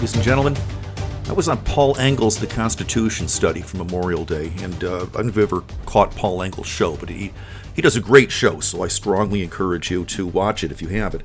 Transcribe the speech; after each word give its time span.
Ladies 0.00 0.14
and 0.14 0.24
gentlemen, 0.24 0.56
I 1.28 1.34
was 1.34 1.46
on 1.50 1.62
Paul 1.62 1.94
Engel's 1.98 2.38
The 2.38 2.46
Constitution 2.46 3.28
study 3.28 3.60
for 3.60 3.76
Memorial 3.76 4.24
Day, 4.24 4.50
and 4.62 4.82
uh, 4.82 5.02
I 5.02 5.16
don't 5.16 5.26
know 5.26 5.28
if 5.28 5.36
ever 5.36 5.62
caught 5.84 6.16
Paul 6.16 6.42
Engel's 6.42 6.68
show, 6.68 6.96
but 6.96 7.10
he, 7.10 7.34
he 7.76 7.82
does 7.82 7.96
a 7.96 8.00
great 8.00 8.32
show, 8.32 8.60
so 8.60 8.82
I 8.82 8.88
strongly 8.88 9.42
encourage 9.42 9.90
you 9.90 10.06
to 10.06 10.26
watch 10.26 10.64
it 10.64 10.72
if 10.72 10.80
you 10.80 10.88
haven't. 10.88 11.24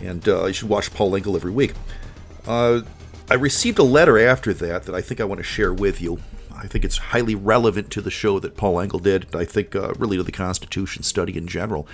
And 0.00 0.28
uh, 0.28 0.44
you 0.44 0.52
should 0.52 0.68
watch 0.68 0.94
Paul 0.94 1.16
Engel 1.16 1.34
every 1.34 1.50
week. 1.50 1.74
Uh, 2.46 2.82
I 3.28 3.34
received 3.34 3.80
a 3.80 3.82
letter 3.82 4.16
after 4.16 4.54
that 4.54 4.84
that 4.84 4.94
I 4.94 5.00
think 5.00 5.20
I 5.20 5.24
want 5.24 5.40
to 5.40 5.44
share 5.44 5.74
with 5.74 6.00
you. 6.00 6.20
I 6.54 6.68
think 6.68 6.84
it's 6.84 6.98
highly 6.98 7.34
relevant 7.34 7.90
to 7.90 8.00
the 8.00 8.12
show 8.12 8.38
that 8.38 8.56
Paul 8.56 8.78
Engel 8.78 9.00
did. 9.00 9.26
I 9.34 9.44
think 9.44 9.74
uh, 9.74 9.92
really 9.94 10.18
to 10.18 10.22
the 10.22 10.30
Constitution 10.30 11.02
study 11.02 11.36
in 11.36 11.48
general. 11.48 11.88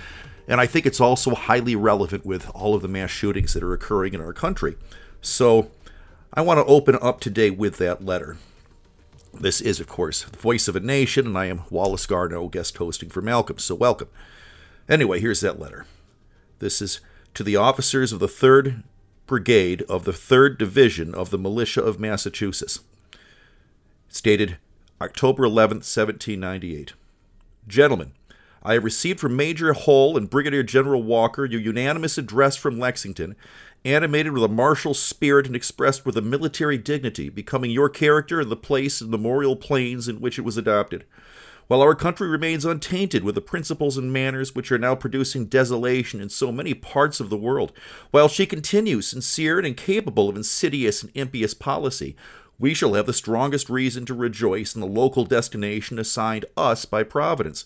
And 0.47 0.61
I 0.61 0.67
think 0.67 0.85
it's 0.85 1.01
also 1.01 1.33
highly 1.33 1.75
relevant 1.75 2.27
with 2.27 2.47
all 2.53 2.75
of 2.75 2.83
the 2.83 2.87
mass 2.87 3.09
shootings 3.09 3.55
that 3.55 3.63
are 3.63 3.73
occurring 3.73 4.13
in 4.13 4.21
our 4.21 4.33
country. 4.33 4.77
So 5.23 5.71
I 6.33 6.39
want 6.39 6.59
to 6.59 6.65
open 6.65 6.97
up 7.01 7.19
today 7.19 7.49
with 7.49 7.75
that 7.77 8.05
letter. 8.05 8.37
This 9.33 9.59
is, 9.59 9.81
of 9.81 9.89
course, 9.89 10.23
the 10.23 10.37
voice 10.37 10.69
of 10.69 10.77
a 10.77 10.79
nation, 10.79 11.27
and 11.27 11.37
I 11.37 11.47
am 11.47 11.63
Wallace 11.69 12.05
Garneau, 12.05 12.47
guest 12.47 12.77
hosting 12.77 13.09
for 13.09 13.21
Malcolm, 13.21 13.57
so 13.59 13.75
welcome. 13.75 14.07
Anyway, 14.87 15.19
here's 15.19 15.41
that 15.41 15.59
letter. 15.59 15.85
This 16.59 16.81
is 16.81 17.01
to 17.33 17.43
the 17.43 17.57
officers 17.57 18.13
of 18.13 18.19
the 18.19 18.27
3rd 18.27 18.83
Brigade 19.27 19.81
of 19.89 20.05
the 20.05 20.13
3rd 20.13 20.57
Division 20.57 21.13
of 21.13 21.31
the 21.31 21.37
Militia 21.37 21.83
of 21.83 21.99
Massachusetts. 21.99 22.79
Stated 24.07 24.57
October 25.01 25.43
11th, 25.43 25.83
1798. 25.83 26.93
Gentlemen, 27.67 28.13
I 28.63 28.73
have 28.73 28.85
received 28.85 29.19
from 29.19 29.35
Major 29.35 29.73
Hull 29.73 30.15
and 30.15 30.29
Brigadier 30.29 30.63
General 30.63 31.03
Walker 31.03 31.43
your 31.43 31.59
unanimous 31.59 32.17
address 32.17 32.55
from 32.55 32.79
Lexington, 32.79 33.35
animated 33.83 34.31
with 34.33 34.43
a 34.43 34.47
martial 34.47 34.93
spirit 34.93 35.47
and 35.47 35.55
expressed 35.55 36.05
with 36.05 36.17
a 36.17 36.21
military 36.21 36.77
dignity, 36.77 37.29
becoming 37.29 37.71
your 37.71 37.89
character 37.89 38.39
and 38.39 38.51
the 38.51 38.55
place 38.55 39.01
and 39.01 39.09
memorial 39.09 39.55
plains 39.55 40.07
in 40.07 40.19
which 40.19 40.37
it 40.37 40.43
was 40.43 40.57
adopted. 40.57 41.05
While 41.67 41.81
our 41.81 41.95
country 41.95 42.27
remains 42.27 42.65
untainted 42.65 43.23
with 43.23 43.35
the 43.35 43.41
principles 43.41 43.97
and 43.97 44.11
manners 44.11 44.53
which 44.53 44.71
are 44.71 44.77
now 44.77 44.93
producing 44.93 45.45
desolation 45.45 46.19
in 46.19 46.29
so 46.29 46.51
many 46.51 46.73
parts 46.73 47.19
of 47.19 47.29
the 47.29 47.37
world, 47.37 47.71
while 48.11 48.27
she 48.27 48.45
continues 48.45 49.07
sincere 49.07 49.57
and 49.57 49.65
incapable 49.65 50.27
of 50.27 50.35
insidious 50.35 51.01
and 51.01 51.11
impious 51.15 51.53
policy, 51.53 52.15
we 52.59 52.73
shall 52.73 52.93
have 52.93 53.05
the 53.05 53.13
strongest 53.13 53.69
reason 53.69 54.05
to 54.05 54.13
rejoice 54.13 54.75
in 54.75 54.81
the 54.81 54.87
local 54.87 55.25
destination 55.25 55.97
assigned 55.97 56.45
us 56.57 56.85
by 56.85 57.03
Providence. 57.03 57.65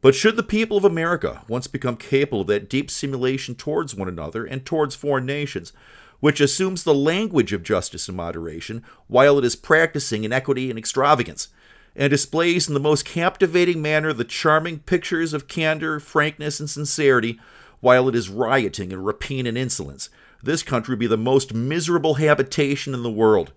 But 0.00 0.14
should 0.14 0.36
the 0.36 0.44
people 0.44 0.76
of 0.76 0.84
America 0.84 1.42
once 1.48 1.66
become 1.66 1.96
capable 1.96 2.42
of 2.42 2.46
that 2.48 2.68
deep 2.68 2.90
simulation 2.90 3.54
towards 3.54 3.94
one 3.94 4.08
another 4.08 4.44
and 4.44 4.64
towards 4.64 4.94
foreign 4.94 5.26
nations, 5.26 5.72
which 6.20 6.40
assumes 6.40 6.84
the 6.84 6.94
language 6.94 7.52
of 7.52 7.62
justice 7.62 8.08
and 8.08 8.16
moderation 8.16 8.84
while 9.08 9.38
it 9.38 9.44
is 9.44 9.56
practicing 9.56 10.24
inequity 10.24 10.70
and 10.70 10.78
extravagance, 10.78 11.48
and 11.96 12.10
displays 12.10 12.68
in 12.68 12.74
the 12.74 12.80
most 12.80 13.04
captivating 13.04 13.82
manner 13.82 14.12
the 14.12 14.24
charming 14.24 14.78
pictures 14.80 15.32
of 15.32 15.48
candor, 15.48 15.98
frankness, 15.98 16.60
and 16.60 16.70
sincerity, 16.70 17.40
while 17.80 18.08
it 18.08 18.14
is 18.14 18.28
rioting 18.28 18.92
in 18.92 19.02
rapine 19.02 19.46
and 19.46 19.58
insolence, 19.58 20.10
this 20.42 20.62
country 20.62 20.94
be 20.94 21.06
the 21.08 21.16
most 21.16 21.54
miserable 21.54 22.14
habitation 22.14 22.94
in 22.94 23.02
the 23.02 23.10
world 23.10 23.52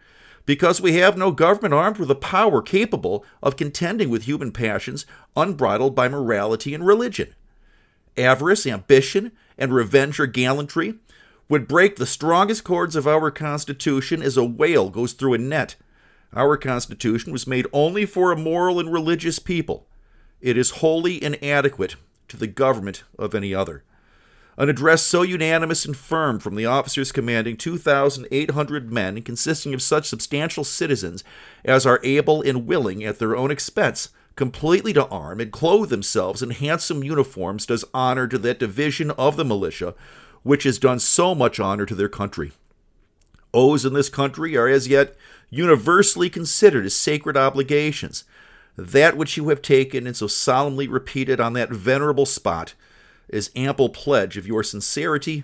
because 0.46 0.81
we 0.81 0.94
have 0.94 1.18
no 1.18 1.31
government 1.31 1.74
armed 1.74 1.97
with 1.97 2.12
a 2.12 2.16
power 2.16 2.62
capable 2.62 3.25
of 3.41 3.56
contending 3.56 4.09
with 4.09 4.24
human 4.24 4.52
passions 4.52 5.06
unbridled 5.35 5.96
by 5.96 6.07
morality 6.07 6.74
and 6.74 6.85
religion. 6.85 7.34
Avarice, 8.18 8.68
ambition, 8.68 9.31
and 9.57 9.74
revenge 9.74 10.19
or 10.19 10.25
gallantry 10.25 10.96
would 11.47 11.68
break 11.68 11.96
the 11.96 12.06
strongest 12.06 12.63
cords 12.63 12.96
of 12.96 13.07
our 13.07 13.29
Constitution 13.29 14.22
as 14.22 14.38
a 14.38 14.44
whale 14.44 14.90
goes 14.90 15.13
through 15.13 15.34
a 15.34 15.38
net. 15.38 15.75
Our 16.34 16.56
Constitution 16.56 17.34
was 17.34 17.46
made 17.46 17.68
only 17.73 18.06
for 18.06 18.31
a 18.31 18.38
moral 18.38 18.79
and 18.79 18.91
religious 18.91 19.38
people. 19.38 19.85
It 20.40 20.58
is 20.58 20.72
wholly 20.72 21.22
inadequate 21.22 21.96
to 22.29 22.38
the 22.38 22.47
government 22.47 23.03
of 23.19 23.35
any 23.35 23.53
other. 23.53 23.84
An 24.61 24.69
address 24.69 25.01
so 25.01 25.23
unanimous 25.23 25.85
and 25.85 25.97
firm 25.97 26.38
from 26.38 26.53
the 26.53 26.67
officers 26.67 27.11
commanding 27.11 27.57
2,800 27.57 28.94
men, 28.94 29.23
consisting 29.23 29.73
of 29.73 29.81
such 29.81 30.07
substantial 30.07 30.63
citizens 30.63 31.23
as 31.66 31.88
are 31.88 31.99
able 32.03 32.44
and 32.44 32.67
willing 32.67 33.03
at 33.03 33.17
their 33.17 33.35
own 33.35 33.49
expense 33.49 34.09
completely 34.35 34.94
to 34.94 35.07
arm 35.07 35.39
and 35.39 35.51
clothe 35.51 35.89
themselves 35.89 36.44
in 36.44 36.51
handsome 36.51 37.03
uniforms, 37.03 37.66
does 37.66 37.83
honor 37.91 38.27
to 38.27 38.38
that 38.38 38.59
division 38.59 39.09
of 39.09 39.35
the 39.35 39.44
militia 39.44 39.95
which 40.44 40.61
has 40.61 40.78
done 40.78 40.99
so 40.99 41.33
much 41.33 41.59
honor 41.59 41.88
to 41.88 41.95
their 41.95 42.07
country. 42.07 42.51
Oaths 43.55 43.83
in 43.83 43.93
this 43.93 44.09
country 44.09 44.55
are 44.55 44.67
as 44.67 44.88
yet 44.88 45.16
universally 45.49 46.29
considered 46.29 46.85
as 46.85 46.95
sacred 46.95 47.35
obligations. 47.35 48.25
That 48.78 49.17
which 49.17 49.38
you 49.38 49.49
have 49.49 49.63
taken 49.63 50.05
and 50.05 50.16
so 50.16 50.28
solemnly 50.28 50.88
repeated 50.88 51.39
on 51.39 51.53
that 51.53 51.72
venerable 51.72 52.28
spot 52.28 52.75
is 53.31 53.52
ample 53.56 53.90
pledge 53.90 54.38
of 54.38 54.47
your 54.47 54.64
sincerity 54.64 55.44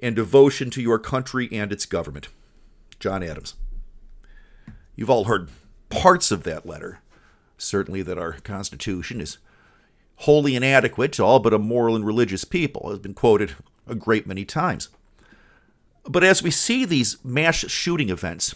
and 0.00 0.16
devotion 0.16 0.70
to 0.70 0.82
your 0.82 0.98
country 0.98 1.48
and 1.52 1.72
its 1.72 1.86
government. 1.86 2.28
John 2.98 3.22
Adams. 3.22 3.54
You've 4.94 5.10
all 5.10 5.24
heard 5.24 5.50
parts 5.90 6.30
of 6.30 6.44
that 6.44 6.66
letter. 6.66 7.00
Certainly, 7.58 8.02
that 8.02 8.18
our 8.18 8.32
Constitution 8.32 9.20
is 9.20 9.38
wholly 10.16 10.56
inadequate 10.56 11.12
to 11.12 11.24
all 11.24 11.38
but 11.38 11.54
a 11.54 11.58
moral 11.58 11.96
and 11.96 12.06
religious 12.06 12.44
people, 12.44 12.90
has 12.90 12.98
been 12.98 13.14
quoted 13.14 13.54
a 13.86 13.94
great 13.94 14.26
many 14.26 14.44
times. 14.44 14.88
But 16.04 16.24
as 16.24 16.42
we 16.42 16.50
see 16.50 16.84
these 16.84 17.22
mass 17.24 17.56
shooting 17.56 18.10
events, 18.10 18.54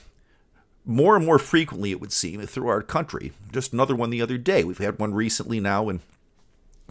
more 0.85 1.17
and 1.17 1.25
more 1.25 1.39
frequently, 1.39 1.91
it 1.91 2.01
would 2.01 2.13
seem, 2.13 2.45
through 2.47 2.69
our 2.69 2.83
country, 2.83 3.33
just 3.53 3.73
another 3.73 3.97
one 3.97 4.11
the 4.11 4.23
other 4.23 4.39
day. 4.39 4.65
We've 4.65 4.79
had 4.79 4.99
one 4.99 5.15
recently 5.15 5.61
now 5.61 5.89
in 5.89 6.01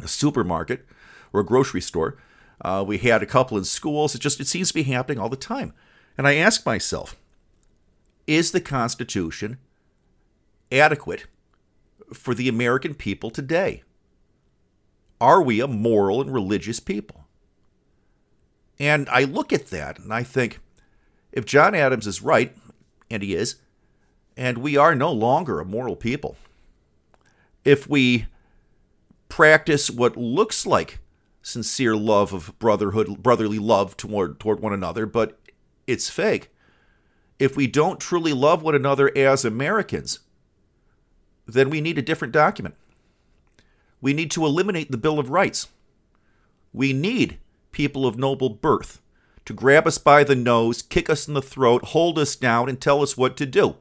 a 0.02 0.08
supermarket 0.08 0.86
or 1.34 1.42
a 1.42 1.46
grocery 1.46 1.82
store. 1.82 2.18
Uh, 2.62 2.84
we 2.86 2.98
had 2.98 3.24
a 3.24 3.28
couple 3.28 3.58
in 3.58 3.64
schools. 3.64 4.16
It 4.16 4.20
just 4.22 4.40
it 4.40 4.48
seems 4.48 4.70
to 4.70 4.74
be 4.74 4.84
happening 4.84 5.20
all 5.20 5.30
the 5.30 5.36
time. 5.36 5.74
And 6.18 6.28
I 6.28 6.36
ask 6.36 6.66
myself, 6.66 7.16
is 8.28 8.52
the 8.52 8.62
Constitution 8.62 9.58
adequate 10.72 11.26
for 12.14 12.34
the 12.34 12.50
American 12.50 12.94
people 12.94 13.30
today? 13.30 13.84
Are 15.22 15.42
we 15.42 15.60
a 15.60 15.68
moral 15.68 16.22
and 16.22 16.34
religious 16.34 16.80
people? 16.80 17.26
And 18.80 19.10
I 19.10 19.24
look 19.24 19.52
at 19.52 19.68
that 19.68 20.00
and 20.00 20.14
I 20.14 20.24
think, 20.24 20.60
if 21.32 21.46
John 21.46 21.76
Adams 21.76 22.08
is 22.08 22.22
right, 22.22 22.56
and 23.12 23.22
he 23.22 23.36
is, 23.36 23.56
and 24.38 24.60
we 24.60 24.78
are 24.78 24.96
no 24.96 25.12
longer 25.12 25.60
a 25.60 25.66
moral 25.66 25.96
people, 25.96 26.38
if 27.66 27.90
we 27.90 28.28
practice 29.28 29.90
what 29.90 30.18
looks 30.18 30.66
like 30.66 31.00
sincere 31.42 31.96
love 31.96 32.34
of 32.34 32.58
brotherhood, 32.60 33.24
brotherly 33.24 33.60
love 33.60 33.98
toward 33.98 34.40
toward 34.40 34.60
one 34.60 34.74
another, 34.74 35.06
but 35.06 35.40
it's 35.88 36.10
fake. 36.10 36.50
If 37.40 37.56
we 37.56 37.68
don't 37.68 38.00
truly 38.00 38.34
love 38.34 38.62
one 38.62 38.76
another 38.76 39.12
as 39.18 39.46
Americans, 39.46 40.20
then 41.48 41.70
we 41.70 41.82
need 41.82 41.98
a 41.98 42.04
different 42.04 42.34
document. 42.34 42.76
We 44.02 44.14
need 44.14 44.32
to 44.32 44.46
eliminate 44.46 44.92
the 44.92 44.98
Bill 44.98 45.20
of 45.20 45.30
Rights. 45.30 45.68
We 46.74 46.94
need 46.94 47.40
people 47.72 48.06
of 48.06 48.18
noble 48.18 48.50
birth 48.50 49.02
to 49.46 49.54
grab 49.54 49.88
us 49.88 49.98
by 49.98 50.24
the 50.24 50.36
nose, 50.36 50.82
kick 50.82 51.10
us 51.10 51.28
in 51.28 51.34
the 51.34 51.42
throat, 51.42 51.86
hold 51.86 52.20
us 52.20 52.36
down, 52.36 52.70
and 52.70 52.80
tell 52.80 53.02
us 53.02 53.18
what 53.18 53.36
to 53.38 53.46
do. 53.46 53.78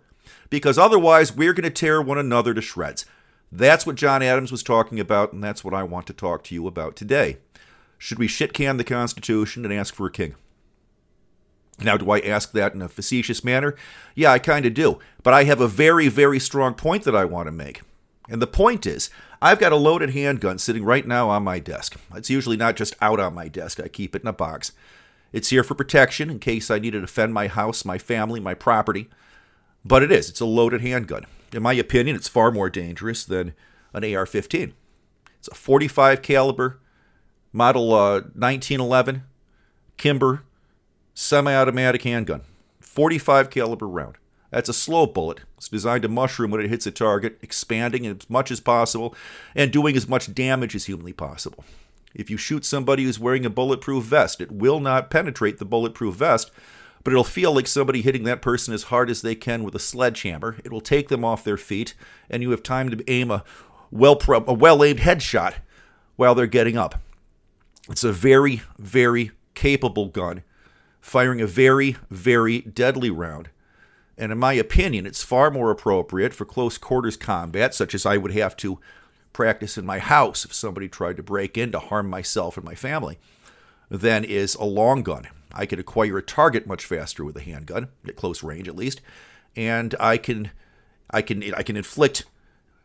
Because 0.50 0.78
otherwise, 0.78 1.34
we're 1.34 1.52
going 1.52 1.64
to 1.64 1.70
tear 1.70 2.00
one 2.00 2.16
another 2.16 2.54
to 2.54 2.62
shreds. 2.62 3.04
That's 3.52 3.86
what 3.86 3.96
John 3.96 4.22
Adams 4.22 4.50
was 4.50 4.62
talking 4.62 4.98
about, 4.98 5.32
and 5.32 5.44
that's 5.44 5.62
what 5.62 5.74
I 5.74 5.82
want 5.82 6.06
to 6.06 6.12
talk 6.12 6.42
to 6.44 6.54
you 6.54 6.66
about 6.66 6.96
today. 6.96 7.38
Should 7.98 8.18
we 8.18 8.28
shit 8.28 8.52
can 8.52 8.76
the 8.76 8.84
Constitution 8.84 9.64
and 9.64 9.74
ask 9.74 9.94
for 9.94 10.06
a 10.06 10.10
king? 10.10 10.36
Now, 11.80 11.96
do 11.96 12.10
I 12.10 12.20
ask 12.20 12.52
that 12.52 12.74
in 12.74 12.82
a 12.82 12.88
facetious 12.88 13.44
manner? 13.44 13.76
Yeah, 14.14 14.32
I 14.32 14.38
kind 14.38 14.66
of 14.66 14.74
do. 14.74 14.98
But 15.22 15.34
I 15.34 15.44
have 15.44 15.60
a 15.60 15.68
very, 15.68 16.08
very 16.08 16.40
strong 16.40 16.74
point 16.74 17.04
that 17.04 17.14
I 17.14 17.24
want 17.24 17.46
to 17.46 17.52
make. 17.52 17.82
And 18.28 18.42
the 18.42 18.46
point 18.46 18.86
is, 18.86 19.10
I've 19.40 19.60
got 19.60 19.72
a 19.72 19.76
loaded 19.76 20.10
handgun 20.10 20.58
sitting 20.58 20.84
right 20.84 21.06
now 21.06 21.28
on 21.28 21.44
my 21.44 21.60
desk. 21.60 21.96
It's 22.14 22.30
usually 22.30 22.56
not 22.56 22.76
just 22.76 22.96
out 23.00 23.20
on 23.20 23.34
my 23.34 23.48
desk, 23.48 23.80
I 23.80 23.88
keep 23.88 24.16
it 24.16 24.22
in 24.22 24.28
a 24.28 24.32
box. 24.32 24.72
It's 25.32 25.50
here 25.50 25.62
for 25.62 25.74
protection 25.74 26.30
in 26.30 26.38
case 26.38 26.70
I 26.70 26.78
need 26.78 26.92
to 26.92 27.00
defend 27.00 27.32
my 27.32 27.46
house, 27.46 27.84
my 27.84 27.98
family, 27.98 28.40
my 28.40 28.54
property. 28.54 29.08
But 29.84 30.02
it 30.02 30.10
is. 30.10 30.28
It's 30.28 30.40
a 30.40 30.46
loaded 30.46 30.80
handgun. 30.80 31.26
In 31.52 31.62
my 31.62 31.74
opinion, 31.74 32.16
it's 32.16 32.28
far 32.28 32.50
more 32.50 32.68
dangerous 32.68 33.24
than 33.24 33.54
an 33.92 34.04
AR-15. 34.04 34.72
It's 35.38 35.48
a 35.48 35.54
45 35.54 36.22
caliber 36.22 36.80
model 37.52 37.92
uh, 37.94 38.20
1911 38.34 39.24
Kimber 39.96 40.44
semi-automatic 41.14 42.02
handgun. 42.02 42.42
45 42.80 43.50
caliber 43.50 43.88
round. 43.88 44.16
That's 44.50 44.68
a 44.68 44.74
slow 44.74 45.06
bullet. 45.06 45.40
It's 45.56 45.68
designed 45.68 46.02
to 46.02 46.08
mushroom 46.08 46.52
when 46.52 46.60
it 46.60 46.70
hits 46.70 46.86
a 46.86 46.90
target, 46.90 47.38
expanding 47.42 48.06
as 48.06 48.30
much 48.30 48.50
as 48.50 48.60
possible 48.60 49.14
and 49.54 49.72
doing 49.72 49.96
as 49.96 50.08
much 50.08 50.32
damage 50.32 50.74
as 50.74 50.86
humanly 50.86 51.12
possible. 51.12 51.64
If 52.14 52.30
you 52.30 52.36
shoot 52.36 52.64
somebody 52.64 53.04
who's 53.04 53.18
wearing 53.18 53.44
a 53.44 53.50
bulletproof 53.50 54.04
vest, 54.04 54.40
it 54.40 54.52
will 54.52 54.80
not 54.80 55.10
penetrate 55.10 55.58
the 55.58 55.64
bulletproof 55.64 56.14
vest, 56.14 56.50
but 57.04 57.12
it'll 57.12 57.24
feel 57.24 57.52
like 57.52 57.66
somebody 57.66 58.00
hitting 58.00 58.24
that 58.24 58.40
person 58.40 58.72
as 58.72 58.84
hard 58.84 59.10
as 59.10 59.22
they 59.22 59.34
can 59.34 59.64
with 59.64 59.74
a 59.74 59.80
sledgehammer. 59.80 60.56
It 60.64 60.72
will 60.72 60.80
take 60.80 61.08
them 61.08 61.24
off 61.24 61.44
their 61.44 61.56
feet, 61.56 61.94
and 62.30 62.42
you 62.42 62.50
have 62.52 62.62
time 62.62 62.90
to 62.90 63.10
aim 63.10 63.30
a 63.30 63.44
well 63.90 64.18
a 64.28 64.54
well 64.54 64.82
aimed 64.84 65.00
headshot 65.00 65.54
while 66.16 66.34
they're 66.34 66.46
getting 66.46 66.78
up. 66.78 67.00
It's 67.88 68.04
a 68.04 68.12
very 68.12 68.62
very 68.78 69.32
capable 69.54 70.06
gun, 70.06 70.42
firing 71.00 71.40
a 71.40 71.46
very 71.46 71.96
very 72.10 72.60
deadly 72.60 73.10
round. 73.10 73.50
And 74.16 74.32
in 74.32 74.38
my 74.38 74.52
opinion, 74.54 75.06
it's 75.06 75.22
far 75.22 75.50
more 75.50 75.70
appropriate 75.70 76.34
for 76.34 76.44
close 76.44 76.76
quarters 76.76 77.16
combat, 77.16 77.74
such 77.74 77.94
as 77.94 78.04
I 78.04 78.16
would 78.16 78.32
have 78.32 78.56
to 78.58 78.80
practice 79.32 79.78
in 79.78 79.86
my 79.86 80.00
house 80.00 80.44
if 80.44 80.52
somebody 80.52 80.88
tried 80.88 81.16
to 81.16 81.22
break 81.22 81.56
in 81.56 81.70
to 81.70 81.78
harm 81.78 82.10
myself 82.10 82.56
and 82.56 82.64
my 82.64 82.74
family, 82.74 83.18
than 83.88 84.24
is 84.24 84.56
a 84.56 84.64
long 84.64 85.02
gun. 85.02 85.28
I 85.52 85.66
can 85.66 85.78
acquire 85.78 86.18
a 86.18 86.22
target 86.22 86.66
much 86.66 86.84
faster 86.84 87.24
with 87.24 87.36
a 87.36 87.40
handgun, 87.40 87.88
at 88.06 88.16
close 88.16 88.42
range 88.42 88.68
at 88.68 88.76
least, 88.76 89.00
and 89.54 89.94
I 90.00 90.18
can, 90.18 90.50
I 91.10 91.22
can, 91.22 91.54
I 91.54 91.62
can 91.62 91.76
inflict 91.76 92.24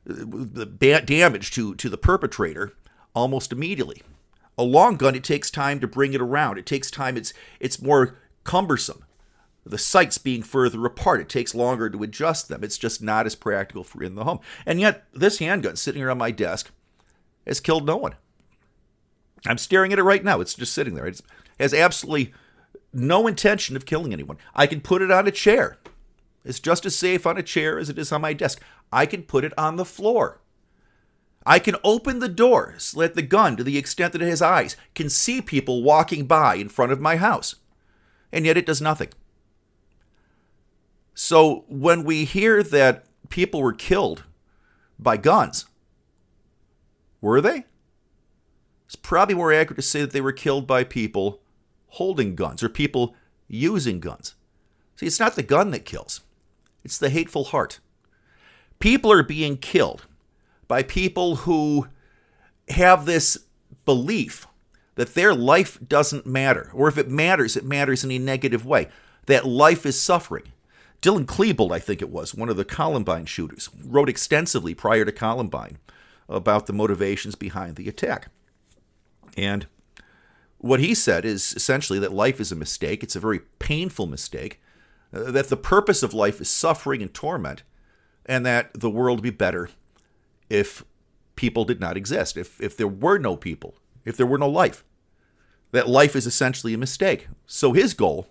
uh, 0.09 0.65
damage 1.05 1.51
to 1.51 1.75
to 1.75 1.89
the 1.89 1.97
perpetrator 1.97 2.73
almost 3.15 3.51
immediately. 3.51 4.01
A 4.57 4.63
long 4.63 4.97
gun, 4.97 5.15
it 5.15 5.23
takes 5.23 5.49
time 5.49 5.79
to 5.79 5.87
bring 5.87 6.13
it 6.13 6.21
around. 6.21 6.57
It 6.57 6.65
takes 6.65 6.91
time. 6.91 7.17
It's 7.17 7.33
it's 7.59 7.81
more 7.81 8.17
cumbersome 8.43 9.03
the 9.65 9.77
sights 9.77 10.17
being 10.17 10.43
further 10.43 10.85
apart. 10.85 11.21
It 11.21 11.29
takes 11.29 11.55
longer 11.55 11.89
to 11.89 12.03
adjust 12.03 12.49
them. 12.49 12.63
It's 12.63 12.77
just 12.77 13.01
not 13.01 13.25
as 13.25 13.35
practical 13.35 13.83
for 13.83 14.03
in 14.03 14.15
the 14.15 14.25
home. 14.25 14.39
And 14.65 14.79
yet, 14.79 15.05
this 15.13 15.39
handgun 15.39 15.75
sitting 15.75 16.05
on 16.05 16.17
my 16.17 16.31
desk 16.31 16.71
has 17.47 17.59
killed 17.59 17.85
no 17.85 17.97
one. 17.97 18.15
I'm 19.45 19.57
staring 19.57 19.93
at 19.93 19.99
it 19.99 20.03
right 20.03 20.23
now. 20.23 20.41
It's 20.41 20.53
just 20.53 20.73
sitting 20.73 20.95
there. 20.95 21.07
It 21.07 21.21
has 21.59 21.73
absolutely 21.73 22.33
no 22.93 23.27
intention 23.27 23.75
of 23.75 23.85
killing 23.85 24.13
anyone. 24.13 24.37
I 24.53 24.67
can 24.67 24.81
put 24.81 25.01
it 25.01 25.11
on 25.11 25.27
a 25.27 25.31
chair. 25.31 25.77
It's 26.45 26.59
just 26.59 26.85
as 26.85 26.95
safe 26.95 27.25
on 27.25 27.37
a 27.37 27.43
chair 27.43 27.79
as 27.79 27.89
it 27.89 27.97
is 27.97 28.11
on 28.11 28.21
my 28.21 28.33
desk. 28.33 28.61
I 28.91 29.05
can 29.05 29.23
put 29.23 29.45
it 29.45 29.53
on 29.57 29.77
the 29.77 29.85
floor. 29.85 30.39
I 31.45 31.59
can 31.59 31.75
open 31.83 32.19
the 32.19 32.29
door, 32.29 32.75
let 32.93 33.15
the 33.15 33.21
gun 33.21 33.57
to 33.57 33.63
the 33.63 33.77
extent 33.77 34.13
that 34.13 34.21
his 34.21 34.41
eyes, 34.41 34.77
can 34.95 35.09
see 35.09 35.41
people 35.41 35.83
walking 35.83 36.25
by 36.25 36.55
in 36.55 36.69
front 36.69 36.91
of 36.91 37.01
my 37.01 37.17
house. 37.17 37.55
And 38.31 38.45
yet 38.45 38.57
it 38.57 38.65
does 38.65 38.81
nothing. 38.81 39.09
So 41.13 41.65
when 41.67 42.03
we 42.03 42.25
hear 42.25 42.63
that 42.63 43.05
people 43.29 43.61
were 43.61 43.73
killed 43.73 44.23
by 44.97 45.17
guns, 45.17 45.65
were 47.21 47.41
they? 47.41 47.65
It's 48.85 48.95
probably 48.95 49.35
more 49.35 49.53
accurate 49.53 49.77
to 49.77 49.81
say 49.81 50.01
that 50.01 50.11
they 50.11 50.21
were 50.21 50.31
killed 50.31 50.65
by 50.65 50.83
people 50.83 51.41
holding 51.87 52.35
guns 52.35 52.63
or 52.63 52.69
people 52.69 53.15
using 53.47 53.99
guns. 53.99 54.35
See, 54.95 55.05
it's 55.05 55.19
not 55.19 55.35
the 55.35 55.43
gun 55.43 55.71
that 55.71 55.85
kills, 55.85 56.21
it's 56.83 56.97
the 56.97 57.09
hateful 57.09 57.45
heart. 57.45 57.79
People 58.79 59.11
are 59.11 59.23
being 59.23 59.57
killed 59.57 60.05
by 60.67 60.83
people 60.83 61.37
who 61.37 61.87
have 62.69 63.05
this 63.05 63.37
belief 63.85 64.47
that 64.95 65.15
their 65.15 65.33
life 65.33 65.79
doesn't 65.87 66.25
matter, 66.25 66.69
or 66.73 66.87
if 66.87 66.97
it 66.97 67.09
matters, 67.09 67.57
it 67.57 67.65
matters 67.65 68.03
in 68.03 68.11
a 68.11 68.19
negative 68.19 68.65
way, 68.65 68.87
that 69.25 69.45
life 69.45 69.85
is 69.85 69.99
suffering. 69.99 70.51
Dylan 71.01 71.25
Klebold, 71.25 71.73
I 71.73 71.79
think 71.79 72.01
it 72.01 72.09
was, 72.09 72.33
one 72.33 72.49
of 72.49 72.57
the 72.57 72.65
Columbine 72.65 73.25
shooters, 73.25 73.69
wrote 73.83 74.07
extensively 74.07 74.73
prior 74.73 75.03
to 75.03 75.11
Columbine 75.11 75.77
about 76.29 76.67
the 76.67 76.73
motivations 76.73 77.35
behind 77.35 77.75
the 77.75 77.89
attack. 77.89 78.29
And 79.35 79.67
what 80.59 80.79
he 80.79 80.93
said 80.93 81.25
is 81.25 81.53
essentially 81.53 81.99
that 81.99 82.13
life 82.13 82.39
is 82.39 82.51
a 82.51 82.55
mistake. 82.55 83.03
It's 83.03 83.17
a 83.17 83.19
very 83.19 83.39
painful 83.59 84.05
mistake. 84.07 84.61
Uh, 85.13 85.29
that 85.31 85.49
the 85.49 85.57
purpose 85.57 86.03
of 86.03 86.13
life 86.13 86.39
is 86.39 86.49
suffering 86.49 87.01
and 87.01 87.13
torment, 87.13 87.63
and 88.25 88.45
that 88.45 88.71
the 88.73 88.89
world 88.89 89.19
would 89.19 89.23
be 89.23 89.29
better 89.29 89.69
if 90.53 90.85
people 91.35 91.65
did 91.65 91.79
not 91.79 91.97
exist, 91.97 92.37
if, 92.37 92.61
if 92.61 92.77
there 92.77 92.87
were 92.87 93.17
no 93.17 93.35
people, 93.35 93.73
if 94.05 94.15
there 94.15 94.27
were 94.27 94.37
no 94.37 94.47
life. 94.47 94.83
That 95.71 95.89
life 95.89 96.15
is 96.15 96.27
essentially 96.27 96.75
a 96.75 96.77
mistake. 96.77 97.27
So 97.47 97.73
his 97.73 97.95
goal 97.95 98.27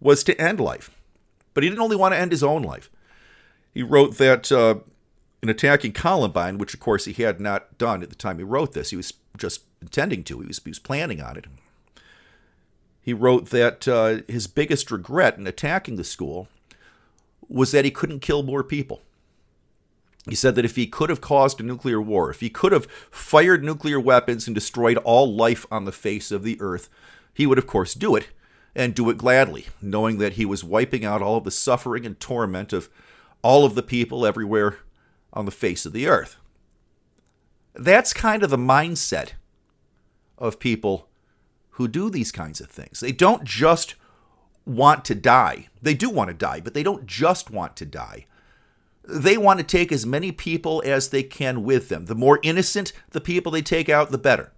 was 0.00 0.22
to 0.24 0.38
end 0.38 0.60
life. 0.60 0.90
But 1.54 1.64
he 1.64 1.70
didn't 1.70 1.80
only 1.80 1.96
want 1.96 2.12
to 2.12 2.18
end 2.18 2.32
his 2.32 2.42
own 2.42 2.62
life. 2.62 2.90
He 3.72 3.82
wrote 3.82 4.18
that 4.18 4.52
uh, 4.52 4.80
in 5.42 5.48
attacking 5.48 5.92
Columbine, 5.92 6.58
which 6.58 6.74
of 6.74 6.80
course 6.80 7.06
he 7.06 7.22
had 7.22 7.40
not 7.40 7.78
done 7.78 8.02
at 8.02 8.10
the 8.10 8.14
time 8.14 8.36
he 8.36 8.44
wrote 8.44 8.72
this, 8.74 8.90
he 8.90 8.96
was 8.96 9.14
just 9.38 9.62
intending 9.80 10.22
to, 10.24 10.40
he 10.40 10.46
was, 10.46 10.62
he 10.62 10.70
was 10.70 10.78
planning 10.78 11.22
on 11.22 11.38
it. 11.38 11.46
He 13.00 13.14
wrote 13.14 13.48
that 13.48 13.88
uh, 13.88 14.18
his 14.28 14.46
biggest 14.46 14.90
regret 14.90 15.38
in 15.38 15.46
attacking 15.46 15.96
the 15.96 16.04
school 16.04 16.48
was 17.48 17.72
that 17.72 17.86
he 17.86 17.90
couldn't 17.90 18.20
kill 18.20 18.42
more 18.42 18.62
people. 18.62 19.00
He 20.28 20.34
said 20.34 20.54
that 20.54 20.64
if 20.64 20.76
he 20.76 20.86
could 20.86 21.08
have 21.08 21.20
caused 21.20 21.60
a 21.60 21.64
nuclear 21.64 22.00
war, 22.00 22.30
if 22.30 22.40
he 22.40 22.50
could 22.50 22.72
have 22.72 22.86
fired 23.10 23.64
nuclear 23.64 23.98
weapons 23.98 24.46
and 24.46 24.54
destroyed 24.54 24.98
all 24.98 25.34
life 25.34 25.64
on 25.70 25.84
the 25.84 25.92
face 25.92 26.30
of 26.30 26.42
the 26.42 26.60
earth, 26.60 26.88
he 27.32 27.46
would, 27.46 27.58
of 27.58 27.66
course, 27.66 27.94
do 27.94 28.16
it 28.16 28.28
and 28.74 28.94
do 28.94 29.08
it 29.10 29.18
gladly, 29.18 29.66
knowing 29.80 30.18
that 30.18 30.34
he 30.34 30.44
was 30.44 30.62
wiping 30.62 31.04
out 31.04 31.22
all 31.22 31.38
of 31.38 31.44
the 31.44 31.50
suffering 31.50 32.04
and 32.04 32.20
torment 32.20 32.72
of 32.72 32.88
all 33.42 33.64
of 33.64 33.74
the 33.74 33.82
people 33.82 34.26
everywhere 34.26 34.78
on 35.32 35.46
the 35.46 35.50
face 35.50 35.86
of 35.86 35.92
the 35.92 36.06
earth. 36.06 36.36
That's 37.74 38.12
kind 38.12 38.42
of 38.42 38.50
the 38.50 38.58
mindset 38.58 39.32
of 40.36 40.60
people 40.60 41.08
who 41.70 41.88
do 41.88 42.10
these 42.10 42.32
kinds 42.32 42.60
of 42.60 42.68
things. 42.68 43.00
They 43.00 43.12
don't 43.12 43.44
just 43.44 43.94
want 44.66 45.04
to 45.06 45.14
die. 45.14 45.68
They 45.80 45.94
do 45.94 46.10
want 46.10 46.28
to 46.28 46.34
die, 46.34 46.60
but 46.60 46.74
they 46.74 46.82
don't 46.82 47.06
just 47.06 47.50
want 47.50 47.76
to 47.76 47.86
die. 47.86 48.26
They 49.10 49.36
want 49.36 49.58
to 49.58 49.64
take 49.64 49.92
as 49.92 50.06
many 50.06 50.32
people 50.32 50.82
as 50.84 51.08
they 51.08 51.22
can 51.22 51.64
with 51.64 51.88
them. 51.88 52.06
The 52.06 52.14
more 52.14 52.38
innocent 52.42 52.92
the 53.10 53.20
people 53.20 53.52
they 53.52 53.62
take 53.62 53.88
out, 53.88 54.10
the 54.10 54.18
better. 54.18 54.52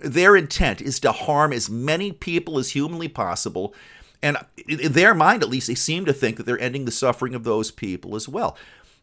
Their 0.00 0.36
intent 0.36 0.80
is 0.80 1.00
to 1.00 1.12
harm 1.12 1.52
as 1.52 1.70
many 1.70 2.12
people 2.12 2.58
as 2.58 2.70
humanly 2.70 3.08
possible. 3.08 3.74
And 4.22 4.38
in 4.68 4.92
their 4.92 5.14
mind, 5.14 5.42
at 5.42 5.48
least, 5.48 5.66
they 5.66 5.74
seem 5.74 6.04
to 6.04 6.12
think 6.12 6.36
that 6.36 6.46
they're 6.46 6.58
ending 6.58 6.84
the 6.84 6.90
suffering 6.90 7.34
of 7.34 7.44
those 7.44 7.70
people 7.70 8.16
as 8.16 8.28
well. 8.28 8.56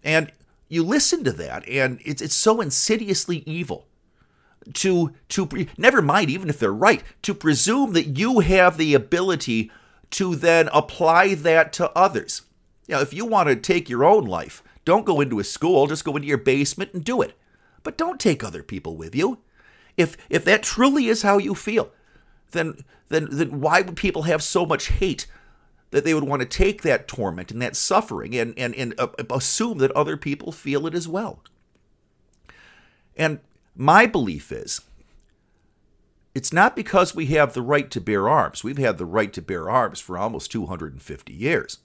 And 0.03 0.31
you 0.67 0.83
listen 0.83 1.23
to 1.25 1.31
that, 1.33 1.67
and 1.67 1.99
it's, 2.03 2.21
it's 2.21 2.35
so 2.35 2.61
insidiously 2.61 3.43
evil 3.45 3.87
to 4.73 5.11
to 5.29 5.49
never 5.77 6.01
mind 6.01 6.29
even 6.29 6.49
if 6.49 6.59
they're 6.59 6.71
right 6.71 7.03
to 7.23 7.33
presume 7.33 7.93
that 7.93 8.17
you 8.17 8.39
have 8.41 8.77
the 8.77 8.93
ability 8.93 9.71
to 10.11 10.35
then 10.35 10.69
apply 10.71 11.33
that 11.33 11.73
to 11.73 11.89
others. 11.91 12.43
You 12.91 12.97
know, 12.97 13.03
if 13.03 13.13
you 13.13 13.25
want 13.25 13.47
to 13.47 13.55
take 13.55 13.89
your 13.89 14.03
own 14.03 14.25
life, 14.25 14.61
don't 14.83 15.05
go 15.05 15.21
into 15.21 15.39
a 15.39 15.45
school, 15.45 15.87
just 15.87 16.03
go 16.03 16.17
into 16.17 16.27
your 16.27 16.37
basement 16.37 16.93
and 16.93 17.01
do 17.01 17.21
it. 17.21 17.37
But 17.83 17.97
don't 17.97 18.19
take 18.19 18.43
other 18.43 18.63
people 18.63 18.97
with 18.97 19.15
you. 19.15 19.37
If 19.95 20.17
if 20.29 20.43
that 20.43 20.61
truly 20.61 21.07
is 21.07 21.21
how 21.21 21.37
you 21.37 21.55
feel, 21.55 21.93
then 22.51 22.83
then 23.07 23.29
then 23.31 23.61
why 23.61 23.79
would 23.79 23.95
people 23.95 24.23
have 24.23 24.43
so 24.43 24.65
much 24.65 24.89
hate 24.89 25.25
that 25.91 26.03
they 26.03 26.13
would 26.13 26.25
want 26.25 26.41
to 26.41 26.45
take 26.45 26.81
that 26.81 27.07
torment 27.07 27.49
and 27.49 27.61
that 27.61 27.77
suffering 27.77 28.35
and 28.35 28.53
and 28.59 28.75
and 28.75 28.93
uh, 28.99 29.07
assume 29.29 29.77
that 29.77 29.91
other 29.93 30.17
people 30.17 30.51
feel 30.51 30.85
it 30.85 30.93
as 30.93 31.07
well? 31.07 31.39
And 33.15 33.39
my 33.73 34.05
belief 34.05 34.51
is 34.51 34.81
it's 36.35 36.51
not 36.51 36.75
because 36.75 37.15
we 37.15 37.27
have 37.27 37.53
the 37.53 37.61
right 37.61 37.89
to 37.89 38.01
bear 38.01 38.27
arms. 38.27 38.65
We've 38.65 38.77
had 38.77 38.97
the 38.97 39.05
right 39.05 39.31
to 39.31 39.41
bear 39.41 39.69
arms 39.69 40.01
for 40.01 40.17
almost 40.17 40.51
250 40.51 41.31
years. 41.31 41.77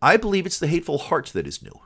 I 0.00 0.16
believe 0.16 0.46
it's 0.46 0.58
the 0.58 0.66
hateful 0.66 0.98
heart 0.98 1.26
that 1.34 1.46
is 1.46 1.62
new. 1.62 1.80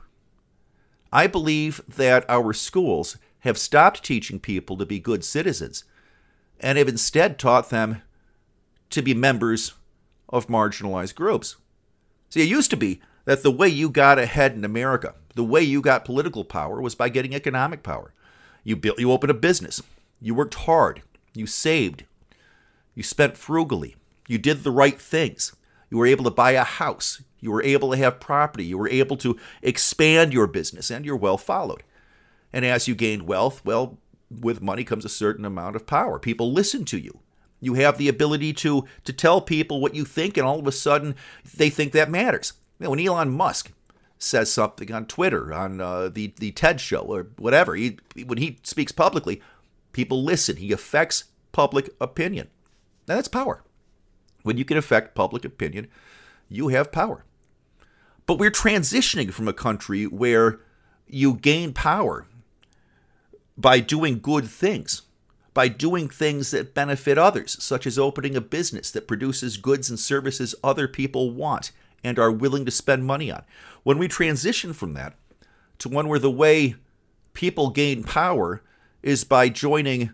I 1.11 1.27
believe 1.27 1.81
that 1.87 2.25
our 2.29 2.53
schools 2.53 3.17
have 3.39 3.57
stopped 3.57 4.03
teaching 4.03 4.39
people 4.39 4.77
to 4.77 4.85
be 4.85 4.99
good 4.99 5.23
citizens 5.23 5.83
and 6.59 6.77
have 6.77 6.87
instead 6.87 7.37
taught 7.37 7.69
them 7.69 8.01
to 8.89 9.01
be 9.01 9.13
members 9.13 9.73
of 10.29 10.47
marginalized 10.47 11.15
groups. 11.15 11.57
See, 12.29 12.41
it 12.41 12.49
used 12.49 12.69
to 12.71 12.77
be 12.77 13.01
that 13.25 13.43
the 13.43 13.51
way 13.51 13.67
you 13.67 13.89
got 13.89 14.19
ahead 14.19 14.53
in 14.53 14.63
America, 14.63 15.15
the 15.35 15.43
way 15.43 15.61
you 15.61 15.81
got 15.81 16.05
political 16.05 16.43
power 16.43 16.81
was 16.81 16.95
by 16.95 17.09
getting 17.09 17.33
economic 17.33 17.83
power. 17.83 18.13
You 18.63 18.75
built 18.75 18.99
you 18.99 19.11
opened 19.11 19.31
a 19.31 19.35
business. 19.35 19.81
You 20.21 20.33
worked 20.33 20.55
hard. 20.55 21.01
You 21.33 21.45
saved. 21.47 22.05
You 22.95 23.03
spent 23.03 23.37
frugally. 23.37 23.95
You 24.27 24.37
did 24.37 24.63
the 24.63 24.71
right 24.71 24.99
things. 24.99 25.53
You 25.89 25.97
were 25.97 26.07
able 26.07 26.23
to 26.23 26.31
buy 26.31 26.51
a 26.51 26.63
house. 26.63 27.21
You 27.43 27.51
were 27.51 27.61
able 27.63 27.91
to 27.91 27.97
have 27.97 28.21
property. 28.21 28.63
You 28.63 28.77
were 28.77 28.87
able 28.87 29.17
to 29.17 29.37
expand 29.61 30.31
your 30.31 30.47
business, 30.47 30.89
and 30.89 31.05
you're 31.05 31.17
well 31.17 31.37
followed. 31.37 31.83
And 32.53 32.63
as 32.63 32.87
you 32.87 32.95
gained 32.95 33.27
wealth, 33.27 33.61
well, 33.65 33.97
with 34.29 34.61
money 34.61 34.85
comes 34.85 35.03
a 35.03 35.09
certain 35.09 35.43
amount 35.43 35.75
of 35.75 35.85
power. 35.85 36.19
People 36.19 36.53
listen 36.53 36.85
to 36.85 36.97
you. 36.97 37.19
You 37.59 37.73
have 37.73 37.97
the 37.97 38.07
ability 38.07 38.53
to 38.53 38.85
to 39.03 39.11
tell 39.11 39.41
people 39.41 39.81
what 39.81 39.93
you 39.93 40.05
think, 40.05 40.37
and 40.37 40.47
all 40.47 40.59
of 40.59 40.67
a 40.67 40.71
sudden 40.71 41.15
they 41.53 41.69
think 41.69 41.91
that 41.91 42.09
matters. 42.09 42.53
You 42.79 42.85
know, 42.85 42.91
when 42.91 42.99
Elon 43.05 43.31
Musk 43.31 43.73
says 44.17 44.49
something 44.49 44.93
on 44.93 45.05
Twitter, 45.05 45.53
on 45.53 45.81
uh, 45.81 46.07
the 46.07 46.33
the 46.39 46.51
TED 46.51 46.79
show 46.79 47.01
or 47.01 47.27
whatever, 47.37 47.75
he, 47.75 47.97
when 48.25 48.37
he 48.37 48.57
speaks 48.63 48.93
publicly, 48.93 49.41
people 49.91 50.23
listen. 50.23 50.55
He 50.55 50.71
affects 50.71 51.25
public 51.51 51.89
opinion. 51.99 52.47
Now 53.05 53.15
that's 53.15 53.27
power. 53.27 53.63
When 54.43 54.57
you 54.57 54.63
can 54.63 54.77
affect 54.77 55.13
public 55.13 55.43
opinion, 55.43 55.87
you 56.47 56.69
have 56.69 56.91
power. 56.91 57.25
But 58.25 58.39
we're 58.39 58.51
transitioning 58.51 59.31
from 59.31 59.47
a 59.47 59.53
country 59.53 60.05
where 60.05 60.59
you 61.07 61.33
gain 61.35 61.73
power 61.73 62.25
by 63.57 63.79
doing 63.79 64.19
good 64.19 64.47
things, 64.47 65.03
by 65.53 65.67
doing 65.67 66.09
things 66.09 66.51
that 66.51 66.73
benefit 66.73 67.17
others, 67.17 67.61
such 67.61 67.85
as 67.85 67.99
opening 67.99 68.35
a 68.35 68.41
business 68.41 68.91
that 68.91 69.07
produces 69.07 69.57
goods 69.57 69.89
and 69.89 69.99
services 69.99 70.55
other 70.63 70.87
people 70.87 71.31
want 71.31 71.71
and 72.03 72.17
are 72.17 72.31
willing 72.31 72.65
to 72.65 72.71
spend 72.71 73.05
money 73.05 73.31
on. 73.31 73.43
When 73.83 73.97
we 73.97 74.07
transition 74.07 74.73
from 74.73 74.93
that 74.93 75.15
to 75.79 75.89
one 75.89 76.07
where 76.07 76.19
the 76.19 76.31
way 76.31 76.75
people 77.33 77.69
gain 77.69 78.03
power 78.03 78.61
is 79.01 79.23
by 79.23 79.49
joining 79.49 80.11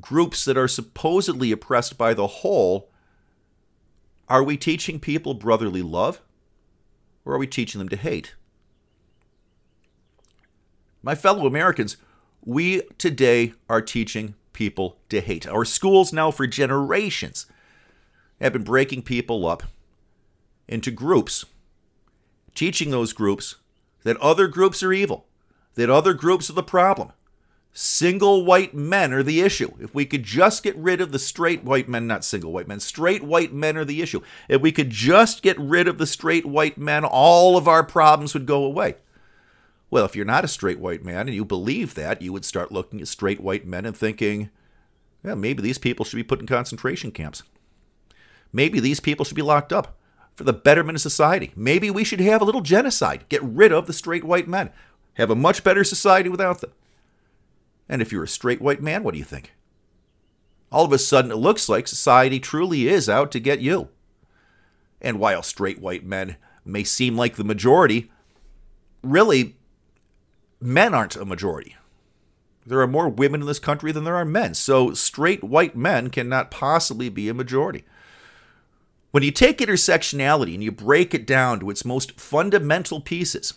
groups 0.00 0.44
that 0.44 0.56
are 0.56 0.68
supposedly 0.68 1.52
oppressed 1.52 1.98
by 1.98 2.14
the 2.14 2.26
whole, 2.26 2.90
are 4.28 4.42
we 4.42 4.56
teaching 4.56 4.98
people 4.98 5.34
brotherly 5.34 5.82
love? 5.82 6.20
Or 7.24 7.34
are 7.34 7.38
we 7.38 7.46
teaching 7.46 7.78
them 7.78 7.88
to 7.88 7.96
hate? 7.96 8.34
My 11.02 11.14
fellow 11.14 11.46
Americans, 11.46 11.96
we 12.44 12.82
today 12.98 13.54
are 13.68 13.82
teaching 13.82 14.34
people 14.52 14.98
to 15.08 15.20
hate. 15.20 15.46
Our 15.46 15.64
schools 15.64 16.12
now, 16.12 16.30
for 16.30 16.46
generations, 16.46 17.46
have 18.40 18.52
been 18.52 18.64
breaking 18.64 19.02
people 19.02 19.46
up 19.46 19.64
into 20.68 20.90
groups, 20.90 21.44
teaching 22.54 22.90
those 22.90 23.12
groups 23.12 23.56
that 24.04 24.16
other 24.18 24.48
groups 24.48 24.82
are 24.82 24.92
evil, 24.92 25.26
that 25.74 25.90
other 25.90 26.14
groups 26.14 26.50
are 26.50 26.54
the 26.54 26.62
problem, 26.62 27.12
Single 27.74 28.44
white 28.44 28.74
men 28.74 29.14
are 29.14 29.22
the 29.22 29.40
issue. 29.40 29.72
If 29.80 29.94
we 29.94 30.04
could 30.04 30.24
just 30.24 30.62
get 30.62 30.76
rid 30.76 31.00
of 31.00 31.10
the 31.10 31.18
straight 31.18 31.64
white 31.64 31.88
men, 31.88 32.06
not 32.06 32.24
single 32.24 32.52
white 32.52 32.68
men, 32.68 32.80
straight 32.80 33.22
white 33.22 33.52
men 33.52 33.78
are 33.78 33.84
the 33.84 34.02
issue. 34.02 34.20
If 34.48 34.60
we 34.60 34.72
could 34.72 34.90
just 34.90 35.42
get 35.42 35.58
rid 35.58 35.88
of 35.88 35.96
the 35.96 36.06
straight 36.06 36.44
white 36.44 36.76
men, 36.76 37.02
all 37.04 37.56
of 37.56 37.66
our 37.66 37.82
problems 37.82 38.34
would 38.34 38.44
go 38.44 38.64
away. 38.64 38.96
Well, 39.90 40.04
if 40.04 40.14
you're 40.14 40.26
not 40.26 40.44
a 40.44 40.48
straight 40.48 40.80
white 40.80 41.02
man 41.02 41.28
and 41.28 41.34
you 41.34 41.46
believe 41.46 41.94
that, 41.94 42.20
you 42.20 42.32
would 42.32 42.44
start 42.44 42.72
looking 42.72 43.00
at 43.00 43.08
straight 43.08 43.40
white 43.40 43.66
men 43.66 43.86
and 43.86 43.96
thinking, 43.96 44.50
yeah, 45.24 45.34
maybe 45.34 45.62
these 45.62 45.78
people 45.78 46.04
should 46.04 46.16
be 46.16 46.22
put 46.22 46.40
in 46.40 46.46
concentration 46.46 47.10
camps. 47.10 47.42
Maybe 48.52 48.80
these 48.80 49.00
people 49.00 49.24
should 49.24 49.36
be 49.36 49.42
locked 49.42 49.72
up 49.72 49.96
for 50.34 50.44
the 50.44 50.52
betterment 50.52 50.96
of 50.96 51.02
society. 51.02 51.52
Maybe 51.56 51.90
we 51.90 52.04
should 52.04 52.20
have 52.20 52.42
a 52.42 52.44
little 52.44 52.60
genocide, 52.60 53.28
get 53.30 53.42
rid 53.42 53.72
of 53.72 53.86
the 53.86 53.92
straight 53.94 54.24
white 54.24 54.48
men, 54.48 54.70
have 55.14 55.30
a 55.30 55.34
much 55.34 55.64
better 55.64 55.84
society 55.84 56.28
without 56.28 56.60
them. 56.60 56.72
And 57.88 58.00
if 58.00 58.12
you're 58.12 58.24
a 58.24 58.28
straight 58.28 58.60
white 58.60 58.82
man, 58.82 59.02
what 59.02 59.12
do 59.12 59.18
you 59.18 59.24
think? 59.24 59.52
All 60.70 60.84
of 60.84 60.92
a 60.92 60.98
sudden, 60.98 61.30
it 61.30 61.36
looks 61.36 61.68
like 61.68 61.86
society 61.86 62.40
truly 62.40 62.88
is 62.88 63.08
out 63.08 63.30
to 63.32 63.40
get 63.40 63.60
you. 63.60 63.88
And 65.00 65.18
while 65.18 65.42
straight 65.42 65.80
white 65.80 66.04
men 66.04 66.36
may 66.64 66.84
seem 66.84 67.16
like 67.16 67.36
the 67.36 67.44
majority, 67.44 68.10
really, 69.02 69.56
men 70.60 70.94
aren't 70.94 71.16
a 71.16 71.24
majority. 71.24 71.76
There 72.64 72.80
are 72.80 72.86
more 72.86 73.08
women 73.08 73.40
in 73.40 73.46
this 73.46 73.58
country 73.58 73.90
than 73.92 74.04
there 74.04 74.16
are 74.16 74.24
men, 74.24 74.54
so 74.54 74.94
straight 74.94 75.42
white 75.42 75.76
men 75.76 76.10
cannot 76.10 76.50
possibly 76.50 77.08
be 77.08 77.28
a 77.28 77.34
majority. 77.34 77.84
When 79.10 79.22
you 79.22 79.32
take 79.32 79.58
intersectionality 79.58 80.54
and 80.54 80.62
you 80.62 80.72
break 80.72 81.12
it 81.12 81.26
down 81.26 81.60
to 81.60 81.70
its 81.70 81.84
most 81.84 82.18
fundamental 82.18 83.00
pieces, 83.00 83.54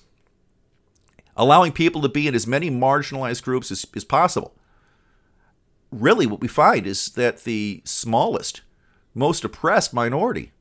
allowing 1.35 1.71
people 1.71 2.01
to 2.01 2.09
be 2.09 2.27
in 2.27 2.35
as 2.35 2.47
many 2.47 2.69
marginalized 2.69 3.43
groups 3.43 3.71
as, 3.71 3.85
as 3.95 4.03
possible. 4.03 4.53
Really, 5.91 6.25
what 6.25 6.41
we 6.41 6.47
find 6.47 6.87
is 6.87 7.09
that 7.09 7.43
the 7.43 7.81
smallest, 7.85 8.61
most 9.13 9.43
oppressed 9.43 9.93
minority 9.93 10.51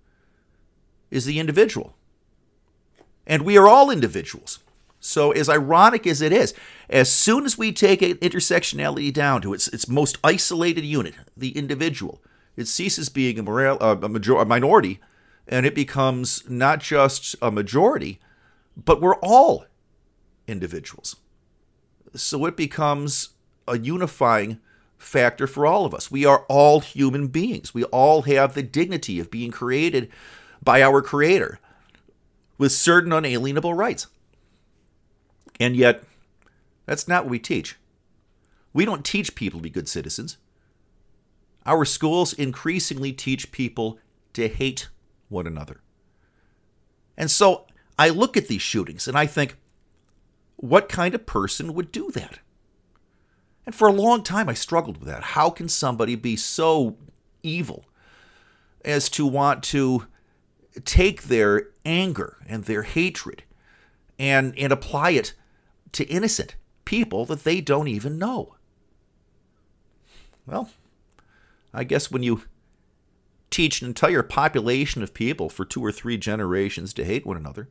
is 1.10 1.24
the 1.24 1.38
individual. 1.38 1.94
And 3.26 3.42
we 3.42 3.56
are 3.56 3.68
all 3.68 3.90
individuals. 3.90 4.60
So, 5.00 5.32
as 5.32 5.48
ironic 5.48 6.06
as 6.06 6.22
it 6.22 6.32
is, 6.32 6.54
as 6.88 7.12
soon 7.12 7.44
as 7.44 7.58
we 7.58 7.72
take 7.72 8.00
intersectionality 8.00 9.12
down 9.12 9.42
to 9.42 9.52
its, 9.52 9.68
its 9.68 9.86
most 9.86 10.18
isolated 10.24 10.84
unit, 10.84 11.14
the 11.36 11.50
individual, 11.50 12.22
it 12.56 12.68
ceases 12.68 13.08
being 13.08 13.38
a, 13.38 13.42
moral, 13.42 13.78
a, 13.80 14.08
major, 14.08 14.36
a 14.36 14.46
minority 14.46 15.00
and 15.46 15.66
it 15.66 15.74
becomes 15.74 16.48
not 16.48 16.80
just 16.80 17.36
a 17.42 17.50
majority, 17.50 18.18
but 18.76 19.00
we're 19.00 19.16
all 19.16 19.66
individuals. 20.46 21.16
So 22.14 22.46
it 22.46 22.56
becomes 22.56 23.30
a 23.66 23.78
unifying 23.78 24.60
factor 24.98 25.46
for 25.46 25.66
all 25.66 25.84
of 25.84 25.94
us. 25.94 26.10
We 26.10 26.24
are 26.24 26.44
all 26.48 26.80
human 26.80 27.28
beings. 27.28 27.74
We 27.74 27.84
all 27.84 28.22
have 28.22 28.54
the 28.54 28.62
dignity 28.62 29.18
of 29.20 29.30
being 29.30 29.50
created 29.50 30.10
by 30.62 30.82
our 30.82 31.02
Creator 31.02 31.58
with 32.58 32.72
certain 32.72 33.12
unalienable 33.12 33.74
rights. 33.74 34.06
And 35.60 35.76
yet, 35.76 36.04
that's 36.86 37.08
not 37.08 37.24
what 37.24 37.30
we 37.30 37.38
teach. 37.38 37.76
We 38.72 38.84
don't 38.84 39.04
teach 39.04 39.34
people 39.34 39.60
to 39.60 39.64
be 39.64 39.70
good 39.70 39.88
citizens. 39.88 40.36
Our 41.66 41.84
schools 41.84 42.32
increasingly 42.32 43.12
teach 43.12 43.52
people 43.52 43.98
to 44.34 44.48
hate 44.48 44.88
one 45.28 45.46
another. 45.46 45.80
And 47.16 47.30
so 47.30 47.66
I 47.98 48.08
look 48.08 48.36
at 48.36 48.48
these 48.48 48.62
shootings 48.62 49.06
and 49.08 49.16
I 49.16 49.26
think, 49.26 49.56
what 50.56 50.88
kind 50.88 51.14
of 51.14 51.26
person 51.26 51.74
would 51.74 51.92
do 51.92 52.10
that? 52.12 52.38
And 53.66 53.74
for 53.74 53.88
a 53.88 53.92
long 53.92 54.22
time, 54.22 54.48
I 54.48 54.54
struggled 54.54 54.98
with 54.98 55.08
that. 55.08 55.22
How 55.22 55.50
can 55.50 55.68
somebody 55.68 56.16
be 56.16 56.36
so 56.36 56.96
evil 57.42 57.84
as 58.84 59.08
to 59.10 59.26
want 59.26 59.62
to 59.64 60.06
take 60.84 61.24
their 61.24 61.68
anger 61.84 62.38
and 62.46 62.64
their 62.64 62.82
hatred 62.82 63.44
and, 64.18 64.56
and 64.58 64.72
apply 64.72 65.10
it 65.10 65.34
to 65.92 66.04
innocent 66.08 66.56
people 66.84 67.24
that 67.26 67.44
they 67.44 67.60
don't 67.60 67.88
even 67.88 68.18
know? 68.18 68.56
Well, 70.46 70.70
I 71.72 71.84
guess 71.84 72.10
when 72.10 72.22
you 72.22 72.42
teach 73.50 73.80
an 73.80 73.88
entire 73.88 74.22
population 74.22 75.02
of 75.02 75.14
people 75.14 75.48
for 75.48 75.64
two 75.64 75.82
or 75.82 75.92
three 75.92 76.18
generations 76.18 76.92
to 76.94 77.04
hate 77.04 77.24
one 77.24 77.36
another, 77.36 77.68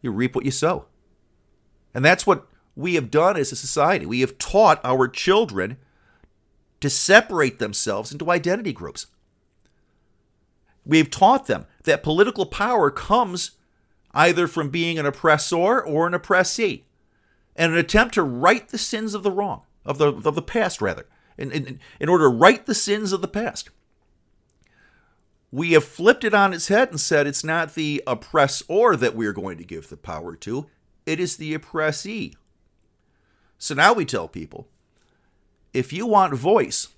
you 0.00 0.10
reap 0.10 0.34
what 0.34 0.44
you 0.44 0.50
sow. 0.50 0.86
And 1.94 2.04
that's 2.04 2.26
what 2.26 2.46
we 2.74 2.94
have 2.96 3.10
done 3.10 3.36
as 3.36 3.52
a 3.52 3.56
society. 3.56 4.04
We 4.04 4.20
have 4.20 4.38
taught 4.38 4.80
our 4.84 5.08
children 5.08 5.76
to 6.80 6.90
separate 6.90 7.58
themselves 7.58 8.12
into 8.12 8.30
identity 8.30 8.72
groups. 8.72 9.06
We've 10.84 11.10
taught 11.10 11.46
them 11.46 11.66
that 11.84 12.02
political 12.02 12.44
power 12.44 12.90
comes 12.90 13.52
either 14.12 14.46
from 14.46 14.70
being 14.70 14.98
an 14.98 15.06
oppressor 15.06 15.80
or 15.80 16.06
an 16.06 16.14
oppressee, 16.14 16.84
and 17.56 17.72
an 17.72 17.78
attempt 17.78 18.14
to 18.14 18.22
right 18.22 18.68
the 18.68 18.78
sins 18.78 19.14
of 19.14 19.22
the 19.22 19.30
wrong, 19.30 19.62
of 19.84 19.98
the, 19.98 20.08
of 20.08 20.34
the 20.34 20.42
past, 20.42 20.80
rather, 20.80 21.06
in, 21.36 21.50
in, 21.50 21.80
in 22.00 22.08
order 22.08 22.24
to 22.24 22.36
right 22.36 22.64
the 22.66 22.74
sins 22.74 23.12
of 23.12 23.20
the 23.20 23.28
past. 23.28 23.70
We 25.50 25.72
have 25.72 25.84
flipped 25.84 26.24
it 26.24 26.34
on 26.34 26.52
its 26.52 26.68
head 26.68 26.90
and 26.90 27.00
said 27.00 27.26
it's 27.26 27.44
not 27.44 27.74
the 27.74 28.02
oppressor 28.06 28.96
that 28.96 29.14
we're 29.14 29.32
going 29.32 29.58
to 29.58 29.64
give 29.64 29.88
the 29.88 29.96
power 29.96 30.34
to, 30.36 30.66
it 31.06 31.20
is 31.20 31.36
the 31.36 31.54
oppressee. 31.54 32.34
So 33.58 33.74
now 33.74 33.92
we 33.92 34.04
tell 34.04 34.28
people 34.28 34.68
if 35.72 35.92
you 35.92 36.06
want 36.06 36.34
voice, 36.34 36.88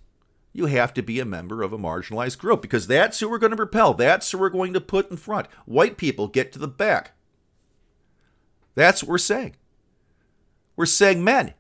you 0.53 0.67
have 0.67 0.95
to 0.95 1.03
be 1.03 1.21
a 1.21 1.25
member 1.25 1.63
of 1.63 1.73
a 1.73 1.79
marginalized 1.79 2.39
group 2.39 2.63
because 2.63 2.87
that's 2.87 3.21
who 3.21 3.29
we're 3.29 3.39
going 3.39 3.55
to 3.55 3.57
repel. 3.57 3.95
That's 3.95 4.31
who 4.31 4.39
we're 4.39 4.49
going 4.49 4.73
to 4.75 4.81
put 4.81 5.11
in 5.11 5.17
front. 5.17 5.47
White 5.65 5.97
people 5.97 6.29
get 6.29 6.53
to 6.53 6.59
the 6.59 6.69
back. 6.69 7.13
That's 8.75 9.03
what 9.03 9.11
we're 9.11 9.19
saying. 9.19 9.57
We're 10.77 10.87
saying, 10.87 11.25
men, 11.25 11.55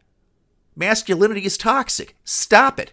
masculinity 0.75 1.45
is 1.47 1.57
toxic. 1.57 2.17
Stop 2.25 2.79
it. 2.79 2.93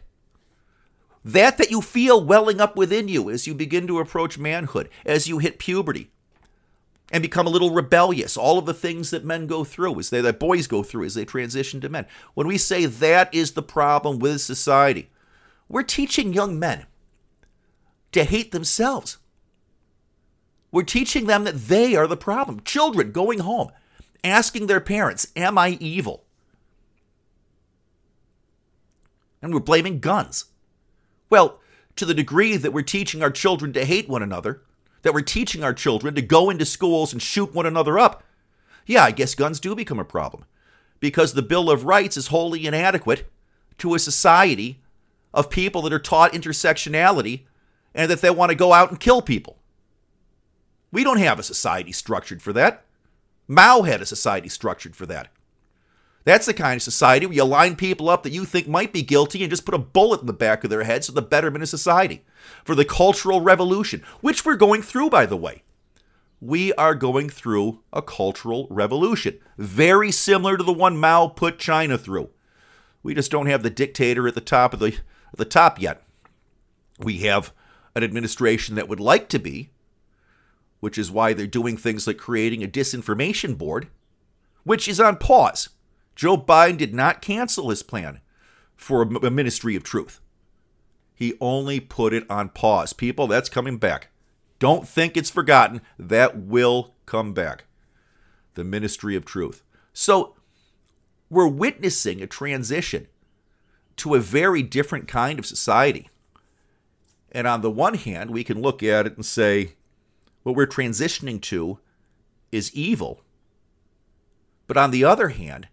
That 1.26 1.58
that 1.58 1.72
you 1.72 1.82
feel 1.82 2.24
welling 2.24 2.60
up 2.60 2.76
within 2.76 3.08
you 3.08 3.30
as 3.30 3.48
you 3.48 3.54
begin 3.54 3.88
to 3.88 4.00
approach 4.00 4.38
manhood, 4.38 4.90
as 5.06 5.28
you 5.28 5.40
hit 5.40 5.60
puberty, 5.60 6.12
and 7.12 7.22
become 7.22 7.46
a 7.46 7.50
little 7.50 7.72
rebellious. 7.72 8.38
All 8.38 8.58
of 8.58 8.66
the 8.66 8.74
things 8.74 9.12
that 9.12 9.26
men 9.26 9.48
go 9.48 9.64
through, 9.64 10.00
as 10.00 10.10
they 10.10 10.22
that 10.22 10.40
boys 10.40 10.68
go 10.68 10.84
through 10.84 11.06
as 11.06 11.14
they 11.14 11.26
transition 11.26 11.82
to 11.82 11.90
men. 11.90 12.06
When 12.34 12.48
we 12.48 12.58
say 12.58 12.86
that 12.86 13.34
is 13.34 13.52
the 13.52 13.62
problem 13.62 14.20
with 14.20 14.42
society, 14.42 15.10
we're 15.68 15.84
teaching 15.84 16.34
young 16.34 16.58
men 16.60 16.86
to 18.12 18.24
hate 18.24 18.52
themselves. 18.52 19.18
We're 20.72 20.84
teaching 20.84 21.28
them 21.28 21.44
that 21.44 21.68
they 21.68 21.96
are 21.96 22.08
the 22.08 22.18
problem. 22.18 22.62
Children 22.62 23.12
going 23.12 23.40
home, 23.40 23.72
asking 24.24 24.68
their 24.68 24.80
parents, 24.80 25.28
Am 25.36 25.58
I 25.58 25.78
evil? 25.80 26.24
And 29.42 29.54
we're 29.54 29.60
blaming 29.60 30.00
guns. 30.00 30.46
Well, 31.30 31.60
to 31.96 32.06
the 32.06 32.14
degree 32.14 32.58
that 32.58 32.74
we're 32.74 32.82
teaching 32.82 33.22
our 33.22 33.30
children 33.30 33.74
to 33.74 33.86
hate 33.86 34.10
one 34.10 34.24
another, 34.24 34.64
that 35.04 35.14
we're 35.14 35.22
teaching 35.22 35.64
our 35.64 35.74
children 35.74 36.16
to 36.16 36.22
go 36.22 36.50
into 36.50 36.66
schools 36.66 37.14
and 37.14 37.22
shoot 37.22 37.54
one 37.54 37.66
another 37.66 38.00
up, 38.00 38.24
yeah, 38.86 39.04
I 39.04 39.12
guess 39.12 39.36
guns 39.36 39.60
do 39.60 39.76
become 39.76 40.00
a 40.00 40.06
problem. 40.06 40.46
Because 41.00 41.34
the 41.34 41.42
Bill 41.42 41.70
of 41.70 41.86
Rights 41.86 42.18
is 42.18 42.28
wholly 42.28 42.66
inadequate 42.66 43.30
to 43.78 43.94
a 43.94 44.00
society 44.00 44.80
of 45.34 45.50
people 45.50 45.82
that 45.84 45.94
are 45.94 46.00
taught 46.00 46.34
intersectionality 46.34 47.42
and 47.94 48.10
that 48.10 48.22
they 48.22 48.30
want 48.30 48.50
to 48.50 48.56
go 48.56 48.74
out 48.74 48.90
and 48.90 49.00
kill 49.00 49.22
people. 49.22 49.58
We 50.92 51.04
don't 51.04 51.18
have 51.18 51.40
a 51.40 51.44
society 51.44 51.92
structured 51.92 52.42
for 52.42 52.54
that. 52.54 52.86
Mao 53.48 53.82
had 53.82 54.02
a 54.02 54.06
society 54.06 54.48
structured 54.48 54.96
for 54.96 55.06
that. 55.08 55.30
That's 56.26 56.46
the 56.46 56.54
kind 56.54 56.78
of 56.78 56.82
society 56.82 57.26
where 57.26 57.36
you 57.36 57.44
line 57.44 57.76
people 57.76 58.10
up 58.10 58.24
that 58.24 58.32
you 58.32 58.46
think 58.46 58.68
might 58.68 58.94
be 58.94 59.02
guilty 59.02 59.44
and 59.44 59.50
just 59.50 59.66
put 59.66 59.76
a 59.76 59.80
bullet 59.80 60.22
in 60.22 60.28
the 60.28 60.34
back 60.34 60.64
of 60.64 60.70
their 60.70 60.84
head 60.84 61.04
for 61.06 61.12
the 61.12 61.22
betterment 61.22 61.64
of 61.64 61.70
society. 61.70 62.24
For 62.64 62.76
the 62.76 62.86
Cultural 62.86 63.42
Revolution, 63.42 64.04
which 64.22 64.46
we're 64.46 64.56
going 64.56 64.82
through, 64.82 65.10
by 65.10 65.26
the 65.26 65.38
way. 65.38 65.64
We 66.40 66.74
are 66.74 66.96
going 66.96 67.30
through 67.30 67.80
a 67.94 68.02
cultural 68.02 68.68
revolution, 68.70 69.40
very 69.58 70.12
similar 70.12 70.58
to 70.58 70.64
the 70.64 70.74
one 70.74 70.98
Mao 70.98 71.28
put 71.28 71.58
China 71.58 71.98
through. 71.98 72.30
We 73.02 73.14
just 73.14 73.32
don't 73.32 73.46
have 73.46 73.64
the 73.64 73.70
dictator 73.70 74.28
at 74.28 74.36
the 74.36 74.42
top 74.42 74.74
of 74.74 74.80
the 74.80 74.88
at 74.88 75.38
the 75.38 75.46
top 75.46 75.82
yet. 75.82 76.04
We 77.00 77.20
have 77.20 77.54
an 77.96 78.04
administration 78.04 78.76
that 78.76 78.90
would 78.90 79.00
like 79.00 79.30
to 79.30 79.40
be, 79.40 79.70
which 80.80 80.98
is 80.98 81.12
why 81.12 81.34
they're 81.34 81.48
doing 81.48 81.78
things 81.78 82.08
like 82.08 82.18
creating 82.18 82.62
a 82.62 82.68
disinformation 82.68 83.58
board, 83.58 83.88
which 84.64 84.88
is 84.88 85.00
on 85.00 85.18
pause. 85.18 85.70
Joe 86.16 86.38
Biden 86.38 86.78
did 86.78 86.94
not 86.94 87.22
cancel 87.22 87.70
his 87.70 87.84
plan 87.84 88.22
for 88.76 89.02
a 89.02 89.32
ministry 89.32 89.76
of 89.76 89.84
truth. 89.84 90.20
He 91.16 91.36
only 91.40 91.80
put 91.80 92.14
it 92.14 92.30
on 92.30 92.50
pause. 92.50 92.94
People, 92.94 93.28
that's 93.28 93.50
coming 93.50 93.78
back. 93.78 94.10
Don't 94.60 94.88
think 94.88 95.16
it's 95.16 95.30
forgotten. 95.30 95.82
That 95.98 96.38
will 96.38 96.96
come 97.06 97.34
back. 97.34 97.66
The 98.56 98.64
ministry 98.64 99.16
of 99.16 99.26
truth. 99.26 99.64
So, 99.94 100.36
we're 101.30 101.48
witnessing 101.48 102.22
a 102.22 102.28
transition 102.28 103.08
to 103.98 104.16
a 104.16 104.20
very 104.20 104.62
different 104.62 105.08
kind 105.08 105.40
of 105.40 105.46
society. 105.46 106.10
And 107.32 107.48
on 107.48 107.62
the 107.62 107.72
one 107.72 107.96
hand, 107.96 108.32
we 108.32 108.44
can 108.44 108.62
look 108.62 108.84
at 108.84 109.08
it 109.08 109.16
and 109.16 109.26
say, 109.26 109.74
what 110.44 110.56
we're 110.56 110.68
transitioning 110.68 111.42
to 111.44 111.80
is 112.52 112.74
evil. 112.76 113.22
But 114.68 114.78
on 114.78 114.92
the 114.92 115.04
other 115.04 115.30
hand, 115.30 115.68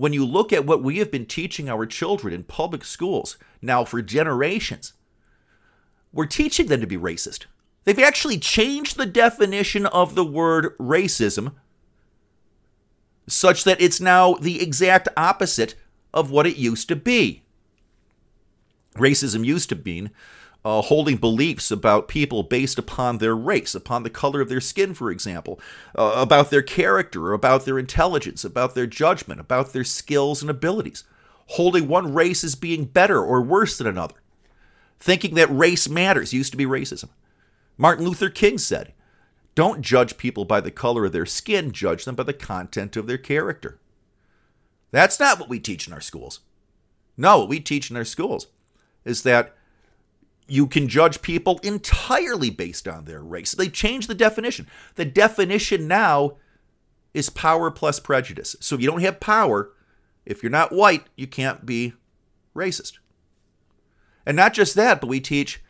when 0.00 0.14
you 0.14 0.24
look 0.24 0.50
at 0.50 0.64
what 0.64 0.82
we 0.82 0.96
have 0.96 1.10
been 1.10 1.26
teaching 1.26 1.68
our 1.68 1.84
children 1.84 2.32
in 2.32 2.42
public 2.42 2.86
schools 2.86 3.36
now 3.60 3.84
for 3.84 4.00
generations, 4.00 4.94
we're 6.10 6.24
teaching 6.24 6.68
them 6.68 6.80
to 6.80 6.86
be 6.86 6.96
racist. 6.96 7.44
They've 7.84 7.98
actually 7.98 8.38
changed 8.38 8.96
the 8.96 9.04
definition 9.04 9.84
of 9.84 10.14
the 10.14 10.24
word 10.24 10.74
racism 10.78 11.52
such 13.26 13.64
that 13.64 13.78
it's 13.78 14.00
now 14.00 14.36
the 14.36 14.62
exact 14.62 15.08
opposite 15.18 15.74
of 16.14 16.30
what 16.30 16.46
it 16.46 16.56
used 16.56 16.88
to 16.88 16.96
be. 16.96 17.42
Racism 18.94 19.44
used 19.44 19.68
to 19.68 19.76
mean 19.76 20.12
uh, 20.64 20.82
holding 20.82 21.16
beliefs 21.16 21.70
about 21.70 22.08
people 22.08 22.42
based 22.42 22.78
upon 22.78 23.18
their 23.18 23.34
race, 23.34 23.74
upon 23.74 24.02
the 24.02 24.10
color 24.10 24.40
of 24.40 24.48
their 24.48 24.60
skin, 24.60 24.92
for 24.92 25.10
example, 25.10 25.58
uh, 25.96 26.12
about 26.16 26.50
their 26.50 26.62
character, 26.62 27.32
about 27.32 27.64
their 27.64 27.78
intelligence, 27.78 28.44
about 28.44 28.74
their 28.74 28.86
judgment, 28.86 29.40
about 29.40 29.72
their 29.72 29.84
skills 29.84 30.42
and 30.42 30.50
abilities. 30.50 31.04
Holding 31.54 31.88
one 31.88 32.14
race 32.14 32.44
as 32.44 32.54
being 32.54 32.84
better 32.84 33.20
or 33.20 33.42
worse 33.42 33.78
than 33.78 33.86
another. 33.86 34.14
Thinking 35.00 35.34
that 35.34 35.50
race 35.50 35.88
matters 35.88 36.32
used 36.32 36.52
to 36.52 36.58
be 36.58 36.66
racism. 36.66 37.08
Martin 37.76 38.04
Luther 38.04 38.28
King 38.28 38.58
said, 38.58 38.92
Don't 39.54 39.80
judge 39.80 40.18
people 40.18 40.44
by 40.44 40.60
the 40.60 40.70
color 40.70 41.06
of 41.06 41.12
their 41.12 41.26
skin, 41.26 41.72
judge 41.72 42.04
them 42.04 42.14
by 42.14 42.22
the 42.22 42.34
content 42.34 42.96
of 42.96 43.06
their 43.06 43.18
character. 43.18 43.78
That's 44.90 45.18
not 45.18 45.40
what 45.40 45.48
we 45.48 45.58
teach 45.58 45.86
in 45.86 45.92
our 45.92 46.00
schools. 46.00 46.40
No, 47.16 47.38
what 47.38 47.48
we 47.48 47.60
teach 47.60 47.90
in 47.90 47.96
our 47.96 48.04
schools 48.04 48.48
is 49.04 49.22
that 49.22 49.56
you 50.50 50.66
can 50.66 50.88
judge 50.88 51.22
people 51.22 51.60
entirely 51.62 52.50
based 52.50 52.88
on 52.88 53.04
their 53.04 53.22
race. 53.22 53.52
They 53.52 53.68
changed 53.68 54.08
the 54.08 54.14
definition. 54.14 54.66
The 54.96 55.04
definition 55.04 55.86
now 55.86 56.36
is 57.14 57.30
power 57.30 57.70
plus 57.70 58.00
prejudice. 58.00 58.56
So 58.60 58.74
if 58.74 58.80
you 58.80 58.88
don't 58.88 59.02
have 59.02 59.20
power, 59.20 59.72
if 60.26 60.42
you're 60.42 60.50
not 60.50 60.72
white, 60.72 61.04
you 61.16 61.26
can't 61.26 61.64
be 61.64 61.94
racist. 62.54 62.98
And 64.26 64.36
not 64.36 64.52
just 64.52 64.74
that, 64.74 65.00
but 65.00 65.08
we 65.08 65.20
teach 65.20 65.62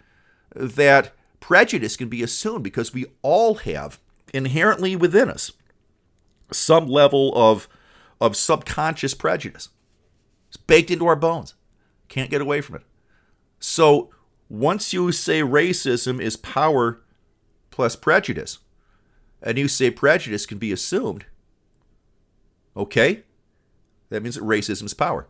that 0.54 1.12
prejudice 1.40 1.96
can 1.96 2.08
be 2.08 2.22
assumed 2.22 2.64
because 2.64 2.92
we 2.92 3.06
all 3.22 3.56
have 3.56 4.00
inherently 4.32 4.96
within 4.96 5.30
us 5.30 5.52
some 6.52 6.86
level 6.86 7.32
of, 7.36 7.68
of 8.20 8.36
subconscious 8.36 9.14
prejudice. 9.14 9.68
It's 10.48 10.56
baked 10.56 10.90
into 10.90 11.06
our 11.06 11.16
bones. 11.16 11.54
Can't 12.08 12.30
get 12.30 12.40
away 12.40 12.60
from 12.60 12.76
it. 12.76 12.82
So 13.60 14.10
once 14.50 14.92
you 14.92 15.12
say 15.12 15.40
racism 15.40 16.20
is 16.20 16.36
power 16.36 17.00
plus 17.70 17.94
prejudice, 17.94 18.58
and 19.40 19.56
you 19.56 19.68
say 19.68 19.90
prejudice 19.90 20.44
can 20.44 20.58
be 20.58 20.72
assumed, 20.72 21.24
okay, 22.76 23.22
that 24.10 24.22
means 24.22 24.34
that 24.34 24.44
racism 24.44 24.84
is 24.84 24.92
power. 24.92 25.28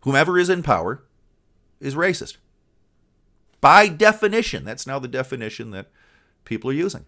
Whomever 0.00 0.36
is 0.36 0.50
in 0.50 0.62
power 0.62 1.04
is 1.80 1.94
racist. 1.94 2.36
By 3.60 3.88
definition, 3.88 4.64
that's 4.64 4.86
now 4.86 4.98
the 4.98 5.08
definition 5.08 5.70
that 5.70 5.90
people 6.44 6.70
are 6.70 6.74
using. 6.74 7.06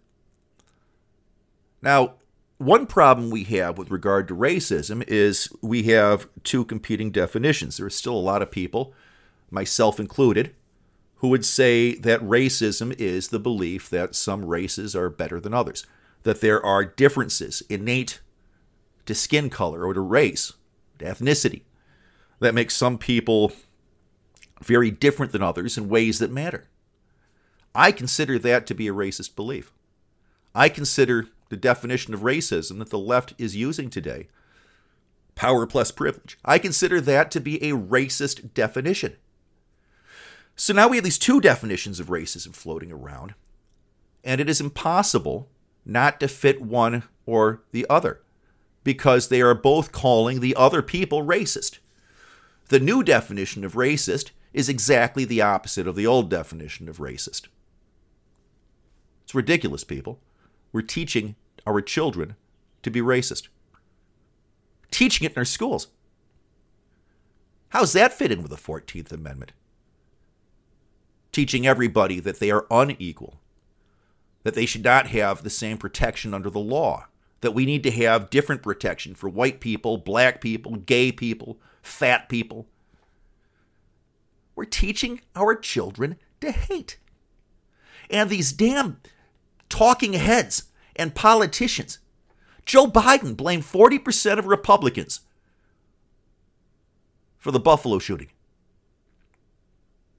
Now, 1.82 2.14
one 2.58 2.86
problem 2.86 3.30
we 3.30 3.44
have 3.44 3.76
with 3.76 3.90
regard 3.90 4.28
to 4.28 4.34
racism 4.34 5.04
is 5.06 5.50
we 5.60 5.82
have 5.84 6.28
two 6.44 6.64
competing 6.64 7.10
definitions. 7.10 7.76
There 7.76 7.86
are 7.86 7.90
still 7.90 8.14
a 8.14 8.18
lot 8.18 8.40
of 8.40 8.50
people 8.50 8.94
myself 9.50 10.00
included, 10.00 10.54
who 11.16 11.28
would 11.28 11.44
say 11.44 11.94
that 11.94 12.20
racism 12.20 12.94
is 12.98 13.28
the 13.28 13.38
belief 13.38 13.88
that 13.90 14.14
some 14.14 14.44
races 14.44 14.94
are 14.94 15.08
better 15.08 15.40
than 15.40 15.54
others, 15.54 15.86
that 16.24 16.40
there 16.40 16.64
are 16.64 16.84
differences 16.84 17.62
innate 17.68 18.20
to 19.06 19.14
skin 19.14 19.48
color 19.48 19.84
or 19.84 19.94
to 19.94 20.00
race, 20.00 20.52
to 20.98 21.04
ethnicity, 21.04 21.62
that 22.40 22.54
makes 22.54 22.76
some 22.76 22.98
people 22.98 23.52
very 24.62 24.90
different 24.90 25.32
than 25.32 25.42
others 25.42 25.78
in 25.78 25.88
ways 25.88 26.18
that 26.18 26.30
matter. 26.30 26.68
I 27.74 27.92
consider 27.92 28.38
that 28.38 28.66
to 28.66 28.74
be 28.74 28.88
a 28.88 28.94
racist 28.94 29.36
belief. 29.36 29.72
I 30.54 30.68
consider 30.68 31.28
the 31.48 31.56
definition 31.56 32.14
of 32.14 32.20
racism 32.20 32.78
that 32.78 32.90
the 32.90 32.98
left 32.98 33.34
is 33.38 33.56
using 33.56 33.90
today 33.90 34.28
power 35.34 35.66
plus 35.66 35.90
privilege. 35.90 36.38
I 36.44 36.58
consider 36.58 37.00
that 37.02 37.30
to 37.32 37.40
be 37.40 37.62
a 37.62 37.76
racist 37.76 38.54
definition. 38.54 39.16
So 40.56 40.72
now 40.72 40.88
we 40.88 40.96
have 40.96 41.04
these 41.04 41.18
two 41.18 41.40
definitions 41.40 42.00
of 42.00 42.06
racism 42.06 42.54
floating 42.54 42.90
around, 42.90 43.34
and 44.24 44.40
it 44.40 44.48
is 44.48 44.60
impossible 44.60 45.48
not 45.84 46.18
to 46.20 46.28
fit 46.28 46.62
one 46.62 47.02
or 47.26 47.62
the 47.72 47.86
other 47.90 48.22
because 48.82 49.28
they 49.28 49.42
are 49.42 49.54
both 49.54 49.92
calling 49.92 50.40
the 50.40 50.56
other 50.56 50.80
people 50.80 51.22
racist. 51.22 51.78
The 52.68 52.80
new 52.80 53.02
definition 53.02 53.64
of 53.64 53.74
racist 53.74 54.30
is 54.54 54.68
exactly 54.68 55.26
the 55.26 55.42
opposite 55.42 55.86
of 55.86 55.94
the 55.94 56.06
old 56.06 56.30
definition 56.30 56.88
of 56.88 56.98
racist. 56.98 57.48
It's 59.24 59.34
ridiculous, 59.34 59.84
people. 59.84 60.20
We're 60.72 60.82
teaching 60.82 61.36
our 61.66 61.82
children 61.82 62.36
to 62.82 62.90
be 62.90 63.00
racist, 63.00 63.48
teaching 64.90 65.26
it 65.26 65.32
in 65.32 65.38
our 65.38 65.44
schools. 65.44 65.88
How's 67.70 67.92
that 67.92 68.14
fit 68.14 68.32
in 68.32 68.40
with 68.40 68.50
the 68.50 68.56
14th 68.56 69.12
Amendment? 69.12 69.52
Teaching 71.36 71.66
everybody 71.66 72.18
that 72.18 72.40
they 72.40 72.50
are 72.50 72.66
unequal, 72.70 73.38
that 74.42 74.54
they 74.54 74.64
should 74.64 74.82
not 74.82 75.08
have 75.08 75.42
the 75.42 75.50
same 75.50 75.76
protection 75.76 76.32
under 76.32 76.48
the 76.48 76.58
law, 76.58 77.04
that 77.42 77.52
we 77.52 77.66
need 77.66 77.82
to 77.82 77.90
have 77.90 78.30
different 78.30 78.62
protection 78.62 79.14
for 79.14 79.28
white 79.28 79.60
people, 79.60 79.98
black 79.98 80.40
people, 80.40 80.76
gay 80.76 81.12
people, 81.12 81.58
fat 81.82 82.30
people. 82.30 82.66
We're 84.54 84.64
teaching 84.64 85.20
our 85.34 85.54
children 85.54 86.16
to 86.40 86.50
hate. 86.50 86.96
And 88.08 88.30
these 88.30 88.50
damn 88.50 88.96
talking 89.68 90.14
heads 90.14 90.62
and 90.96 91.14
politicians. 91.14 91.98
Joe 92.64 92.86
Biden 92.86 93.36
blamed 93.36 93.64
40% 93.64 94.38
of 94.38 94.46
Republicans 94.46 95.20
for 97.36 97.50
the 97.50 97.60
Buffalo 97.60 97.98
shooting. 97.98 98.28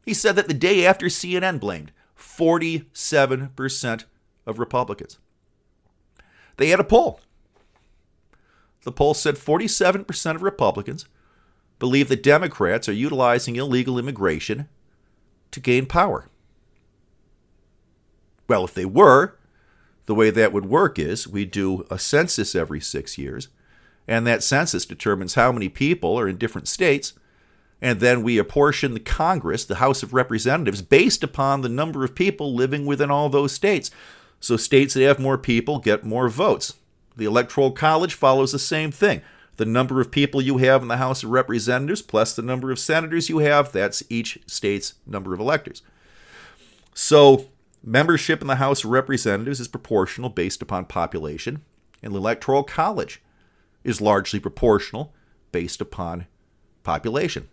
He 0.07 0.13
said 0.13 0.37
that 0.37 0.47
the 0.47 0.53
day 0.53 0.85
after 0.85 1.07
CNN 1.07 1.59
blamed 1.59 1.91
47% 2.17 4.05
of 4.45 4.57
Republicans. 4.57 5.19
They 6.55 6.69
had 6.69 6.79
a 6.79 6.85
poll. 6.85 7.19
The 8.85 8.93
poll 8.93 9.13
said 9.13 9.35
47% 9.35 10.35
of 10.35 10.41
Republicans 10.41 11.07
believe 11.77 12.07
that 12.07 12.23
Democrats 12.23 12.87
are 12.87 12.93
utilizing 12.93 13.57
illegal 13.57 13.99
immigration 13.99 14.69
to 15.51 15.59
gain 15.59 15.85
power. 15.85 16.29
Well, 18.47 18.63
if 18.63 18.73
they 18.73 18.85
were, 18.85 19.37
the 20.05 20.15
way 20.15 20.29
that 20.29 20.53
would 20.53 20.67
work 20.67 20.97
is 20.97 21.27
we 21.27 21.43
do 21.43 21.85
a 21.91 21.99
census 21.99 22.55
every 22.55 22.79
six 22.79 23.17
years, 23.17 23.49
and 24.07 24.25
that 24.25 24.41
census 24.41 24.85
determines 24.85 25.33
how 25.33 25.51
many 25.51 25.67
people 25.67 26.17
are 26.17 26.29
in 26.29 26.37
different 26.37 26.69
states, 26.69 27.11
and 27.81 27.99
then 27.99 28.23
we 28.23 28.37
apportion 28.37 28.93
the 28.93 28.99
Congress, 28.99 29.63
the 29.65 29.75
House 29.75 30.01
of 30.03 30.13
Representatives, 30.13 30.81
based 30.81 31.23
upon 31.23 31.61
the 31.61 31.69
number 31.69 32.03
of 32.03 32.15
people 32.15 32.53
living 32.53 32.85
within 32.85 33.11
all 33.11 33.29
those 33.29 33.51
states. 33.51 33.91
So 34.39 34.57
states 34.57 34.93
that 34.93 35.03
have 35.03 35.19
more 35.19 35.37
people 35.37 35.79
get 35.79 36.03
more 36.03 36.29
votes. 36.29 36.73
The 37.15 37.25
Electoral 37.25 37.71
College 37.71 38.13
follows 38.13 38.51
the 38.51 38.59
same 38.59 38.91
thing. 38.91 39.21
The 39.57 39.65
number 39.65 39.99
of 39.99 40.11
people 40.11 40.41
you 40.41 40.57
have 40.57 40.83
in 40.83 40.87
the 40.87 40.97
House 40.97 41.23
of 41.23 41.31
Representatives 41.31 42.03
plus 42.03 42.35
the 42.35 42.43
number 42.43 42.71
of 42.71 42.77
senators 42.77 43.29
you 43.29 43.39
have, 43.39 43.71
that's 43.71 44.03
each 44.09 44.39
state's 44.45 44.93
number 45.05 45.33
of 45.33 45.39
electors. 45.39 45.81
So 46.93 47.47
membership 47.83 48.41
in 48.41 48.47
the 48.47 48.55
House 48.55 48.83
of 48.83 48.91
Representatives 48.91 49.59
is 49.59 49.67
proportional 49.67 50.29
based 50.29 50.61
upon 50.61 50.85
population, 50.85 51.63
and 52.03 52.13
the 52.13 52.19
Electoral 52.19 52.63
College 52.63 53.21
is 53.83 54.01
largely 54.01 54.39
proportional 54.39 55.13
based 55.51 55.81
upon 55.81 56.27
population. 56.83 57.49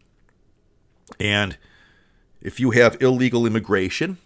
And 1.20 1.56
if 2.40 2.60
you 2.60 2.72
have 2.72 3.00
illegal 3.00 3.46
immigration 3.46 4.18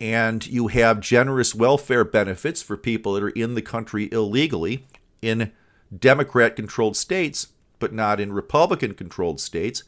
and 0.00 0.46
you 0.46 0.68
have 0.68 1.00
generous 1.00 1.54
welfare 1.54 2.04
benefits 2.04 2.62
for 2.62 2.76
people 2.76 3.14
that 3.14 3.22
are 3.22 3.28
in 3.30 3.54
the 3.54 3.62
country 3.62 4.08
illegally 4.12 4.86
in 5.20 5.52
Democrat 5.96 6.56
controlled 6.56 6.96
states, 6.96 7.48
but 7.78 7.92
not 7.92 8.20
in 8.20 8.32
Republican 8.32 8.94
controlled 8.94 9.40
states, 9.40 9.84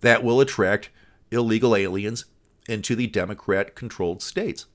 that 0.00 0.24
will 0.24 0.40
attract 0.40 0.90
illegal 1.30 1.76
aliens 1.76 2.24
into 2.68 2.94
the 2.94 3.06
Democrat 3.06 3.74
controlled 3.74 4.22
states. 4.22 4.66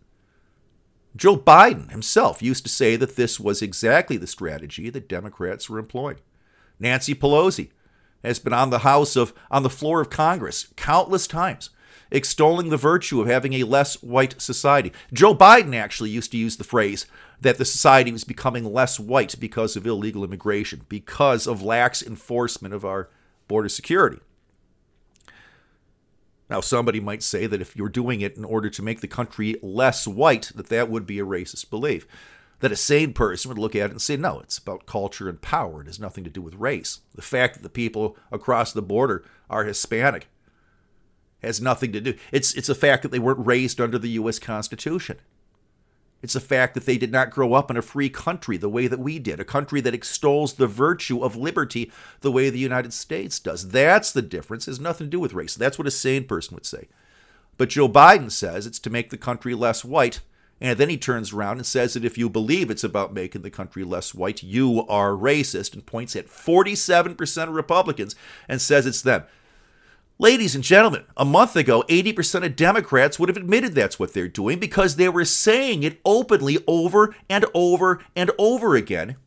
Joe 1.16 1.38
Biden 1.38 1.92
himself 1.92 2.42
used 2.42 2.64
to 2.64 2.70
say 2.70 2.96
that 2.98 3.16
this 3.16 3.40
was 3.40 3.62
exactly 3.62 4.18
the 4.18 4.28
strategy 4.28 4.90
that 4.90 5.08
Democrats 5.08 5.70
were 5.70 5.80
employing. 5.80 6.18
Nancy 6.80 7.16
Pelosi 7.16 7.70
has 8.26 8.40
been 8.40 8.54
on 8.54 8.70
the 8.70 8.80
House 8.80 9.16
of 9.16 9.34
on 9.50 9.64
the 9.64 9.70
floor 9.70 10.02
of 10.02 10.10
Congress 10.10 10.68
countless 10.76 11.28
times 11.28 11.70
extolling 12.12 12.70
the 12.70 12.78
virtue 12.78 13.22
of 13.22 13.28
having 13.28 13.54
a 13.54 13.64
less 13.64 14.02
white 14.02 14.40
society. 14.42 14.92
Joe 15.12 15.36
Biden 15.36 15.76
actually 15.76 16.12
used 16.12 16.32
to 16.32 16.38
use 16.38 16.58
the 16.58 16.64
phrase 16.64 17.06
that 17.42 17.58
the 17.58 17.66
society 17.66 18.12
was 18.12 18.24
becoming 18.24 18.72
less 18.72 19.00
white 19.00 19.36
because 19.40 19.76
of 19.76 19.86
illegal 19.86 20.24
immigration, 20.24 20.86
because 20.88 21.48
of 21.48 21.62
lax 21.62 22.02
enforcement 22.02 22.74
of 22.74 22.86
our 22.86 23.10
border 23.48 23.70
security. 23.70 24.20
Now, 26.50 26.62
somebody 26.62 27.00
might 27.00 27.24
say 27.24 27.48
that 27.48 27.62
if 27.62 27.76
you're 27.76 27.90
doing 27.90 28.22
it 28.22 28.38
in 28.38 28.46
order 28.46 28.70
to 28.70 28.84
make 28.84 29.02
the 29.02 29.08
country 29.08 29.56
less 29.64 30.08
white, 30.08 30.52
that 30.56 30.68
that 30.68 30.90
would 30.90 31.08
be 31.08 31.20
a 31.20 31.26
racist 31.26 31.72
belief. 31.72 32.08
That 32.60 32.72
a 32.72 32.76
sane 32.76 33.14
person 33.14 33.50
would 33.50 33.58
look 33.58 33.76
at 33.76 33.90
it 33.90 33.92
and 33.92 34.02
say, 34.02 34.16
no, 34.16 34.40
it's 34.40 34.58
about 34.58 34.86
culture 34.86 35.28
and 35.28 35.42
power. 35.42 35.82
It 35.82 35.88
has 35.88 36.00
nothing 36.00 36.24
to 36.24 36.30
do 36.30 36.42
with 36.42 36.56
race. 36.56 37.02
The 37.14 37.22
fact 37.22 37.56
that 37.56 37.64
the 37.64 37.70
people 37.70 38.18
across 38.32 38.72
the 38.72 38.82
border 38.82 39.26
are 39.50 39.66
Hispanic 39.66 40.28
has 41.42 41.62
nothing 41.62 41.92
to 41.94 42.02
do. 42.02 42.16
It's 42.32 42.54
it's 42.54 42.70
a 42.70 42.76
fact 42.76 43.04
that 43.04 43.12
they 43.12 43.20
weren't 43.20 43.46
raised 43.46 43.80
under 43.80 44.00
the 44.00 44.10
U.S. 44.10 44.40
Constitution. 44.40 45.20
It's 46.22 46.36
a 46.36 46.42
fact 46.42 46.74
that 46.74 46.86
they 46.86 46.98
did 46.98 47.12
not 47.12 47.30
grow 47.30 47.54
up 47.54 47.70
in 47.70 47.78
a 47.78 47.84
free 47.84 48.10
country 48.10 48.58
the 48.58 48.70
way 48.70 48.88
that 48.88 49.00
we 49.00 49.20
did, 49.20 49.40
a 49.40 49.46
country 49.46 49.80
that 49.82 49.94
extols 49.94 50.54
the 50.54 50.66
virtue 50.66 51.24
of 51.24 51.36
liberty 51.36 51.92
the 52.22 52.32
way 52.32 52.50
the 52.50 52.58
United 52.58 52.94
States 52.94 53.40
does. 53.40 53.70
That's 53.70 54.12
the 54.12 54.24
difference. 54.24 54.68
It 54.68 54.72
has 54.72 54.80
nothing 54.80 55.06
to 55.06 55.12
do 55.12 55.20
with 55.20 55.34
race. 55.34 55.54
That's 55.54 55.78
what 55.78 55.88
a 55.88 55.92
sane 55.92 56.24
person 56.24 56.56
would 56.56 56.66
say. 56.66 56.88
But 57.58 57.70
Joe 57.70 57.88
Biden 57.88 58.32
says 58.32 58.66
it's 58.66 58.80
to 58.80 58.90
make 58.90 59.12
the 59.12 59.18
country 59.18 59.54
less 59.54 59.86
white. 59.86 60.22
And 60.62 60.80
then 60.80 60.90
he 60.90 60.98
turns 60.98 61.34
around 61.34 61.58
and 61.58 61.66
says 61.66 61.94
that 61.94 62.06
if 62.06 62.18
you 62.18 62.30
believe 62.30 62.70
it's 62.70 62.84
about 62.84 63.14
making 63.14 63.42
the 63.42 63.50
country 63.50 63.84
less 63.84 64.16
white, 64.16 64.42
you 64.42 64.86
are 64.88 65.12
racist 65.12 65.74
and 65.74 65.86
points 65.86 66.16
at 66.16 66.28
47% 66.28 67.44
of 67.44 67.50
Republicans 67.50 68.16
and 68.48 68.62
says 68.62 68.86
it's 68.86 69.02
them. 69.02 69.24
Ladies 70.18 70.56
and 70.56 70.64
gentlemen, 70.64 71.04
a 71.18 71.26
month 71.26 71.58
ago, 71.58 71.84
80% 71.90 72.46
of 72.46 72.56
Democrats 72.56 73.20
would 73.20 73.28
have 73.28 73.36
admitted 73.36 73.76
that's 73.76 74.00
what 74.00 74.14
they're 74.14 74.30
doing 74.30 74.60
because 74.60 74.96
they 74.96 75.10
were 75.10 75.26
saying 75.26 75.84
it 75.84 76.00
openly 76.06 76.58
over 76.68 77.14
and 77.30 77.46
over 77.54 78.02
and 78.16 78.32
over 78.38 78.76
again. 78.76 79.18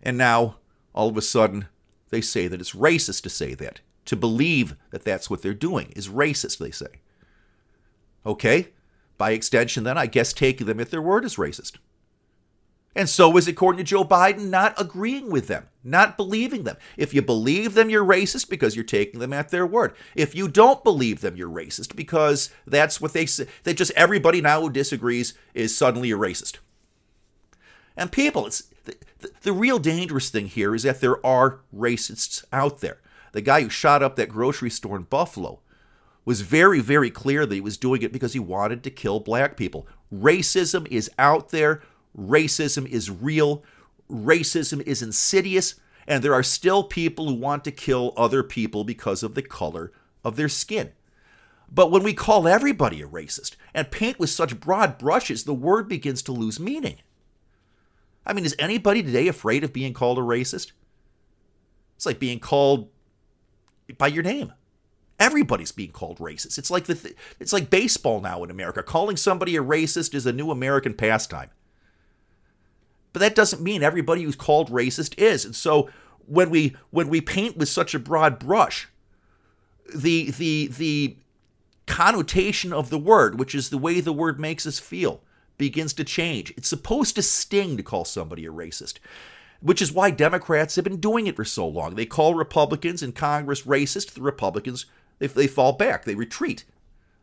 And 0.00 0.16
now, 0.16 0.58
all 0.94 1.08
of 1.08 1.16
a 1.16 1.22
sudden, 1.22 1.66
they 2.10 2.20
say 2.20 2.46
that 2.46 2.60
it's 2.60 2.70
racist 2.70 3.22
to 3.22 3.30
say 3.30 3.54
that. 3.54 3.80
To 4.04 4.14
believe 4.14 4.76
that 4.90 5.02
that's 5.02 5.28
what 5.28 5.42
they're 5.42 5.52
doing 5.52 5.92
is 5.96 6.06
racist, 6.06 6.58
they 6.58 6.70
say. 6.70 7.00
Okay? 8.24 8.68
By 9.18 9.30
extension, 9.30 9.84
then, 9.84 9.96
I 9.96 10.06
guess 10.06 10.32
taking 10.32 10.66
them 10.66 10.80
at 10.80 10.90
their 10.90 11.02
word 11.02 11.24
is 11.24 11.36
racist. 11.36 11.76
And 12.96 13.10
so 13.10 13.36
is, 13.36 13.46
according 13.46 13.76
to 13.76 13.84
Joe 13.84 14.04
Biden, 14.04 14.48
not 14.48 14.74
agreeing 14.80 15.30
with 15.30 15.48
them, 15.48 15.68
not 15.84 16.16
believing 16.16 16.64
them. 16.64 16.78
If 16.96 17.12
you 17.12 17.20
believe 17.20 17.74
them, 17.74 17.90
you're 17.90 18.04
racist 18.04 18.48
because 18.48 18.74
you're 18.74 18.86
taking 18.86 19.20
them 19.20 19.34
at 19.34 19.50
their 19.50 19.66
word. 19.66 19.94
If 20.14 20.34
you 20.34 20.48
don't 20.48 20.82
believe 20.82 21.20
them, 21.20 21.36
you're 21.36 21.50
racist 21.50 21.94
because 21.94 22.48
that's 22.66 22.98
what 22.98 23.12
they 23.12 23.26
say. 23.26 23.48
That 23.64 23.76
just 23.76 23.92
everybody 23.92 24.40
now 24.40 24.62
who 24.62 24.70
disagrees 24.70 25.34
is 25.52 25.76
suddenly 25.76 26.10
a 26.10 26.16
racist. 26.16 26.56
And 27.98 28.10
people, 28.10 28.46
it's 28.46 28.62
the, 28.84 28.96
the, 29.18 29.30
the 29.42 29.52
real 29.52 29.78
dangerous 29.78 30.30
thing 30.30 30.46
here 30.46 30.74
is 30.74 30.84
that 30.84 31.02
there 31.02 31.24
are 31.24 31.60
racists 31.74 32.44
out 32.50 32.80
there. 32.80 33.00
The 33.32 33.42
guy 33.42 33.60
who 33.60 33.68
shot 33.68 34.02
up 34.02 34.16
that 34.16 34.30
grocery 34.30 34.70
store 34.70 34.96
in 34.96 35.02
Buffalo 35.02 35.60
was 36.26 36.42
very, 36.42 36.80
very 36.80 37.10
clear 37.10 37.46
that 37.46 37.54
he 37.54 37.60
was 37.62 37.78
doing 37.78 38.02
it 38.02 38.12
because 38.12 38.34
he 38.34 38.38
wanted 38.38 38.84
to 38.84 38.90
kill 38.90 39.20
black 39.20 39.56
people. 39.56 39.86
Racism 40.12 40.86
is 40.90 41.10
out 41.18 41.48
there 41.48 41.80
Racism 42.16 42.86
is 42.86 43.10
real, 43.10 43.62
racism 44.10 44.80
is 44.82 45.02
insidious, 45.02 45.74
and 46.06 46.22
there 46.22 46.34
are 46.34 46.42
still 46.42 46.84
people 46.84 47.28
who 47.28 47.34
want 47.34 47.64
to 47.64 47.70
kill 47.70 48.14
other 48.16 48.42
people 48.42 48.84
because 48.84 49.22
of 49.22 49.34
the 49.34 49.42
color 49.42 49.92
of 50.24 50.36
their 50.36 50.48
skin. 50.48 50.92
But 51.70 51.90
when 51.90 52.02
we 52.02 52.14
call 52.14 52.48
everybody 52.48 53.02
a 53.02 53.08
racist 53.08 53.56
and 53.74 53.90
paint 53.90 54.18
with 54.18 54.30
such 54.30 54.60
broad 54.60 54.98
brushes, 54.98 55.44
the 55.44 55.54
word 55.54 55.88
begins 55.88 56.22
to 56.22 56.32
lose 56.32 56.60
meaning. 56.60 56.96
I 58.24 58.32
mean, 58.32 58.44
is 58.44 58.56
anybody 58.58 59.02
today 59.02 59.28
afraid 59.28 59.62
of 59.62 59.72
being 59.72 59.92
called 59.92 60.18
a 60.18 60.22
racist? 60.22 60.72
It's 61.96 62.06
like 62.06 62.18
being 62.18 62.40
called 62.40 62.88
by 63.98 64.06
your 64.06 64.22
name. 64.22 64.52
Everybody's 65.18 65.72
being 65.72 65.92
called 65.92 66.18
racist. 66.18 66.58
It's 66.58 66.70
like 66.70 66.84
the 66.84 66.94
th- 66.94 67.16
it's 67.40 67.52
like 67.52 67.70
baseball 67.70 68.20
now 68.20 68.44
in 68.44 68.50
America. 68.50 68.82
Calling 68.82 69.16
somebody 69.16 69.56
a 69.56 69.62
racist 69.62 70.14
is 70.14 70.26
a 70.26 70.32
new 70.32 70.50
American 70.50 70.94
pastime. 70.94 71.50
But 73.12 73.20
that 73.20 73.34
doesn't 73.34 73.62
mean 73.62 73.82
everybody 73.82 74.24
who's 74.24 74.36
called 74.36 74.70
racist 74.70 75.18
is. 75.18 75.46
And 75.46 75.56
so 75.56 75.88
when 76.26 76.50
we 76.50 76.76
when 76.90 77.08
we 77.08 77.20
paint 77.20 77.56
with 77.56 77.70
such 77.70 77.94
a 77.94 77.98
broad 77.98 78.38
brush, 78.38 78.88
the 79.94 80.30
the 80.32 80.66
the 80.66 81.16
connotation 81.86 82.72
of 82.72 82.90
the 82.90 82.98
word, 82.98 83.38
which 83.38 83.54
is 83.54 83.70
the 83.70 83.78
way 83.78 84.00
the 84.00 84.12
word 84.12 84.38
makes 84.38 84.66
us 84.66 84.78
feel, 84.78 85.22
begins 85.56 85.92
to 85.94 86.04
change. 86.04 86.52
It's 86.56 86.68
supposed 86.68 87.14
to 87.14 87.22
sting 87.22 87.76
to 87.76 87.82
call 87.82 88.04
somebody 88.04 88.44
a 88.44 88.52
racist, 88.52 88.98
which 89.60 89.80
is 89.80 89.92
why 89.92 90.10
Democrats 90.10 90.76
have 90.76 90.84
been 90.84 91.00
doing 91.00 91.26
it 91.26 91.36
for 91.36 91.44
so 91.44 91.66
long. 91.66 91.94
They 91.94 92.06
call 92.06 92.34
Republicans 92.34 93.02
in 93.02 93.12
Congress 93.12 93.62
racist. 93.62 94.12
The 94.12 94.22
Republicans, 94.22 94.86
they, 95.18 95.26
they 95.26 95.46
fall 95.46 95.72
back, 95.72 96.04
they 96.04 96.14
retreat. 96.14 96.64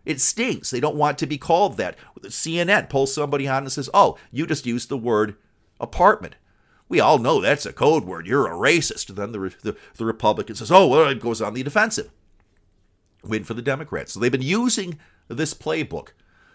It 0.06 0.20
stings. 0.20 0.70
They 0.70 0.82
don't 0.82 0.98
want 0.98 1.18
to 1.20 1.28
be 1.28 1.38
called 1.38 1.78
that. 1.78 1.98
CNN 2.24 2.90
pulls 2.90 3.14
somebody 3.14 3.48
on 3.48 3.64
and 3.64 3.72
says, 3.72 3.90
oh, 3.94 4.18
you 4.32 4.46
just 4.46 4.66
used 4.66 4.90
the 4.90 4.98
word 4.98 5.36
apartment. 5.80 6.36
We 6.90 7.00
all 7.00 7.18
know 7.18 7.40
that's 7.40 7.66
a 7.66 7.74
code 7.74 8.04
word. 8.04 8.28
You're 8.28 8.48
a 8.48 8.52
racist. 8.52 9.08
Then 9.16 9.32
the, 9.32 9.56
the, 9.62 9.78
the 9.96 10.06
Republican 10.06 10.56
says, 10.56 10.72
oh, 10.72 10.88
well, 10.88 11.08
it 11.08 11.22
goes 11.22 11.42
on 11.42 11.54
the 11.54 11.64
defensive. 11.64 12.12
Win 13.24 13.46
for 13.46 13.54
the 13.54 13.62
Democrats. 13.62 14.14
So 14.14 14.20
they've 14.20 14.32
been 14.32 14.42
using 14.42 15.00
this 15.30 15.54
playbook 15.54 16.10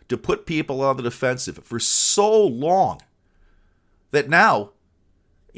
to 0.09 0.19
put 0.19 0.47
people 0.47 0.83
on 0.83 0.99
the 0.99 1.03
defensive 1.03 1.59
for 1.65 1.79
so 1.79 2.47
long 2.47 3.01
that 4.11 4.29
now 4.29 4.71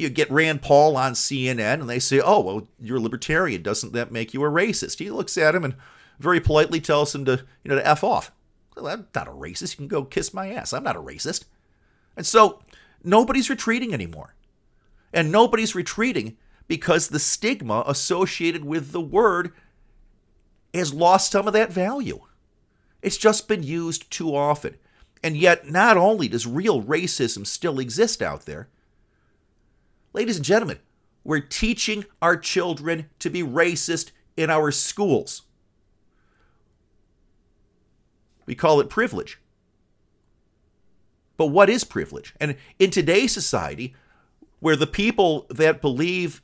you 0.00 0.08
get 0.08 0.30
Rand 0.30 0.62
Paul 0.62 0.96
on 0.96 1.12
CNN 1.12 1.80
and 1.80 1.88
they 1.88 1.98
say, 1.98 2.20
oh, 2.20 2.40
well, 2.40 2.68
you're 2.78 2.98
a 2.98 3.00
libertarian. 3.00 3.62
Doesn't 3.62 3.92
that 3.92 4.12
make 4.12 4.34
you 4.34 4.42
a 4.44 4.48
racist? 4.48 4.98
He 4.98 5.10
looks 5.10 5.36
at 5.36 5.54
him 5.54 5.64
and 5.64 5.76
very 6.18 6.40
politely 6.40 6.80
tells 6.80 7.14
him 7.14 7.24
to, 7.26 7.44
you 7.62 7.68
know, 7.68 7.76
to 7.76 7.86
F 7.86 8.02
off. 8.04 8.32
Well, 8.76 8.88
I'm 8.88 9.06
not 9.14 9.28
a 9.28 9.32
racist. 9.32 9.72
You 9.72 9.76
can 9.76 9.88
go 9.88 10.04
kiss 10.04 10.34
my 10.34 10.50
ass. 10.50 10.72
I'm 10.72 10.84
not 10.84 10.96
a 10.96 11.00
racist. 11.00 11.44
And 12.16 12.26
so 12.26 12.60
nobody's 13.04 13.50
retreating 13.50 13.94
anymore. 13.94 14.34
And 15.12 15.32
nobody's 15.32 15.74
retreating 15.74 16.36
because 16.68 17.08
the 17.08 17.18
stigma 17.18 17.82
associated 17.86 18.64
with 18.64 18.92
the 18.92 19.00
word 19.00 19.52
has 20.72 20.94
lost 20.94 21.32
some 21.32 21.46
of 21.46 21.52
that 21.52 21.72
value. 21.72 22.20
It's 23.02 23.16
just 23.16 23.48
been 23.48 23.62
used 23.62 24.10
too 24.10 24.34
often. 24.36 24.76
And 25.22 25.36
yet, 25.36 25.68
not 25.68 25.96
only 25.96 26.28
does 26.28 26.46
real 26.46 26.82
racism 26.82 27.46
still 27.46 27.78
exist 27.78 28.22
out 28.22 28.46
there, 28.46 28.68
ladies 30.12 30.37
and 30.37 30.44
gentlemen, 30.44 30.79
we're 31.25 31.40
teaching 31.40 32.05
our 32.23 32.37
children 32.37 33.11
to 33.18 33.31
be 33.31 33.42
racist 33.42 34.11
in 34.37 34.51
our 34.51 34.70
schools. 34.70 35.42
We 38.46 38.55
call 38.55 38.81
it 38.81 38.88
privilege. 38.88 39.38
But 41.37 41.46
what 41.46 41.70
is 41.70 41.85
privilege? 41.85 42.35
And 42.40 42.57
in 42.79 42.90
today's 42.90 43.33
society, 43.33 43.94
where 44.59 44.77
the 44.77 44.87
people 44.87 45.46
that 45.51 45.81
believe 45.81 46.42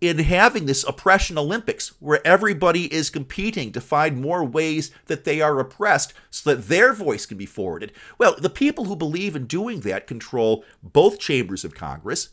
in 0.00 0.18
having 0.18 0.64
this 0.64 0.84
oppression 0.84 1.36
Olympics, 1.36 1.92
where 2.00 2.26
everybody 2.26 2.92
is 2.92 3.10
competing 3.10 3.70
to 3.72 3.80
find 3.80 4.20
more 4.20 4.44
ways 4.44 4.90
that 5.06 5.24
they 5.24 5.40
are 5.42 5.60
oppressed 5.60 6.14
so 6.30 6.54
that 6.54 6.68
their 6.68 6.92
voice 6.92 7.26
can 7.26 7.36
be 7.36 7.46
forwarded. 7.46 7.92
Well, 8.18 8.34
the 8.38 8.50
people 8.50 8.86
who 8.86 8.96
believe 8.96 9.36
in 9.36 9.46
doing 9.46 9.80
that 9.80 10.06
control 10.06 10.64
both 10.82 11.18
chambers 11.18 11.64
of 11.64 11.74
Congress, 11.74 12.30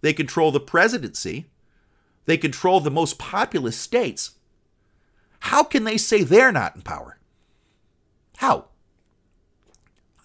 they 0.00 0.12
control 0.12 0.50
the 0.50 0.60
presidency, 0.60 1.46
they 2.26 2.36
control 2.36 2.80
the 2.80 2.90
most 2.90 3.18
populous 3.18 3.76
states. 3.76 4.32
How 5.40 5.62
can 5.62 5.84
they 5.84 5.96
say 5.96 6.22
they're 6.22 6.52
not 6.52 6.76
in 6.76 6.82
power? 6.82 7.18
How? 8.36 8.66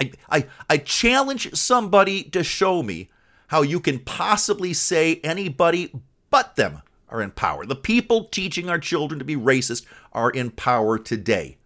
I, 0.01 0.12
I, 0.29 0.45
I 0.69 0.77
challenge 0.77 1.53
somebody 1.53 2.23
to 2.23 2.43
show 2.43 2.83
me 2.83 3.09
how 3.47 3.62
you 3.62 3.79
can 3.79 3.99
possibly 3.99 4.73
say 4.73 5.19
anybody 5.23 5.93
but 6.29 6.55
them 6.55 6.81
are 7.09 7.21
in 7.21 7.31
power. 7.31 7.65
The 7.65 7.75
people 7.75 8.25
teaching 8.25 8.69
our 8.69 8.79
children 8.79 9.19
to 9.19 9.25
be 9.25 9.36
racist 9.36 9.86
are 10.12 10.31
in 10.31 10.51
power 10.51 10.97
today. 10.97 11.57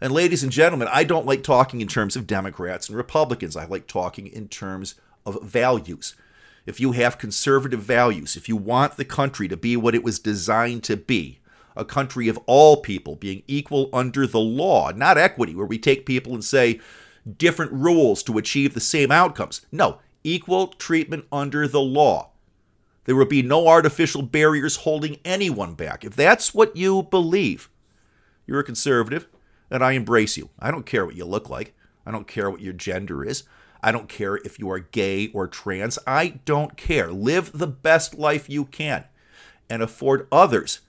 And 0.00 0.12
ladies 0.12 0.42
and 0.42 0.50
gentlemen, 0.50 0.88
I 0.90 1.04
don't 1.04 1.26
like 1.26 1.42
talking 1.42 1.82
in 1.82 1.88
terms 1.88 2.16
of 2.16 2.26
Democrats 2.26 2.88
and 2.88 2.96
Republicans. 2.96 3.56
I 3.56 3.66
like 3.66 3.86
talking 3.86 4.26
in 4.26 4.48
terms 4.48 4.94
of 5.26 5.42
values. 5.42 6.16
If 6.66 6.80
you 6.80 6.92
have 6.92 7.18
conservative 7.18 7.80
values, 7.80 8.36
if 8.36 8.48
you 8.48 8.56
want 8.56 8.96
the 8.96 9.04
country 9.04 9.48
to 9.48 9.56
be 9.56 9.76
what 9.76 9.94
it 9.94 10.04
was 10.04 10.18
designed 10.18 10.84
to 10.84 10.96
be, 10.96 11.40
a 11.76 11.84
country 11.84 12.28
of 12.28 12.38
all 12.46 12.78
people 12.78 13.16
being 13.16 13.42
equal 13.46 13.88
under 13.92 14.26
the 14.26 14.40
law, 14.40 14.90
not 14.90 15.18
equity, 15.18 15.54
where 15.54 15.66
we 15.66 15.78
take 15.78 16.04
people 16.04 16.34
and 16.34 16.44
say 16.44 16.80
different 17.38 17.72
rules 17.72 18.22
to 18.24 18.38
achieve 18.38 18.74
the 18.74 18.80
same 18.80 19.10
outcomes. 19.10 19.66
No, 19.72 19.98
equal 20.24 20.68
treatment 20.68 21.24
under 21.32 21.66
the 21.66 21.80
law. 21.80 22.30
There 23.04 23.16
will 23.16 23.26
be 23.26 23.42
no 23.42 23.66
artificial 23.66 24.22
barriers 24.22 24.76
holding 24.76 25.18
anyone 25.24 25.74
back. 25.74 26.04
If 26.04 26.14
that's 26.14 26.54
what 26.54 26.76
you 26.76 27.04
believe, 27.04 27.70
you're 28.46 28.60
a 28.60 28.64
conservative, 28.64 29.26
and 29.70 29.82
I 29.82 29.92
embrace 29.92 30.36
you. 30.36 30.50
I 30.58 30.70
don't 30.70 30.86
care 30.86 31.06
what 31.06 31.16
you 31.16 31.24
look 31.24 31.48
like. 31.48 31.74
I 32.04 32.10
don't 32.10 32.28
care 32.28 32.50
what 32.50 32.60
your 32.60 32.72
gender 32.72 33.24
is. 33.24 33.44
I 33.82 33.92
don't 33.92 34.08
care 34.08 34.36
if 34.36 34.58
you 34.58 34.70
are 34.70 34.78
gay 34.78 35.28
or 35.28 35.46
trans. 35.46 35.98
I 36.06 36.40
don't 36.44 36.76
care. 36.76 37.10
Live 37.10 37.52
the 37.52 37.66
best 37.66 38.18
life 38.18 38.48
you 38.48 38.64
can 38.66 39.04
and 39.68 39.82
afford 39.82 40.28
others 40.30 40.80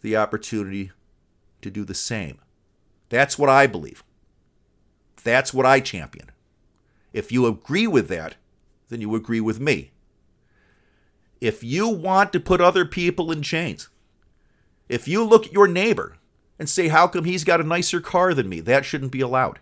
the 0.00 0.16
opportunity 0.16 0.92
to 1.60 1.70
do 1.70 1.84
the 1.84 1.94
same. 1.94 2.38
That's 3.08 3.38
what 3.38 3.50
I 3.50 3.66
believe. 3.66 4.04
That's 5.22 5.52
what 5.52 5.66
I 5.66 5.80
champion. 5.80 6.30
If 7.12 7.32
you 7.32 7.46
agree 7.46 7.86
with 7.86 8.08
that, 8.08 8.36
then 8.88 9.00
you 9.00 9.14
agree 9.14 9.40
with 9.40 9.60
me. 9.60 9.90
If 11.40 11.62
you 11.62 11.88
want 11.88 12.32
to 12.32 12.40
put 12.40 12.60
other 12.60 12.84
people 12.84 13.30
in 13.30 13.42
chains, 13.42 13.88
if 14.88 15.06
you 15.06 15.24
look 15.24 15.46
at 15.46 15.52
your 15.52 15.68
neighbor 15.68 16.16
and 16.58 16.68
say, 16.68 16.88
How 16.88 17.06
come 17.06 17.24
he's 17.24 17.44
got 17.44 17.60
a 17.60 17.64
nicer 17.64 18.00
car 18.00 18.34
than 18.34 18.48
me? 18.48 18.60
That 18.60 18.84
shouldn't 18.84 19.12
be 19.12 19.20
allowed. 19.20 19.60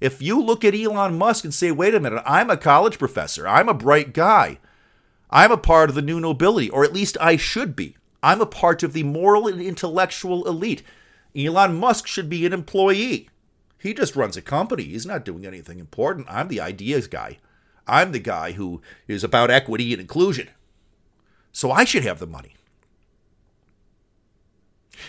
If 0.00 0.20
you 0.20 0.42
look 0.42 0.64
at 0.64 0.74
Elon 0.74 1.16
Musk 1.16 1.44
and 1.44 1.54
say, 1.54 1.70
Wait 1.70 1.94
a 1.94 2.00
minute, 2.00 2.22
I'm 2.26 2.50
a 2.50 2.56
college 2.56 2.98
professor, 2.98 3.48
I'm 3.48 3.68
a 3.68 3.74
bright 3.74 4.12
guy, 4.12 4.58
I'm 5.30 5.50
a 5.50 5.56
part 5.56 5.88
of 5.88 5.94
the 5.94 6.02
new 6.02 6.20
nobility, 6.20 6.70
or 6.70 6.84
at 6.84 6.92
least 6.92 7.16
I 7.20 7.36
should 7.36 7.74
be. 7.74 7.96
I'm 8.22 8.40
a 8.40 8.46
part 8.46 8.82
of 8.82 8.92
the 8.92 9.02
moral 9.02 9.46
and 9.46 9.60
intellectual 9.60 10.46
elite. 10.46 10.82
Elon 11.36 11.78
Musk 11.78 12.06
should 12.06 12.28
be 12.28 12.44
an 12.46 12.52
employee. 12.52 13.28
He 13.78 13.94
just 13.94 14.16
runs 14.16 14.36
a 14.36 14.42
company. 14.42 14.84
He's 14.84 15.06
not 15.06 15.24
doing 15.24 15.46
anything 15.46 15.78
important. 15.78 16.26
I'm 16.28 16.48
the 16.48 16.60
ideas 16.60 17.06
guy. 17.06 17.38
I'm 17.86 18.12
the 18.12 18.18
guy 18.18 18.52
who 18.52 18.80
is 19.06 19.22
about 19.22 19.50
equity 19.50 19.92
and 19.92 20.00
inclusion. 20.00 20.48
So 21.52 21.70
I 21.70 21.84
should 21.84 22.02
have 22.02 22.18
the 22.18 22.26
money. 22.26 22.56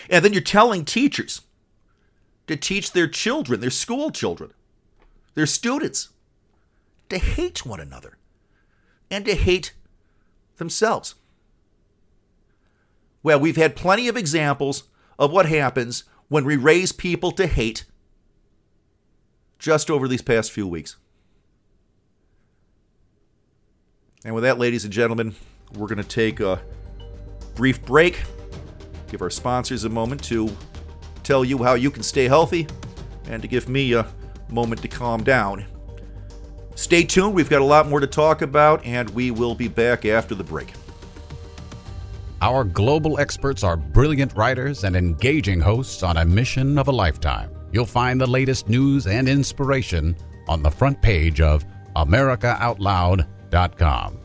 And 0.10 0.24
then 0.24 0.34
you're 0.34 0.42
telling 0.42 0.86
teachers 0.86 1.42
to 2.46 2.56
teach 2.56 2.92
their 2.92 3.08
children, 3.08 3.60
their 3.60 3.70
school 3.70 4.12
children, 4.12 4.54
their 5.38 5.46
students, 5.46 6.10
to 7.10 7.20
hate 7.20 7.64
one 7.64 7.80
another 7.80 8.18
and 9.12 9.24
to 9.24 9.36
hate 9.36 9.72
themselves. 10.56 11.14
Well, 13.22 13.40
we've 13.40 13.56
had 13.56 13.76
plenty 13.76 14.08
of 14.08 14.18
examples 14.18 14.86
of 15.20 15.32
what 15.32 15.46
happens 15.46 16.06
when 16.28 16.44
we 16.44 16.56
raise 16.56 16.92
people 16.92 17.32
to 17.34 17.46
hate 17.46 17.86
just 19.60 19.92
over 19.92 20.08
these 20.08 20.24
past 20.24 20.52
few 20.52 20.68
weeks. 20.68 20.98
And 24.26 24.34
with 24.34 24.44
that, 24.44 24.58
ladies 24.58 24.86
and 24.86 24.92
gentlemen, 24.92 25.36
we're 25.76 25.86
going 25.86 26.02
to 26.02 26.04
take 26.04 26.40
a 26.40 26.60
brief 27.54 27.80
break, 27.86 28.24
give 29.08 29.22
our 29.22 29.30
sponsors 29.30 29.84
a 29.84 29.90
moment 29.90 30.24
to 30.24 30.50
tell 31.22 31.46
you 31.46 31.60
how 31.60 31.76
you 31.76 31.92
can 31.92 32.02
stay 32.02 32.28
healthy, 32.28 32.66
and 33.30 33.44
to 33.44 33.48
give 33.48 33.70
me 33.70 33.94
a 33.94 34.08
moment 34.50 34.82
to 34.82 34.88
calm 34.88 35.24
down. 35.24 35.66
Stay 36.76 37.04
tuned, 37.04 37.34
we've 37.34 37.50
got 37.50 37.62
a 37.62 37.66
lot 37.66 37.90
more 37.90 38.00
to 38.00 38.08
talk 38.08 38.42
about, 38.42 38.86
and 38.86 39.10
we 39.12 39.32
will 39.32 39.56
be 39.56 39.68
back 39.68 40.06
after 40.06 40.36
the 40.36 40.44
break. 40.44 40.72
Our 42.40 42.64
global 42.64 43.20
experts 43.20 43.64
are 43.64 43.76
brilliant 43.76 44.36
writers 44.36 44.84
and 44.84 44.96
engaging 44.96 45.60
hosts 45.60 46.04
on 46.04 46.18
a 46.18 46.26
mission 46.26 46.78
of 46.78 46.88
a 46.88 46.92
lifetime. 46.92 47.50
You'll 47.72 47.86
find 47.86 48.22
the 48.22 48.28
latest 48.28 48.70
news 48.70 49.08
and 49.08 49.28
inspiration 49.28 50.16
on 50.48 50.62
the 50.62 50.70
front 50.70 51.02
page 51.02 51.42
of 51.42 51.66
AmericaOutloud.com. 51.96 54.20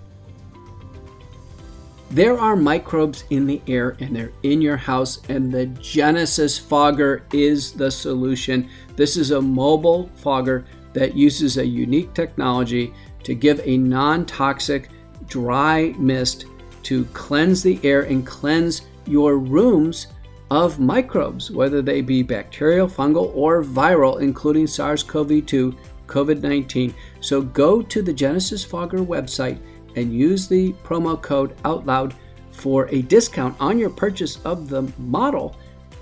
There 2.13 2.39
are 2.39 2.57
microbes 2.57 3.25
in 3.31 3.47
the 3.47 3.63
air 3.67 3.97
and 3.99 4.15
they're 4.15 4.33
in 4.43 4.61
your 4.61 4.77
house, 4.77 5.23
and 5.31 5.51
the 5.51 5.65
Genesis 5.65 6.59
Fogger 6.59 7.25
is 7.33 7.73
the 7.73 7.91
solution. 7.91 8.69
This 8.97 9.17
is 9.17 9.31
a 9.31 9.41
mobile 9.41 10.11
fogger 10.17 10.67
that 10.93 11.17
uses 11.17 11.57
a 11.57 11.65
unique 11.65 12.13
technology 12.13 12.93
to 13.23 13.35
give 13.35 13.63
a 13.65 13.79
non 13.79 14.27
toxic, 14.27 14.91
dry 15.27 15.95
mist 15.97 16.45
to 16.83 17.07
cleanse 17.15 17.63
the 17.63 17.81
air 17.83 18.03
and 18.03 18.27
cleanse 18.27 18.83
your 19.07 19.39
rooms 19.39 20.09
of 20.51 20.79
microbes, 20.79 21.51
whether 21.51 21.81
they 21.81 22.03
be 22.03 22.23
bacterial, 22.23 22.89
fungal, 22.89 23.35
or 23.35 23.65
viral, 23.65 24.21
including 24.21 24.67
SARS 24.67 25.03
CoV 25.03 25.47
2, 25.47 25.75
COVID 26.09 26.43
19. 26.43 26.95
So 27.21 27.41
go 27.41 27.81
to 27.81 28.03
the 28.03 28.13
Genesis 28.13 28.63
Fogger 28.63 28.99
website 28.99 29.59
and 29.97 30.13
use 30.13 30.49
the 30.49 30.73
promo 30.85 31.21
code 31.21 31.57
OUTLOUD 31.65 32.15
for 32.51 32.89
a 32.89 33.03
discount 33.03 33.57
on 33.61 33.79
your 33.79 33.91
purchase 33.91 34.41
of 34.45 34.69
the 34.69 34.91
model 34.99 35.57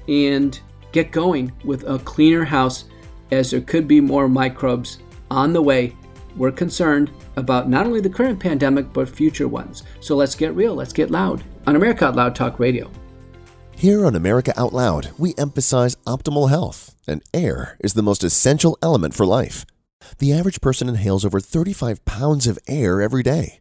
and 0.09 0.61
get 0.93 1.13
going 1.13 1.53
with 1.65 1.85
a 1.89 1.99
cleaner 2.01 2.45
house 2.45 2.85
as 3.31 3.51
there 3.51 3.61
could 3.61 3.87
be 3.87 4.01
more 4.01 4.29
microbes 4.29 4.99
on 5.31 5.53
the 5.53 5.63
way. 5.63 5.97
We're 6.37 6.53
concerned 6.53 7.11
about 7.37 7.69
not 7.69 7.87
only 7.87 8.01
the 8.01 8.11
current 8.11 8.41
pandemic 8.41 8.93
but 8.93 9.09
future 9.09 9.49
ones. 9.49 9.85
So 10.01 10.17
let's 10.17 10.35
get 10.35 10.55
real, 10.55 10.75
let's 10.75 10.93
get 10.93 11.11
loud 11.11 11.43
on 11.67 11.77
America 11.77 12.07
Out 12.07 12.17
Loud 12.17 12.35
Talk 12.35 12.59
Radio. 12.59 12.91
Here 13.77 14.05
on 14.05 14.15
America 14.15 14.53
Out 14.61 14.75
Loud, 14.75 15.11
we 15.17 15.35
emphasize 15.39 15.97
optimal 16.07 16.51
health, 16.51 16.95
and 17.07 17.23
air 17.33 17.79
is 17.81 17.95
the 17.95 18.03
most 18.03 18.23
essential 18.23 18.77
element 18.83 19.15
for 19.15 19.25
life. 19.25 19.65
The 20.19 20.33
average 20.33 20.61
person 20.61 20.89
inhales 20.89 21.25
over 21.25 21.41
35 21.41 22.05
pounds 22.05 22.47
of 22.47 22.59
air 22.69 23.01
every 23.01 23.23
day. 23.23 23.61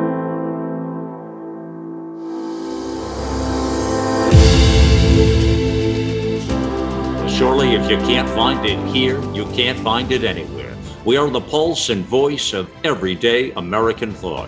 Surely, 7.41 7.73
if 7.73 7.89
you 7.89 7.97
can't 7.97 8.29
find 8.29 8.63
it 8.67 8.77
here, 8.93 9.19
you 9.33 9.45
can't 9.45 9.79
find 9.79 10.11
it 10.11 10.23
anywhere. 10.23 10.77
We 11.03 11.17
are 11.17 11.27
the 11.27 11.41
pulse 11.41 11.89
and 11.89 12.05
voice 12.05 12.53
of 12.53 12.69
everyday 12.83 13.49
American 13.53 14.13
thought. 14.13 14.47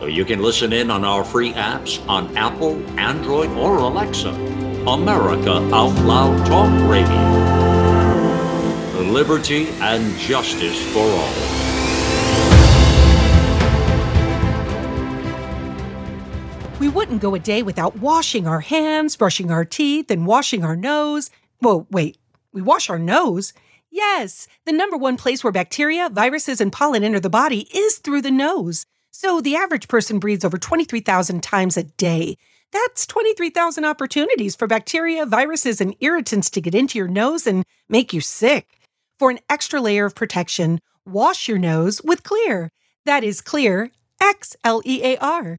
So 0.00 0.06
You 0.06 0.24
can 0.24 0.42
listen 0.42 0.72
in 0.72 0.90
on 0.90 1.04
our 1.04 1.22
free 1.22 1.52
apps 1.52 2.04
on 2.08 2.36
Apple, 2.36 2.82
Android, 2.98 3.50
or 3.50 3.76
Alexa. 3.76 4.30
America 4.88 5.52
Out 5.72 5.94
Loud 6.04 6.44
Talk 6.48 6.90
Radio. 6.90 7.14
Liberty 9.12 9.68
and 9.80 10.18
justice 10.18 10.82
for 10.92 11.06
all. 11.06 11.60
We 16.80 16.88
wouldn't 16.88 17.22
go 17.22 17.36
a 17.36 17.38
day 17.38 17.62
without 17.62 17.98
washing 18.00 18.48
our 18.48 18.60
hands, 18.60 19.14
brushing 19.14 19.52
our 19.52 19.64
teeth, 19.64 20.10
and 20.10 20.26
washing 20.26 20.64
our 20.64 20.74
nose. 20.74 21.30
Well, 21.62 21.86
wait, 21.90 22.16
we 22.52 22.62
wash 22.62 22.88
our 22.88 22.98
nose? 22.98 23.52
Yes, 23.90 24.46
the 24.64 24.72
number 24.72 24.96
one 24.96 25.16
place 25.16 25.44
where 25.44 25.52
bacteria, 25.52 26.08
viruses, 26.08 26.60
and 26.60 26.72
pollen 26.72 27.04
enter 27.04 27.20
the 27.20 27.28
body 27.28 27.68
is 27.76 27.98
through 27.98 28.22
the 28.22 28.30
nose. 28.30 28.86
So 29.10 29.40
the 29.40 29.56
average 29.56 29.88
person 29.88 30.18
breathes 30.18 30.44
over 30.44 30.56
23,000 30.58 31.42
times 31.42 31.76
a 31.76 31.82
day. 31.82 32.36
That's 32.72 33.06
23,000 33.06 33.84
opportunities 33.84 34.54
for 34.54 34.68
bacteria, 34.68 35.26
viruses, 35.26 35.80
and 35.80 35.96
irritants 36.00 36.50
to 36.50 36.60
get 36.60 36.74
into 36.74 36.98
your 36.98 37.08
nose 37.08 37.46
and 37.46 37.64
make 37.88 38.12
you 38.12 38.20
sick. 38.20 38.78
For 39.18 39.30
an 39.30 39.40
extra 39.50 39.80
layer 39.80 40.06
of 40.06 40.14
protection, 40.14 40.78
wash 41.04 41.48
your 41.48 41.58
nose 41.58 42.00
with 42.02 42.22
Xlear. 42.22 42.68
That 43.04 43.24
is 43.24 43.42
Xlear, 43.42 43.90
X 44.20 44.56
L 44.62 44.82
E 44.86 45.02
A 45.02 45.18
R. 45.18 45.58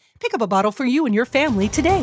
Pick 0.21 0.35
up 0.35 0.41
a 0.41 0.47
bottle 0.47 0.71
for 0.71 0.85
you 0.85 1.07
and 1.07 1.15
your 1.15 1.25
family 1.25 1.67
today. 1.67 2.01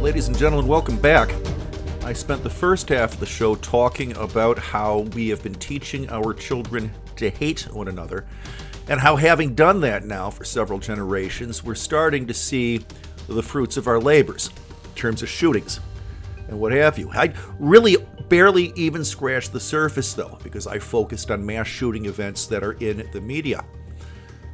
Ladies 0.00 0.28
and 0.28 0.38
gentlemen, 0.38 0.66
welcome 0.66 0.96
back. 0.96 1.30
I 2.02 2.14
spent 2.14 2.42
the 2.42 2.48
first 2.48 2.88
half 2.88 3.12
of 3.12 3.20
the 3.20 3.26
show 3.26 3.54
talking 3.56 4.16
about 4.16 4.58
how 4.58 5.00
we 5.14 5.28
have 5.28 5.42
been 5.42 5.54
teaching 5.56 6.08
our 6.08 6.32
children 6.32 6.90
to 7.16 7.28
hate 7.28 7.70
one 7.70 7.88
another, 7.88 8.24
and 8.88 8.98
how, 8.98 9.16
having 9.16 9.54
done 9.54 9.82
that 9.82 10.06
now 10.06 10.30
for 10.30 10.44
several 10.44 10.78
generations, 10.78 11.62
we're 11.62 11.74
starting 11.74 12.26
to 12.28 12.32
see 12.32 12.82
the 13.28 13.42
fruits 13.42 13.76
of 13.76 13.86
our 13.86 14.00
labors 14.00 14.48
in 14.82 14.90
terms 14.94 15.22
of 15.22 15.28
shootings 15.28 15.78
and 16.48 16.58
what 16.58 16.72
have 16.72 16.98
you. 16.98 17.10
I 17.12 17.34
really 17.58 17.98
barely 18.32 18.72
even 18.76 19.04
scratched 19.04 19.52
the 19.52 19.60
surface, 19.60 20.14
though, 20.14 20.38
because 20.42 20.66
I 20.66 20.78
focused 20.78 21.30
on 21.30 21.44
mass 21.44 21.66
shooting 21.66 22.06
events 22.06 22.46
that 22.46 22.64
are 22.64 22.72
in 22.80 23.06
the 23.12 23.20
media. 23.20 23.62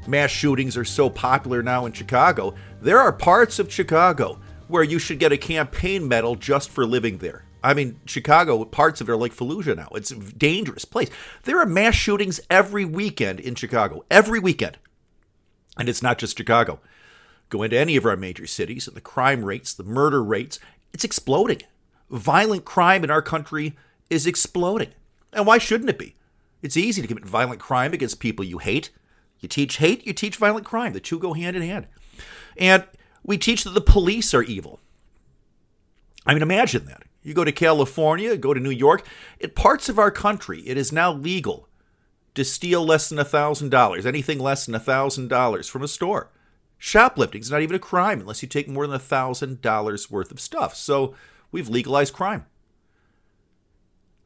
Mass 0.09 0.33
shootings 0.33 0.77
are 0.77 0.85
so 0.85 1.09
popular 1.09 1.63
now 1.63 1.87
in 1.87 1.93
Chicago. 1.93 2.57
There 2.81 2.99
are 2.99 3.13
parts 3.13 3.61
of 3.61 3.73
Chicago 3.73 4.41
where 4.67 4.83
you 4.83 4.99
should 4.99 5.21
get 5.21 5.31
a 5.31 5.39
campaign 5.39 6.09
medal 6.09 6.35
just 6.35 6.71
for 6.71 6.85
living 6.85 7.19
there. 7.19 7.45
I 7.63 7.73
mean, 7.73 8.01
Chicago, 8.05 8.65
parts 8.65 9.01
of 9.01 9.09
it 9.09 9.13
are 9.13 9.17
like 9.17 9.33
Fallujah 9.33 9.77
now. 9.77 9.91
It's 9.95 10.11
a 10.11 10.17
dangerous 10.17 10.85
place. 10.85 11.11
There 11.45 11.61
are 11.61 11.67
mass 11.67 11.95
shootings 11.95 12.41
every 12.51 12.85
weekend 12.85 13.39
in 13.39 13.55
Chicago, 13.55 14.05
every 14.11 14.41
weekend. 14.41 14.77
And 15.77 15.89
it's 15.89 16.03
not 16.03 16.19
just 16.19 16.37
Chicago. 16.37 16.81
Go 17.49 17.63
into 17.63 17.79
any 17.79 17.95
of 17.95 18.07
our 18.07 18.17
major 18.17 18.49
cities, 18.49 18.89
and 18.89 18.97
the 18.97 19.01
crime 19.01 19.45
rates, 19.45 19.73
the 19.73 19.85
murder 19.85 20.21
rates, 20.21 20.59
it's 20.93 21.05
exploding. 21.05 21.63
Violent 22.11 22.65
crime 22.65 23.05
in 23.05 23.11
our 23.11 23.23
country 23.23 23.77
is 24.11 24.27
exploding. 24.27 24.93
And 25.33 25.47
why 25.47 25.59
shouldn't 25.59 25.91
it 25.91 25.99
be? 25.99 26.17
It's 26.63 26.77
easy 26.77 27.03
to 27.03 27.09
commit 27.09 27.25
violent 27.25 27.61
crime 27.61 27.93
against 27.93 28.21
people 28.21 28.45
you 28.45 28.59
hate. 28.59 28.91
You 29.41 29.49
teach 29.49 29.77
hate, 29.77 30.07
you 30.07 30.13
teach 30.13 30.37
violent 30.37 30.67
crime. 30.67 30.93
The 30.93 31.01
two 31.01 31.19
go 31.19 31.35
hand 31.35 31.57
in 31.57 31.63
hand. 31.63 31.87
And 32.57 32.85
we 33.23 33.39
teach 33.39 33.65
that 33.65 33.75
the 33.75 33.81
police 33.81 34.35
are 34.35 34.43
evil. 34.43 34.81
I 36.27 36.35
mean, 36.35 36.43
imagine 36.43 36.87
that. 36.87 37.05
You 37.23 37.35
go 37.35 37.45
to 37.45 37.53
California, 37.53 38.37
go 38.37 38.55
to 38.55 38.61
New 38.61 38.71
York, 38.71 39.07
in 39.39 39.51
parts 39.51 39.89
of 39.89 39.99
our 39.99 40.11
country, 40.11 40.61
it 40.67 40.77
is 40.77 40.93
now 40.93 41.13
legal 41.13 41.69
to 42.35 42.45
steal 42.45 42.85
less 42.85 43.09
than 43.09 43.19
$1,000, 43.19 44.07
anything 44.07 44.39
less 44.39 44.67
than 44.67 44.75
$1,000 44.75 45.71
from 45.71 45.83
a 45.83 45.89
store. 45.89 46.31
Shoplifting 46.79 47.41
is 47.41 47.51
not 47.51 47.63
even 47.63 47.77
a 47.77 47.81
crime 47.81 48.21
unless 48.21 48.43
you 48.43 48.49
take 48.49 48.69
more 48.69 48.87
than 48.87 48.99
$1,000 48.99 50.11
worth 50.11 50.31
of 50.31 50.41
stuff. 50.41 50.77
So 50.77 51.15
we've 51.51 51.69
legalized 51.69 52.15
crime. 52.15 52.47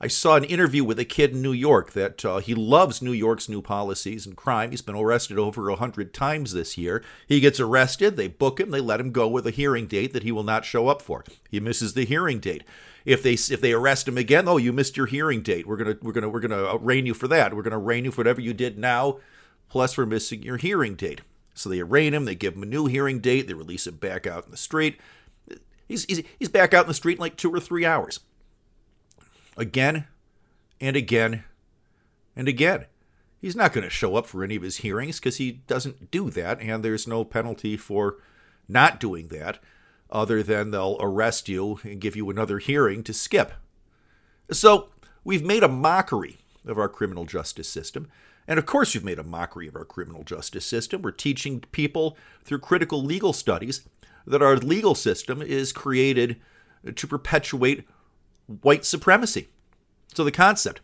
I 0.04 0.08
saw 0.08 0.35
an 0.35 0.42
interview 0.42 0.82
with 0.82 0.98
a 0.98 1.04
kid 1.04 1.30
in 1.30 1.42
New 1.42 1.52
York 1.52 1.92
that 1.92 2.24
uh, 2.24 2.38
he 2.38 2.56
loves 2.56 3.00
New 3.00 3.12
York's 3.12 3.48
new 3.48 3.62
policies 3.62 4.26
and 4.26 4.37
crime. 4.37 4.72
He's 4.72 4.82
been 4.82 4.96
arrested 4.96 5.38
over 5.38 5.68
a 5.68 5.76
hundred 5.76 6.12
times 6.12 6.52
this 6.52 6.76
year. 6.76 7.04
He 7.28 7.38
gets 7.38 7.61
arrested, 7.61 8.16
they 8.16 8.26
book 8.26 8.58
him, 8.58 8.72
they 8.72 8.80
let 8.80 8.98
him 8.98 9.12
go 9.12 9.28
with 9.28 9.46
a 9.46 9.52
hearing 9.52 9.87
date 9.87 10.12
that 10.12 10.24
he 10.24 10.32
will 10.32 10.42
not 10.42 10.64
show 10.64 10.88
up 10.88 11.02
for. 11.02 11.24
He 11.48 11.61
misses 11.61 11.94
the 11.94 12.04
hearing 12.04 12.40
date. 12.40 12.64
If 13.04 13.22
they 13.22 13.35
if 13.35 13.61
they 13.61 13.72
arrest 13.72 14.08
him 14.08 14.18
again, 14.18 14.48
oh, 14.48 14.56
you 14.56 14.72
missed 14.72 14.96
your 14.96 15.06
hearing 15.06 15.40
date. 15.40 15.68
We're 15.68 15.76
gonna 15.76 15.96
we're 16.02 16.12
gonna 16.12 16.28
we're 16.28 16.40
gonna 16.40 16.74
arraign 16.74 17.06
you 17.06 17.14
for 17.14 17.28
that. 17.28 17.54
We're 17.54 17.62
gonna 17.62 17.78
arraign 17.78 18.04
you 18.04 18.11
for 18.11 18.18
whatever 18.18 18.40
you 18.40 18.54
did 18.54 18.78
now, 18.78 19.18
plus 19.68 19.92
for 19.92 20.04
missing 20.04 20.42
your 20.42 20.56
hearing 20.56 20.96
date. 20.96 21.20
So 21.54 21.68
they 21.68 21.78
arraign 21.78 22.12
him. 22.12 22.24
They 22.24 22.35
give 22.35 22.54
him 22.54 22.64
a 22.64 22.66
new 22.66 22.87
hearing 22.87 23.20
date. 23.20 23.46
They 23.46 23.54
release 23.54 23.87
him 23.87 23.96
back 23.96 24.26
out 24.26 24.46
in 24.46 24.50
the 24.50 24.56
street. 24.56 24.98
He's 25.92 26.05
he's, 26.05 26.22
he's 26.38 26.48
back 26.48 26.74
out 26.74 26.85
in 26.85 26.88
the 26.88 26.94
street 26.94 27.18
in 27.18 27.20
like 27.20 27.37
two 27.37 27.52
or 27.52 27.61
three 27.61 27.85
hours. 27.85 28.20
Again, 29.57 30.07
and 30.81 30.96
again 30.96 31.44
and 32.35 32.48
again. 32.48 32.87
He's 33.40 33.57
not 33.57 33.72
going 33.72 33.85
to 33.85 33.90
show 33.90 34.16
up 34.16 34.26
for 34.26 34.44
any 34.44 34.57
of 34.57 34.62
his 34.62 34.78
hearings 34.78 35.18
because 35.18 35.37
he 35.37 35.62
doesn't 35.66 36.11
do 36.11 36.31
that, 36.31 36.61
and 36.61 36.85
there's 36.85 37.09
no 37.09 37.24
penalty 37.24 37.76
for 37.76 38.18
not 38.68 39.00
doing 39.00 39.28
that 39.28 39.59
other 40.11 40.42
than 40.42 40.70
they'll 40.70 40.96
arrest 41.00 41.48
you 41.48 41.81
and 41.83 42.00
give 42.00 42.14
you 42.14 42.31
another 42.31 42.59
hearing 42.59 43.02
to 43.02 43.12
skip. 43.12 43.52
So 44.50 44.90
we've 45.24 45.44
made 45.44 45.62
a 45.62 45.68
mockery 45.68 46.38
of 46.66 46.78
our 46.78 46.88
criminal 46.88 47.24
justice 47.24 47.68
system. 47.68 48.09
And 48.46 48.59
of 48.59 48.66
course, 48.66 48.94
we've 48.94 49.05
made 49.05 49.18
a 49.18 49.24
mockery 49.24 49.66
of 49.68 49.76
our 49.76 49.85
criminal 49.85 50.22
justice 50.22 50.66
system. 50.66 51.02
We're 51.02 51.12
teaching 51.12 51.61
people 51.72 52.16
through 52.44 52.59
critical 52.59 53.02
legal 53.02 53.33
studies 53.33 53.88
that 54.26 54.42
our 54.42 54.56
legal 54.56 54.94
system 54.94 55.42
is 55.42 55.72
created 55.72 56.40
to 56.94 57.06
perpetuate 57.06 57.87
white 58.62 58.85
supremacy. 58.85 59.48
So 60.14 60.24
the 60.24 60.30
concept 60.30 60.80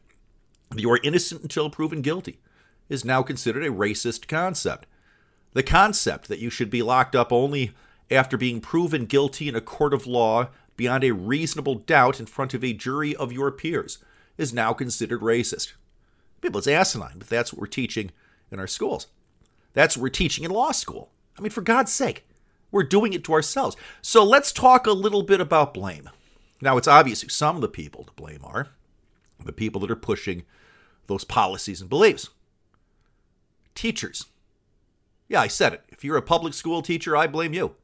that 0.70 0.80
you 0.80 0.90
are 0.90 1.00
innocent 1.02 1.42
until 1.42 1.70
proven 1.70 2.02
guilty 2.02 2.40
is 2.88 3.04
now 3.04 3.22
considered 3.22 3.64
a 3.64 3.70
racist 3.70 4.28
concept. 4.28 4.86
The 5.52 5.62
concept 5.62 6.28
that 6.28 6.38
you 6.38 6.50
should 6.50 6.70
be 6.70 6.82
locked 6.82 7.16
up 7.16 7.32
only 7.32 7.72
after 8.10 8.36
being 8.36 8.60
proven 8.60 9.06
guilty 9.06 9.48
in 9.48 9.56
a 9.56 9.60
court 9.60 9.92
of 9.92 10.06
law 10.06 10.48
beyond 10.76 11.04
a 11.04 11.12
reasonable 11.12 11.74
doubt 11.74 12.20
in 12.20 12.26
front 12.26 12.54
of 12.54 12.64
a 12.64 12.72
jury 12.72 13.14
of 13.16 13.32
your 13.32 13.50
peers 13.50 13.98
is 14.36 14.52
now 14.52 14.72
considered 14.72 15.20
racist. 15.20 15.72
People, 16.40 16.58
it's 16.58 16.68
asinine, 16.68 17.18
but 17.18 17.28
that's 17.28 17.52
what 17.52 17.60
we're 17.60 17.66
teaching 17.66 18.12
in 18.50 18.60
our 18.60 18.66
schools. 18.66 19.08
That's 19.74 19.96
what 19.96 20.02
we're 20.02 20.08
teaching 20.10 20.44
in 20.44 20.50
law 20.50 20.72
school. 20.72 21.10
I 21.36 21.42
mean, 21.42 21.50
for 21.50 21.62
God's 21.62 21.92
sake, 21.92 22.27
we're 22.70 22.82
doing 22.82 23.12
it 23.12 23.24
to 23.24 23.32
ourselves. 23.32 23.76
So 24.02 24.24
let's 24.24 24.52
talk 24.52 24.86
a 24.86 24.92
little 24.92 25.22
bit 25.22 25.40
about 25.40 25.74
blame. 25.74 26.10
Now, 26.60 26.76
it's 26.76 26.88
obvious 26.88 27.22
who 27.22 27.28
some 27.28 27.56
of 27.56 27.62
the 27.62 27.68
people 27.68 28.04
to 28.04 28.12
blame 28.12 28.40
are 28.44 28.68
the 29.44 29.52
people 29.52 29.80
that 29.80 29.90
are 29.90 29.96
pushing 29.96 30.44
those 31.06 31.24
policies 31.24 31.80
and 31.80 31.88
beliefs. 31.88 32.30
Teachers. 33.74 34.26
Yeah, 35.28 35.40
I 35.40 35.46
said 35.46 35.72
it. 35.72 35.84
If 35.88 36.04
you're 36.04 36.16
a 36.16 36.22
public 36.22 36.54
school 36.54 36.82
teacher, 36.82 37.16
I 37.16 37.26
blame 37.26 37.54
you. 37.54 37.76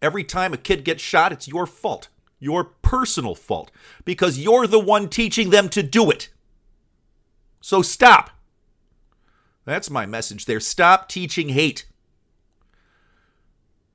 Every 0.00 0.24
time 0.24 0.52
a 0.52 0.58
kid 0.58 0.84
gets 0.84 1.02
shot, 1.02 1.32
it's 1.32 1.48
your 1.48 1.66
fault, 1.66 2.08
your 2.38 2.64
personal 2.64 3.34
fault, 3.34 3.70
because 4.04 4.38
you're 4.38 4.66
the 4.66 4.78
one 4.78 5.08
teaching 5.08 5.50
them 5.50 5.68
to 5.70 5.82
do 5.82 6.10
it. 6.10 6.28
So 7.60 7.82
stop. 7.82 8.30
That's 9.64 9.90
my 9.90 10.06
message 10.06 10.46
there. 10.46 10.60
Stop 10.60 11.08
teaching 11.08 11.50
hate. 11.50 11.86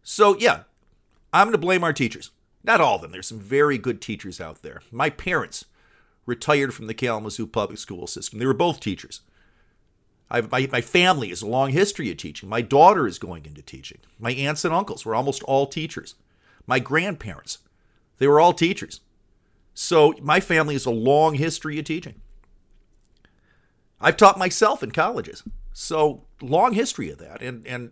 So, 0.09 0.37
yeah, 0.37 0.61
I'm 1.33 1.47
going 1.47 1.51
to 1.51 1.57
blame 1.57 1.83
our 1.83 1.91
teachers. 1.91 2.31
Not 2.63 2.79
all 2.79 2.95
of 2.95 3.01
them. 3.01 3.11
There's 3.11 3.27
some 3.27 3.41
very 3.41 3.77
good 3.77 4.01
teachers 4.01 4.39
out 4.39 4.61
there. 4.61 4.81
My 4.89 5.09
parents 5.09 5.65
retired 6.25 6.73
from 6.73 6.87
the 6.87 6.93
Kalamazoo 6.93 7.45
public 7.45 7.77
school 7.77 8.07
system. 8.07 8.39
They 8.39 8.45
were 8.45 8.53
both 8.53 8.79
teachers. 8.79 9.19
I've, 10.31 10.49
my, 10.49 10.69
my 10.71 10.79
family 10.79 11.27
has 11.27 11.41
a 11.41 11.45
long 11.47 11.71
history 11.71 12.09
of 12.09 12.15
teaching. 12.15 12.47
My 12.47 12.61
daughter 12.61 13.05
is 13.05 13.19
going 13.19 13.45
into 13.45 13.61
teaching. 13.61 13.97
My 14.17 14.31
aunts 14.31 14.63
and 14.63 14.73
uncles 14.73 15.05
were 15.05 15.13
almost 15.13 15.43
all 15.43 15.67
teachers. 15.67 16.15
My 16.65 16.79
grandparents, 16.79 17.57
they 18.17 18.27
were 18.27 18.39
all 18.39 18.53
teachers. 18.53 19.01
So 19.73 20.13
my 20.21 20.39
family 20.39 20.75
has 20.75 20.85
a 20.85 20.89
long 20.89 21.33
history 21.33 21.79
of 21.79 21.85
teaching. 21.85 22.21
I've 23.99 24.15
taught 24.15 24.39
myself 24.39 24.81
in 24.81 24.91
colleges. 24.91 25.43
So 25.73 26.23
long 26.41 26.71
history 26.71 27.09
of 27.09 27.17
that, 27.17 27.41
and 27.41 27.67
and 27.67 27.91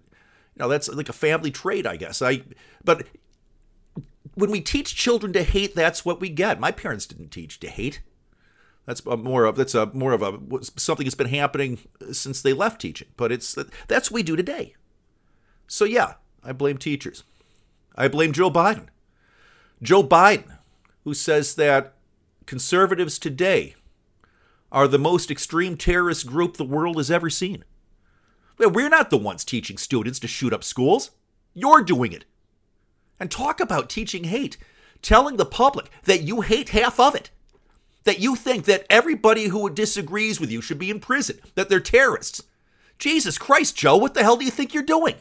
know 0.57 0.67
that's 0.67 0.89
like 0.89 1.09
a 1.09 1.13
family 1.13 1.51
trait, 1.51 1.85
I 1.85 1.95
guess. 1.97 2.21
I 2.21 2.43
but 2.83 3.07
when 4.35 4.51
we 4.51 4.61
teach 4.61 4.95
children 4.95 5.33
to 5.33 5.43
hate, 5.43 5.75
that's 5.75 6.05
what 6.05 6.19
we 6.19 6.29
get. 6.29 6.59
My 6.59 6.71
parents 6.71 7.05
didn't 7.05 7.29
teach 7.29 7.59
to 7.61 7.69
hate. 7.69 8.01
That's 8.85 9.03
more 9.05 9.45
of 9.45 9.55
that's 9.55 9.73
a 9.73 9.87
more 9.87 10.13
of 10.13 10.21
a 10.21 10.39
something 10.77 11.05
that's 11.05 11.15
been 11.15 11.27
happening 11.27 11.79
since 12.11 12.41
they 12.41 12.53
left 12.53 12.81
teaching. 12.81 13.07
But 13.17 13.31
it's 13.31 13.57
that's 13.87 14.11
what 14.11 14.15
we 14.15 14.23
do 14.23 14.35
today. 14.35 14.75
So 15.67 15.85
yeah, 15.85 16.15
I 16.43 16.51
blame 16.51 16.77
teachers. 16.77 17.23
I 17.95 18.07
blame 18.07 18.31
Joe 18.31 18.51
Biden. 18.51 18.87
Joe 19.81 20.03
Biden, 20.03 20.57
who 21.03 21.13
says 21.13 21.55
that 21.55 21.93
conservatives 22.45 23.17
today 23.17 23.75
are 24.71 24.87
the 24.87 24.99
most 24.99 25.31
extreme 25.31 25.77
terrorist 25.77 26.27
group 26.27 26.57
the 26.57 26.63
world 26.63 26.97
has 26.97 27.09
ever 27.09 27.29
seen. 27.29 27.63
We're 28.57 28.89
not 28.89 29.09
the 29.09 29.17
ones 29.17 29.43
teaching 29.43 29.77
students 29.77 30.19
to 30.19 30.27
shoot 30.27 30.53
up 30.53 30.63
schools. 30.63 31.11
You're 31.53 31.83
doing 31.83 32.11
it. 32.11 32.25
And 33.19 33.31
talk 33.31 33.59
about 33.59 33.89
teaching 33.89 34.25
hate, 34.25 34.57
telling 35.01 35.37
the 35.37 35.45
public 35.45 35.89
that 36.03 36.23
you 36.23 36.41
hate 36.41 36.69
half 36.69 36.99
of 36.99 37.15
it 37.15 37.31
that 38.05 38.19
you 38.19 38.35
think 38.35 38.65
that 38.65 38.85
everybody 38.89 39.47
who 39.47 39.69
disagrees 39.69 40.39
with 40.39 40.51
you 40.51 40.61
should 40.61 40.79
be 40.79 40.89
in 40.89 40.99
prison, 40.99 41.39
that 41.55 41.69
they're 41.69 41.79
terrorists. 41.79 42.41
Jesus 42.97 43.37
Christ, 43.37 43.75
Joe, 43.75 43.97
what 43.97 44.13
the 44.13 44.23
hell 44.23 44.37
do 44.37 44.45
you 44.45 44.51
think 44.51 44.73
you're 44.73 44.83
doing? 44.83 45.15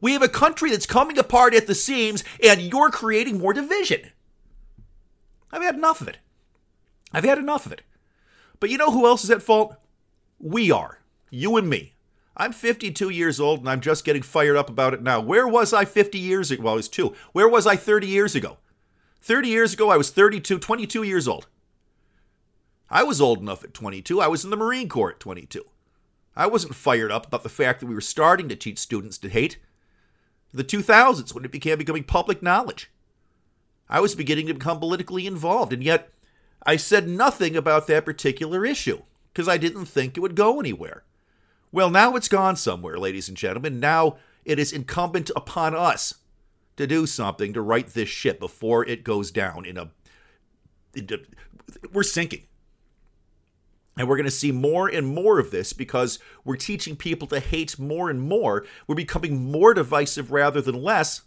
We 0.00 0.12
have 0.12 0.22
a 0.22 0.28
country 0.28 0.70
that's 0.70 0.86
coming 0.86 1.18
apart 1.18 1.54
at 1.54 1.66
the 1.66 1.74
seams, 1.74 2.24
and 2.42 2.60
you're 2.60 2.90
creating 2.90 3.38
more 3.38 3.52
division. 3.52 4.10
I've 5.52 5.62
had 5.62 5.74
enough 5.74 6.00
of 6.00 6.08
it. 6.08 6.18
I've 7.12 7.24
had 7.24 7.38
enough 7.38 7.66
of 7.66 7.72
it. 7.72 7.82
But 8.60 8.70
you 8.70 8.78
know 8.78 8.90
who 8.90 9.06
else 9.06 9.24
is 9.24 9.30
at 9.30 9.42
fault? 9.42 9.76
We 10.38 10.70
are. 10.70 11.00
You 11.30 11.56
and 11.56 11.68
me. 11.68 11.93
I'm 12.36 12.52
52 12.52 13.10
years 13.10 13.38
old 13.38 13.60
and 13.60 13.68
I'm 13.68 13.80
just 13.80 14.04
getting 14.04 14.22
fired 14.22 14.56
up 14.56 14.68
about 14.68 14.94
it 14.94 15.02
now. 15.02 15.20
Where 15.20 15.46
was 15.46 15.72
I 15.72 15.84
50 15.84 16.18
years 16.18 16.50
ago? 16.50 16.64
Well, 16.64 16.74
I 16.74 16.76
was 16.76 16.88
two. 16.88 17.14
Where 17.32 17.48
was 17.48 17.66
I 17.66 17.76
30 17.76 18.06
years 18.06 18.34
ago? 18.34 18.58
30 19.20 19.48
years 19.48 19.72
ago, 19.72 19.90
I 19.90 19.96
was 19.96 20.10
32, 20.10 20.58
22 20.58 21.02
years 21.02 21.28
old. 21.28 21.46
I 22.90 23.02
was 23.02 23.20
old 23.20 23.40
enough 23.40 23.64
at 23.64 23.72
22. 23.72 24.20
I 24.20 24.26
was 24.26 24.44
in 24.44 24.50
the 24.50 24.56
Marine 24.56 24.88
Corps 24.88 25.12
at 25.12 25.20
22. 25.20 25.64
I 26.36 26.46
wasn't 26.46 26.74
fired 26.74 27.12
up 27.12 27.26
about 27.26 27.42
the 27.42 27.48
fact 27.48 27.80
that 27.80 27.86
we 27.86 27.94
were 27.94 28.00
starting 28.00 28.48
to 28.48 28.56
teach 28.56 28.78
students 28.78 29.18
to 29.18 29.28
hate. 29.28 29.58
The 30.52 30.64
2000s, 30.64 31.34
when 31.34 31.44
it 31.44 31.52
began 31.52 31.78
becoming 31.78 32.04
public 32.04 32.42
knowledge. 32.42 32.90
I 33.88 34.00
was 34.00 34.14
beginning 34.14 34.46
to 34.48 34.54
become 34.54 34.78
politically 34.78 35.26
involved, 35.26 35.72
and 35.72 35.82
yet 35.82 36.10
I 36.66 36.76
said 36.76 37.08
nothing 37.08 37.56
about 37.56 37.86
that 37.86 38.04
particular 38.04 38.64
issue 38.64 39.02
because 39.32 39.48
I 39.48 39.56
didn't 39.56 39.86
think 39.86 40.16
it 40.16 40.20
would 40.20 40.36
go 40.36 40.58
anywhere. 40.58 41.04
Well, 41.74 41.90
now 41.90 42.14
it's 42.14 42.28
gone 42.28 42.54
somewhere, 42.54 42.98
ladies 42.98 43.28
and 43.28 43.36
gentlemen. 43.36 43.80
Now 43.80 44.18
it 44.44 44.60
is 44.60 44.72
incumbent 44.72 45.32
upon 45.34 45.74
us 45.74 46.14
to 46.76 46.86
do 46.86 47.04
something 47.04 47.52
to 47.52 47.60
right 47.60 47.84
this 47.84 48.08
ship 48.08 48.38
before 48.38 48.86
it 48.86 49.02
goes 49.02 49.32
down 49.32 49.66
in 49.66 49.76
a. 49.76 49.90
Into, 50.94 51.22
we're 51.92 52.04
sinking. 52.04 52.44
And 53.98 54.08
we're 54.08 54.14
going 54.16 54.24
to 54.24 54.30
see 54.30 54.52
more 54.52 54.86
and 54.86 55.04
more 55.04 55.40
of 55.40 55.50
this 55.50 55.72
because 55.72 56.20
we're 56.44 56.54
teaching 56.54 56.94
people 56.94 57.26
to 57.26 57.40
hate 57.40 57.76
more 57.76 58.08
and 58.08 58.22
more. 58.22 58.64
We're 58.86 58.94
becoming 58.94 59.50
more 59.50 59.74
divisive 59.74 60.30
rather 60.30 60.60
than 60.60 60.80
less. 60.80 61.22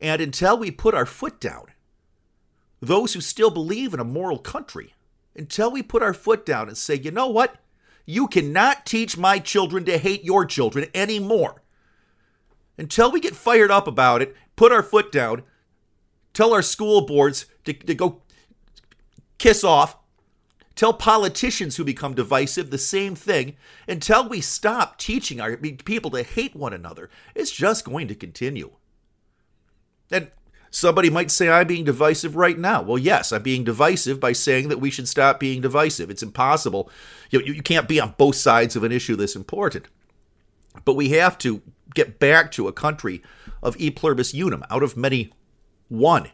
And 0.00 0.20
until 0.20 0.58
we 0.58 0.72
put 0.72 0.92
our 0.92 1.06
foot 1.06 1.38
down, 1.38 1.66
those 2.80 3.14
who 3.14 3.20
still 3.20 3.50
believe 3.50 3.94
in 3.94 4.00
a 4.00 4.04
moral 4.04 4.38
country, 4.38 4.94
until 5.36 5.70
we 5.70 5.84
put 5.84 6.02
our 6.02 6.14
foot 6.14 6.44
down 6.44 6.66
and 6.66 6.76
say, 6.76 6.96
you 6.96 7.12
know 7.12 7.28
what? 7.28 7.58
You 8.04 8.26
cannot 8.26 8.86
teach 8.86 9.16
my 9.16 9.38
children 9.38 9.84
to 9.84 9.98
hate 9.98 10.24
your 10.24 10.44
children 10.44 10.86
anymore. 10.94 11.62
Until 12.78 13.12
we 13.12 13.20
get 13.20 13.36
fired 13.36 13.70
up 13.70 13.86
about 13.86 14.22
it, 14.22 14.34
put 14.56 14.72
our 14.72 14.82
foot 14.82 15.12
down, 15.12 15.42
tell 16.32 16.52
our 16.52 16.62
school 16.62 17.02
boards 17.02 17.46
to, 17.64 17.72
to 17.72 17.94
go 17.94 18.22
kiss 19.38 19.62
off, 19.62 19.96
Tell 20.74 20.94
politicians 20.94 21.76
who 21.76 21.84
become 21.84 22.14
divisive 22.14 22.70
the 22.70 22.78
same 22.78 23.14
thing 23.14 23.56
until 23.86 24.28
we 24.28 24.40
stop 24.40 24.98
teaching 24.98 25.40
our 25.40 25.56
people 25.56 26.10
to 26.12 26.22
hate 26.22 26.56
one 26.56 26.72
another. 26.72 27.10
It's 27.34 27.50
just 27.52 27.84
going 27.84 28.08
to 28.08 28.14
continue. 28.14 28.72
And 30.10 30.30
somebody 30.72 31.08
might 31.08 31.30
say 31.30 31.48
I'm 31.48 31.68
being 31.68 31.84
divisive 31.84 32.34
right 32.34 32.58
now. 32.58 32.82
Well, 32.82 32.98
yes, 32.98 33.30
I'm 33.30 33.42
being 33.42 33.62
divisive 33.62 34.18
by 34.18 34.32
saying 34.32 34.68
that 34.68 34.80
we 34.80 34.90
should 34.90 35.06
stop 35.06 35.38
being 35.38 35.60
divisive. 35.60 36.10
It's 36.10 36.24
impossible. 36.24 36.90
You, 37.30 37.38
know, 37.38 37.44
you 37.44 37.62
can't 37.62 37.88
be 37.88 38.00
on 38.00 38.16
both 38.18 38.34
sides 38.34 38.74
of 38.74 38.82
an 38.82 38.90
issue 38.90 39.14
this 39.14 39.36
important. 39.36 39.86
But 40.84 40.94
we 40.94 41.10
have 41.10 41.38
to 41.38 41.62
get 41.94 42.18
back 42.18 42.50
to 42.52 42.66
a 42.66 42.72
country 42.72 43.22
of 43.62 43.76
e 43.78 43.90
pluribus 43.90 44.34
unum, 44.34 44.64
out 44.68 44.82
of 44.82 44.96
many, 44.96 45.32
one 45.88 46.30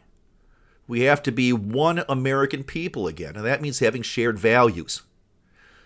we 0.89 1.01
have 1.01 1.21
to 1.21 1.31
be 1.31 1.53
one 1.53 2.03
American 2.09 2.63
people 2.63 3.05
again, 3.05 3.35
and 3.35 3.45
that 3.45 3.61
means 3.61 3.77
having 3.77 4.01
shared 4.01 4.39
values. 4.39 5.03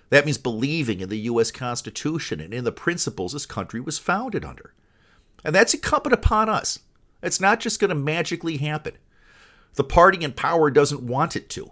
That 0.09 0.23
means 0.23 0.37
believing 0.37 1.01
in 1.01 1.09
the 1.09 1.19
U.S. 1.19 1.51
Constitution 1.51 2.39
and 2.39 2.53
in 2.53 2.63
the 2.63 2.71
principles 2.71 3.33
this 3.33 3.45
country 3.45 3.81
was 3.81 3.99
founded 3.99 4.45
under. 4.45 4.73
And 5.43 5.53
that's 5.53 5.73
incumbent 5.73 6.13
upon 6.13 6.47
us. 6.47 6.79
It's 7.23 7.39
not 7.39 7.59
just 7.59 7.79
going 7.79 7.89
to 7.89 7.95
magically 7.95 8.57
happen. 8.57 8.97
The 9.75 9.83
party 9.83 10.23
in 10.23 10.33
power 10.33 10.69
doesn't 10.69 11.01
want 11.01 11.35
it 11.35 11.49
to. 11.51 11.71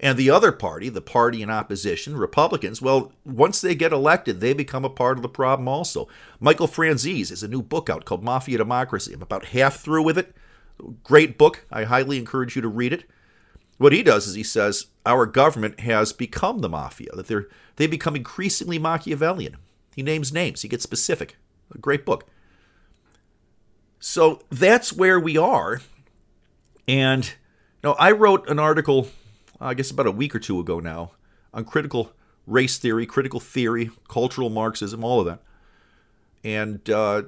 And 0.00 0.18
the 0.18 0.30
other 0.30 0.52
party, 0.52 0.88
the 0.88 1.00
party 1.00 1.42
in 1.42 1.50
opposition, 1.50 2.16
Republicans, 2.16 2.82
well, 2.82 3.12
once 3.24 3.60
they 3.60 3.74
get 3.74 3.92
elected, 3.92 4.40
they 4.40 4.52
become 4.52 4.84
a 4.84 4.90
part 4.90 5.18
of 5.18 5.22
the 5.22 5.28
problem 5.28 5.68
also. 5.68 6.08
Michael 6.40 6.66
Franzese 6.66 7.30
has 7.30 7.42
a 7.42 7.48
new 7.48 7.62
book 7.62 7.88
out 7.88 8.04
called 8.04 8.24
Mafia 8.24 8.58
Democracy. 8.58 9.12
I'm 9.12 9.22
about 9.22 9.46
half 9.46 9.76
through 9.76 10.02
with 10.02 10.18
it. 10.18 10.34
Great 11.04 11.38
book. 11.38 11.64
I 11.70 11.84
highly 11.84 12.18
encourage 12.18 12.56
you 12.56 12.62
to 12.62 12.68
read 12.68 12.92
it. 12.92 13.04
What 13.78 13.92
he 13.92 14.02
does 14.02 14.26
is 14.26 14.34
he 14.34 14.42
says 14.42 14.86
our 15.04 15.26
government 15.26 15.80
has 15.80 16.12
become 16.12 16.60
the 16.60 16.68
mafia, 16.68 17.10
that 17.14 17.26
they're 17.26 17.48
they 17.76 17.86
become 17.86 18.14
increasingly 18.14 18.78
Machiavellian. 18.78 19.56
He 19.94 20.02
names 20.02 20.32
names, 20.32 20.62
he 20.62 20.68
gets 20.68 20.84
specific. 20.84 21.36
A 21.74 21.78
great 21.78 22.04
book. 22.04 22.28
So 24.06 24.42
that's 24.50 24.92
where 24.92 25.18
we 25.18 25.38
are. 25.38 25.80
And 26.86 27.24
you 27.24 27.32
know, 27.82 27.92
I 27.94 28.10
wrote 28.10 28.46
an 28.50 28.58
article, 28.58 29.08
I 29.58 29.72
guess 29.72 29.90
about 29.90 30.06
a 30.06 30.10
week 30.10 30.34
or 30.34 30.38
two 30.38 30.60
ago 30.60 30.78
now, 30.78 31.12
on 31.54 31.64
critical 31.64 32.12
race 32.46 32.76
theory, 32.76 33.06
critical 33.06 33.40
theory, 33.40 33.90
cultural 34.06 34.50
Marxism, 34.50 35.02
all 35.02 35.20
of 35.20 35.26
that. 35.26 35.40
And 36.44 36.88
uh, 36.90 37.22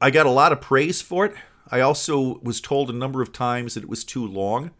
I 0.00 0.10
got 0.10 0.24
a 0.24 0.30
lot 0.30 0.52
of 0.52 0.62
praise 0.62 1.02
for 1.02 1.26
it. 1.26 1.34
I 1.70 1.80
also 1.80 2.38
was 2.38 2.62
told 2.62 2.88
a 2.88 2.94
number 2.94 3.20
of 3.20 3.30
times 3.30 3.74
that 3.74 3.82
it 3.84 3.90
was 3.90 4.04
too 4.04 4.26
long. 4.26 4.70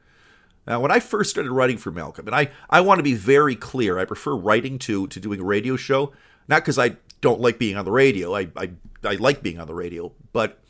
Now, 0.67 0.81
when 0.81 0.91
I 0.91 1.01
first 1.01 1.29
started 1.29 1.53
writing 1.53 1.77
for 1.77 1.91
Malcolm, 1.91 2.27
and 2.27 2.35
I, 2.35 2.51
I 2.71 2.81
want 2.81 2.99
to 2.99 3.03
be 3.05 3.15
very 3.15 3.57
clear, 3.57 3.99
I 3.99 4.07
prefer 4.07 4.35
writing 4.35 4.79
to, 4.81 5.07
to 5.09 5.21
doing 5.21 5.41
a 5.41 5.45
radio 5.45 5.77
show, 5.77 6.15
not 6.49 6.63
because 6.63 6.79
I 6.79 6.97
don't 7.21 7.43
like 7.43 7.59
being 7.59 7.77
on 7.77 7.85
the 7.85 7.93
radio. 7.93 8.35
I, 8.35 8.49
I, 8.57 8.71
I 9.05 9.17
like 9.17 9.43
being 9.43 9.61
on 9.61 9.67
the 9.67 9.75
radio, 9.75 10.13
but 10.33 10.63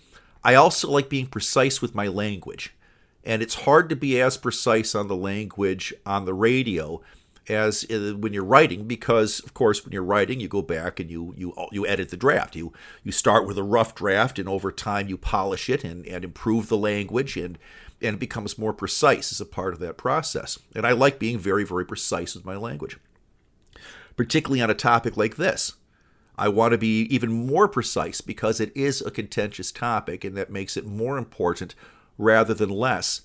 I 0.44 0.54
also 0.54 0.90
like 0.90 1.08
being 1.08 1.26
precise 1.26 1.82
with 1.82 1.94
my 1.94 2.08
language. 2.08 2.74
And 3.24 3.42
it's 3.42 3.54
hard 3.54 3.88
to 3.90 3.96
be 3.96 4.20
as 4.20 4.36
precise 4.36 4.94
on 4.94 5.08
the 5.08 5.16
language 5.16 5.92
on 6.06 6.24
the 6.24 6.34
radio 6.34 7.02
as 7.48 7.84
uh, 7.90 8.14
when 8.18 8.32
you're 8.32 8.44
writing 8.44 8.86
because 8.86 9.40
of 9.40 9.54
course 9.54 9.84
when 9.84 9.92
you're 9.92 10.02
writing 10.02 10.40
you 10.40 10.48
go 10.48 10.62
back 10.62 11.00
and 11.00 11.10
you 11.10 11.34
you 11.36 11.54
you 11.72 11.86
edit 11.86 12.10
the 12.10 12.16
draft 12.16 12.54
you 12.54 12.72
you 13.02 13.12
start 13.12 13.46
with 13.46 13.56
a 13.56 13.62
rough 13.62 13.94
draft 13.94 14.38
and 14.38 14.48
over 14.48 14.70
time 14.70 15.08
you 15.08 15.16
polish 15.16 15.68
it 15.70 15.84
and, 15.84 16.06
and 16.06 16.24
improve 16.24 16.68
the 16.68 16.76
language 16.76 17.36
and 17.36 17.58
and 18.00 18.14
it 18.14 18.20
becomes 18.20 18.58
more 18.58 18.72
precise 18.72 19.32
as 19.32 19.40
a 19.40 19.46
part 19.46 19.72
of 19.72 19.80
that 19.80 19.96
process 19.96 20.58
and 20.74 20.86
i 20.86 20.92
like 20.92 21.18
being 21.18 21.38
very 21.38 21.64
very 21.64 21.84
precise 21.84 22.34
with 22.34 22.44
my 22.44 22.56
language 22.56 22.98
particularly 24.16 24.60
on 24.60 24.70
a 24.70 24.74
topic 24.74 25.16
like 25.16 25.36
this 25.36 25.74
i 26.38 26.48
want 26.48 26.72
to 26.72 26.78
be 26.78 27.02
even 27.02 27.30
more 27.32 27.68
precise 27.68 28.20
because 28.20 28.60
it 28.60 28.74
is 28.76 29.00
a 29.02 29.10
contentious 29.10 29.70
topic 29.70 30.24
and 30.24 30.36
that 30.36 30.50
makes 30.50 30.76
it 30.76 30.86
more 30.86 31.18
important 31.18 31.74
rather 32.16 32.54
than 32.54 32.70
less 32.70 33.22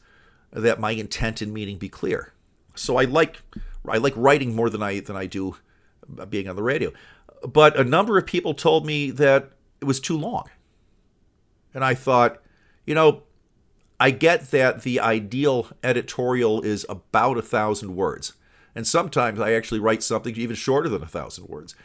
that 0.51 0.80
my 0.80 0.91
intent 0.91 1.41
and 1.41 1.53
meaning 1.53 1.78
be 1.78 1.89
clear 1.89 2.34
so 2.76 2.97
i 2.97 3.03
like 3.03 3.41
I 3.89 3.97
like 3.97 4.14
writing 4.16 4.55
more 4.55 4.70
than 4.70 4.82
I 4.82 4.99
than 4.99 5.16
I 5.16 5.26
do 5.26 5.57
being 6.30 6.47
on 6.47 6.55
the 6.55 6.64
radio. 6.64 6.91
But 7.47 7.78
a 7.78 7.84
number 7.84 8.18
of 8.18 8.26
people 8.26 8.53
told 8.53 8.86
me 8.86 9.11
that 9.11 9.51
it 9.82 9.86
was 9.86 9.99
too 9.99 10.18
long. 10.18 10.49
And 11.74 11.84
I 11.84 11.93
thought, 11.93 12.41
you 12.86 12.95
know, 12.95 13.24
I 13.99 14.11
get 14.11 14.51
that 14.51 14.84
the 14.84 14.99
ideal 14.99 15.70
editorial 15.84 16.61
is 16.61 16.86
about 16.88 17.38
a 17.38 17.41
thousand 17.41 17.95
words. 17.95 18.34
And 18.76 18.88
sometimes 18.88 19.39
I 19.39 19.53
actually 19.53 19.80
write 19.80 20.03
something 20.03 20.36
even 20.36 20.55
shorter 20.55 20.89
than 20.89 21.03
a 21.03 21.07
thousand 21.07 21.47
words. 21.47 21.76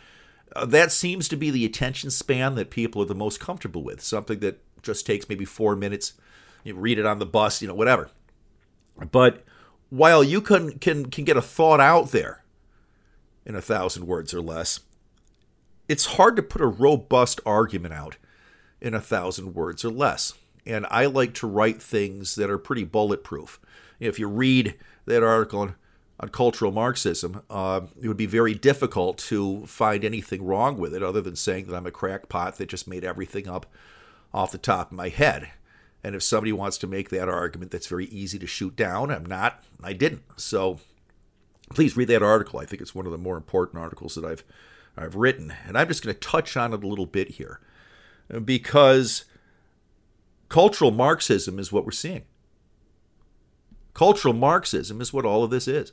Uh, 0.55 0.65
that 0.67 0.93
seems 0.93 1.29
to 1.29 1.37
be 1.37 1.51
the 1.51 1.65
attention 1.65 2.11
span 2.11 2.55
that 2.55 2.71
people 2.71 3.03
are 3.03 3.07
the 3.07 3.15
most 3.15 3.41
comfortable 3.41 3.83
with. 3.83 4.01
Something 4.01 4.41
that 4.41 4.63
just 4.83 5.07
takes 5.07 5.29
maybe 5.29 5.45
four 5.45 5.77
minutes. 5.77 6.15
You 6.65 6.75
read 6.75 6.99
it 6.99 7.07
on 7.07 7.19
the 7.19 7.27
bus, 7.27 7.63
you 7.63 7.69
know, 7.69 7.75
whatever. 7.75 8.11
But 9.11 9.45
while 9.91 10.25
you 10.25 10.41
can 10.41 10.79
can 10.79 11.07
can 11.07 11.25
get 11.25 11.37
a 11.37 11.43
thought 11.43 11.81
out 11.81 12.11
there 12.11 12.45
in 13.47 13.55
a 13.55 13.63
thousand 13.63 14.07
words 14.07 14.35
or 14.35 14.41
less, 14.41 14.81
it's 15.89 16.17
hard 16.17 16.37
to 16.37 16.43
put 16.43 16.61
a 16.61 16.67
robust 16.67 17.41
argument 17.47 17.95
out 17.95 18.17
in 18.81 18.95
a 18.95 19.01
thousand 19.01 19.55
words 19.55 19.85
or 19.85 19.91
less. 19.91 20.35
And 20.67 20.87
I 20.91 21.07
like 21.07 21.33
to 21.35 21.47
write 21.47 21.81
things 21.81 22.35
that 22.35 22.51
are 22.51 22.59
pretty 22.59 22.85
bulletproof. 22.85 23.59
If 23.99 24.19
you 24.19 24.29
read 24.29 24.75
that 25.07 25.23
article 25.23 25.61
on, 25.61 25.75
on 26.21 26.29
cultural 26.31 26.73
Marxism, 26.73 27.43
uh, 27.49 27.83
it 28.01 28.09
would 28.09 28.17
be 28.17 28.27
very 28.27 28.55
difficult 28.55 29.19
to 29.19 29.65
find 29.67 30.05
anything 30.05 30.45
wrong 30.45 30.77
with 30.77 30.95
it 30.95 31.03
other 31.03 31.21
than 31.21 31.37
saying 31.37 31.67
that 31.67 31.77
I'm 31.77 31.87
a 31.87 31.93
crackpot 31.93 32.57
that 32.57 32.69
just 32.69 32.89
made 32.89 33.05
everything 33.05 33.49
up 33.49 33.67
off 34.35 34.53
the 34.53 34.59
top 34.59 34.91
of 34.91 34.97
my 34.97 35.09
head. 35.09 35.51
And 36.03 36.15
if 36.15 36.23
somebody 36.23 36.53
wants 36.53 36.79
to 36.79 36.87
make 36.87 37.11
that 37.11 37.29
argument, 37.29 37.71
that's 37.71 37.87
very 37.87 38.07
easy 38.07 38.39
to 38.39 38.47
shoot 38.47 38.77
down. 38.77 39.11
I'm 39.11 39.27
not. 39.27 39.63
I 39.83 39.93
didn't. 39.93 40.23
So 40.37 40.81
please 41.71 41.97
read 41.97 42.09
that 42.09 42.23
article. 42.23 42.61
I 42.61 42.67
think 42.67 42.83
it's 42.83 42.95
one 42.95 43.07
of 43.07 43.13
the 43.13 43.19
more 43.19 43.37
important 43.37 43.83
articles 43.83 44.15
that 44.15 44.25
I've 44.25 44.45
I've 44.97 45.15
written, 45.15 45.53
and 45.65 45.79
I'm 45.79 45.87
just 45.87 46.03
going 46.03 46.15
to 46.15 46.21
touch 46.21 46.57
on 46.57 46.73
it 46.73 46.83
a 46.83 46.87
little 46.87 47.07
bit 47.07 47.31
here 47.33 47.61
because 48.45 49.25
cultural 50.49 50.91
Marxism 50.91 51.61
is 51.61 51.71
what 51.71 51.85
we're 51.85 51.93
seeing. 51.93 52.25
Cultural 53.95 54.35
Marxism 54.35 55.01
is 55.01 55.13
what 55.13 55.25
all 55.25 55.45
of 55.45 55.51
this 55.51 55.69
is. 55.69 55.93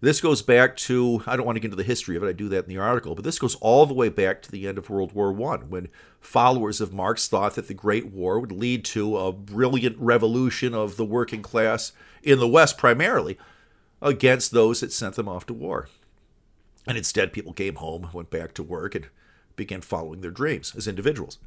This 0.00 0.20
goes 0.20 0.42
back 0.42 0.76
to, 0.76 1.22
I 1.26 1.36
don't 1.36 1.46
want 1.46 1.56
to 1.56 1.60
get 1.60 1.68
into 1.68 1.76
the 1.76 1.82
history 1.82 2.16
of 2.16 2.22
it, 2.22 2.28
I 2.28 2.32
do 2.32 2.50
that 2.50 2.64
in 2.64 2.68
the 2.68 2.78
article, 2.78 3.14
but 3.14 3.24
this 3.24 3.38
goes 3.38 3.54
all 3.56 3.86
the 3.86 3.94
way 3.94 4.10
back 4.10 4.42
to 4.42 4.50
the 4.50 4.68
end 4.68 4.76
of 4.76 4.90
World 4.90 5.12
War 5.12 5.30
I, 5.52 5.56
when 5.56 5.88
followers 6.20 6.82
of 6.82 6.92
Marx 6.92 7.28
thought 7.28 7.54
that 7.54 7.66
the 7.66 7.74
Great 7.74 8.06
War 8.06 8.38
would 8.38 8.52
lead 8.52 8.84
to 8.86 9.16
a 9.16 9.32
brilliant 9.32 9.96
revolution 9.98 10.74
of 10.74 10.96
the 10.96 11.04
working 11.04 11.40
class 11.40 11.92
in 12.22 12.38
the 12.38 12.48
West 12.48 12.76
primarily 12.76 13.38
against 14.02 14.50
those 14.50 14.80
that 14.80 14.92
sent 14.92 15.14
them 15.14 15.28
off 15.28 15.46
to 15.46 15.54
war. 15.54 15.88
And 16.86 16.98
instead, 16.98 17.32
people 17.32 17.54
came 17.54 17.76
home, 17.76 18.10
went 18.12 18.30
back 18.30 18.52
to 18.54 18.62
work, 18.62 18.94
and 18.94 19.08
began 19.56 19.80
following 19.80 20.20
their 20.20 20.30
dreams 20.30 20.74
as 20.76 20.86
individuals. 20.86 21.38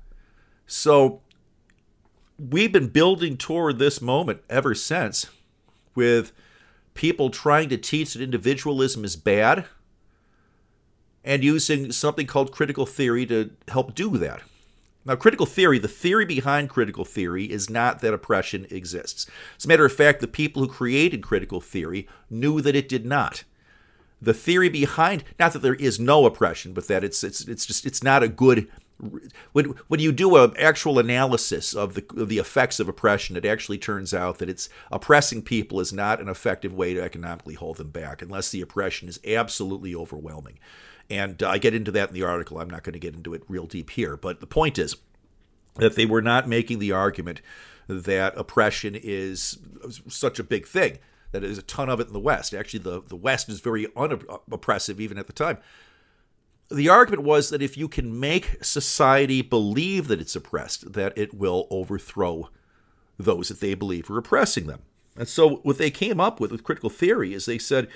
So 0.66 1.22
we've 2.38 2.72
been 2.72 2.88
building 2.88 3.38
toward 3.38 3.78
this 3.78 4.02
moment 4.02 4.42
ever 4.50 4.74
since 4.74 5.28
with 5.94 6.32
people 7.00 7.30
trying 7.30 7.70
to 7.70 7.78
teach 7.78 8.12
that 8.12 8.22
individualism 8.22 9.06
is 9.06 9.16
bad 9.16 9.64
and 11.24 11.46
using 11.46 11.94
something 11.94 12.28
called 12.28 12.52
critical 12.52 12.86
theory 12.86 13.26
to 13.26 13.52
help 13.70 13.96
do 13.96 14.18
that. 14.18 14.42
Now, 15.06 15.16
critical 15.16 15.46
theory, 15.46 15.80
the 15.80 15.88
theory 15.88 16.26
behind 16.26 16.70
critical 16.70 17.06
theory 17.06 17.46
is 17.46 17.70
not 17.70 18.02
that 18.02 18.14
oppression 18.14 18.68
exists. 18.70 19.28
As 19.58 19.64
a 19.64 19.70
matter 19.70 19.86
of 19.86 19.94
fact, 19.94 20.20
the 20.20 20.28
people 20.28 20.62
who 20.62 20.68
created 20.68 21.24
critical 21.24 21.62
theory 21.62 22.06
knew 22.30 22.60
that 22.60 22.76
it 22.76 22.90
did 22.90 23.06
not 23.06 23.46
the 24.22 24.34
theory 24.34 24.68
behind 24.68 25.24
not 25.40 25.54
that 25.54 25.60
there 25.60 25.76
is 25.76 25.98
no 25.98 26.26
oppression, 26.26 26.74
but 26.74 26.90
that 26.90 27.06
it's 27.06 27.24
it's 27.24 27.48
it's 27.48 27.66
just 27.66 27.86
it's 27.86 28.04
not 28.04 28.22
a 28.22 28.28
good 28.28 28.70
when 29.54 29.66
when 29.88 30.00
you 30.00 30.12
do 30.12 30.36
an 30.36 30.54
actual 30.58 31.00
analysis 31.00 31.74
of 31.74 31.94
the 31.94 32.06
of 32.18 32.30
the 32.30 32.38
effects 32.38 32.80
of 32.80 32.90
oppression, 32.90 33.38
it 33.38 33.46
actually 33.46 33.78
turns 33.78 34.14
out 34.14 34.40
that 34.40 34.50
it's 34.50 34.70
oppressing 34.92 35.42
people 35.42 35.80
is 35.80 35.94
not 35.94 36.20
an 36.20 36.30
effective 36.30 36.74
way 36.74 36.94
to 36.94 37.02
economically 37.02 37.56
hold 37.56 37.78
them 37.78 37.90
back 37.90 38.22
unless 38.22 38.50
the 38.50 38.62
oppression 38.62 39.08
is 39.08 39.20
absolutely 39.26 39.96
overwhelming. 39.96 40.60
And 41.10 41.42
uh, 41.42 41.50
I 41.50 41.58
get 41.58 41.74
into 41.74 41.92
that 41.92 42.10
in 42.10 42.14
the 42.14 42.24
article. 42.24 42.60
I'm 42.60 42.70
not 42.70 42.84
going 42.84 42.94
to 42.94 43.00
get 43.00 43.16
into 43.16 43.34
it 43.34 43.44
real 43.48 43.66
deep 43.66 43.92
here, 43.92 44.18
but 44.18 44.42
the 44.42 44.48
point 44.48 44.78
is 44.78 44.96
that 45.76 45.96
they 45.96 46.06
were 46.06 46.22
not 46.22 46.48
making 46.48 46.80
the 46.80 46.92
argument 46.92 47.42
that 47.88 48.38
oppression 48.38 48.96
is 48.96 49.58
such 50.08 50.40
a 50.40 50.44
big 50.44 50.68
thing 50.68 51.00
that 51.32 51.42
there's 51.42 51.58
a 51.58 51.64
ton 51.64 51.90
of 51.90 52.00
it 52.00 52.08
in 52.08 52.14
the 52.14 52.20
West. 52.20 52.54
Actually, 52.54 52.80
the, 52.80 53.02
the 53.08 53.16
West 53.16 53.50
is 53.50 53.60
very 53.60 53.88
unoppressive 53.96 55.00
even 55.00 55.18
at 55.18 55.28
the 55.28 55.34
time. 55.34 55.58
The 56.72 56.90
argument 56.90 57.24
was 57.24 57.50
that 57.50 57.62
if 57.62 57.78
you 57.78 57.88
can 57.88 58.20
make 58.20 58.64
society 58.64 59.42
believe 59.42 60.08
that 60.08 60.22
it's 60.22 60.36
oppressed, 60.36 60.94
that 60.94 61.18
it 61.18 61.34
will 61.34 61.68
overthrow 61.72 62.50
those 63.18 63.50
that 63.50 63.60
they 63.60 63.74
believe 63.74 64.10
are 64.10 64.18
oppressing 64.18 64.68
them. 64.68 64.82
And 65.16 65.28
so, 65.28 65.58
what 65.58 65.78
they 65.78 65.92
came 65.92 66.20
up 66.20 66.40
with 66.40 66.52
with 66.52 66.64
critical 66.64 66.90
theory 66.90 67.34
is 67.34 67.46
they 67.46 67.58
said 67.58 67.88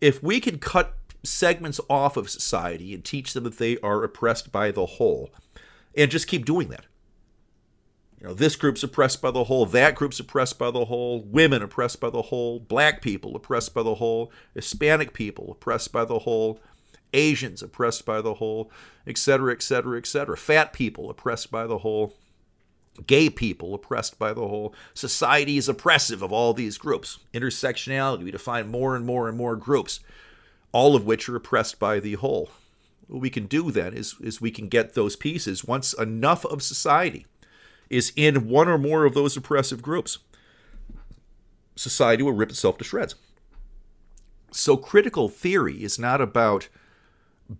if 0.00 0.22
we 0.22 0.40
can 0.40 0.58
cut 0.58 0.94
segments 1.24 1.80
off 1.88 2.16
of 2.16 2.30
society 2.30 2.94
and 2.94 3.04
teach 3.04 3.32
them 3.32 3.44
that 3.44 3.58
they 3.58 3.78
are 3.78 4.04
oppressed 4.04 4.52
by 4.52 4.70
the 4.70 4.86
whole, 4.86 5.30
and 5.96 6.10
just 6.10 6.26
keep 6.26 6.44
doing 6.44 6.68
that, 6.68 6.84
you 8.20 8.26
know, 8.26 8.34
this 8.34 8.56
group's 8.56 8.82
oppressed 8.82 9.20
by 9.20 9.30
the 9.30 9.44
whole, 9.44 9.66
that 9.66 9.94
group's 9.94 10.20
oppressed 10.20 10.58
by 10.58 10.70
the 10.70 10.86
whole, 10.86 11.22
women 11.22 11.62
oppressed 11.62 12.00
by 12.00 12.10
the 12.10 12.22
whole, 12.22 12.60
black 12.60 13.02
people 13.02 13.36
oppressed 13.36 13.74
by 13.74 13.82
the 13.82 13.96
whole, 13.96 14.30
Hispanic 14.54 15.12
people 15.12 15.52
oppressed 15.52 15.92
by 15.92 16.04
the 16.04 16.20
whole, 16.20 16.60
Asians 17.16 17.62
oppressed 17.62 18.04
by 18.04 18.20
the 18.20 18.34
whole, 18.34 18.70
etc., 19.06 19.52
etc., 19.52 19.98
etc. 19.98 20.36
Fat 20.36 20.72
people 20.72 21.10
oppressed 21.10 21.50
by 21.50 21.66
the 21.66 21.78
whole, 21.78 22.14
gay 23.06 23.28
people 23.28 23.74
oppressed 23.74 24.18
by 24.18 24.32
the 24.32 24.46
whole. 24.46 24.74
Society 24.94 25.56
is 25.56 25.68
oppressive 25.68 26.22
of 26.22 26.32
all 26.32 26.52
these 26.52 26.78
groups. 26.78 27.18
Intersectionality, 27.34 28.24
we 28.24 28.30
define 28.30 28.68
more 28.68 28.94
and 28.94 29.04
more 29.04 29.28
and 29.28 29.36
more 29.36 29.56
groups, 29.56 30.00
all 30.72 30.94
of 30.94 31.06
which 31.06 31.28
are 31.28 31.36
oppressed 31.36 31.78
by 31.78 31.98
the 31.98 32.14
whole. 32.14 32.50
What 33.08 33.20
we 33.20 33.30
can 33.30 33.46
do 33.46 33.70
then 33.70 33.94
is, 33.94 34.16
is 34.20 34.40
we 34.40 34.50
can 34.50 34.68
get 34.68 34.94
those 34.94 35.16
pieces 35.16 35.64
once 35.64 35.92
enough 35.92 36.44
of 36.44 36.62
society 36.62 37.26
is 37.88 38.12
in 38.16 38.48
one 38.48 38.68
or 38.68 38.78
more 38.78 39.04
of 39.04 39.14
those 39.14 39.36
oppressive 39.36 39.82
groups, 39.82 40.18
society 41.76 42.22
will 42.22 42.32
rip 42.32 42.50
itself 42.50 42.78
to 42.78 42.84
shreds. 42.84 43.14
So, 44.50 44.76
critical 44.76 45.28
theory 45.28 45.82
is 45.82 45.98
not 45.98 46.20
about 46.20 46.68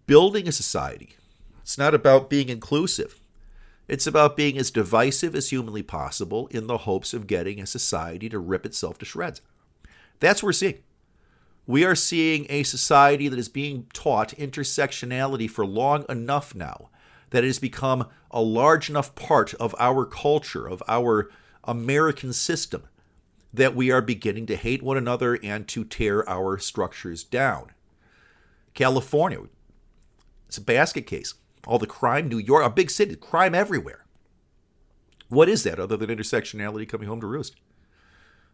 building 0.06 0.48
a 0.48 0.52
society, 0.52 1.16
it's 1.60 1.78
not 1.78 1.94
about 1.94 2.30
being 2.30 2.48
inclusive. 2.48 3.20
It's 3.88 4.06
about 4.06 4.36
being 4.36 4.58
as 4.58 4.70
divisive 4.70 5.34
as 5.34 5.50
humanly 5.50 5.82
possible 5.82 6.48
in 6.48 6.66
the 6.66 6.78
hopes 6.78 7.14
of 7.14 7.28
getting 7.28 7.60
a 7.60 7.66
society 7.66 8.28
to 8.28 8.38
rip 8.38 8.66
itself 8.66 8.98
to 8.98 9.04
shreds. 9.04 9.42
That's 10.18 10.42
what 10.42 10.48
we're 10.48 10.52
seeing. 10.52 10.78
We 11.66 11.84
are 11.84 11.94
seeing 11.94 12.46
a 12.48 12.62
society 12.62 13.28
that 13.28 13.38
is 13.38 13.48
being 13.48 13.86
taught 13.92 14.36
intersectionality 14.36 15.48
for 15.50 15.66
long 15.66 16.04
enough 16.08 16.54
now 16.54 16.90
that 17.30 17.44
it 17.44 17.48
has 17.48 17.58
become 17.58 18.08
a 18.30 18.40
large 18.40 18.88
enough 18.88 19.14
part 19.14 19.54
of 19.54 19.74
our 19.78 20.04
culture, 20.04 20.68
of 20.68 20.82
our 20.86 21.30
American 21.64 22.32
system, 22.32 22.84
that 23.52 23.74
we 23.74 23.90
are 23.90 24.02
beginning 24.02 24.46
to 24.46 24.56
hate 24.56 24.82
one 24.82 24.96
another 24.96 25.38
and 25.42 25.66
to 25.68 25.84
tear 25.84 26.28
our 26.28 26.58
structures 26.58 27.24
down. 27.24 27.70
California, 28.74 29.40
it's 30.46 30.58
a 30.58 30.62
basket 30.62 31.06
case. 31.06 31.34
All 31.66 31.78
the 31.78 31.86
crime, 31.86 32.28
New 32.28 32.38
York, 32.38 32.64
a 32.64 32.70
big 32.70 32.90
city, 32.90 33.16
crime 33.16 33.54
everywhere. 33.54 34.04
What 35.28 35.48
is 35.48 35.64
that 35.64 35.80
other 35.80 35.96
than 35.96 36.08
intersectionality 36.08 36.88
coming 36.88 37.08
home 37.08 37.20
to 37.20 37.26
roost? 37.26 37.56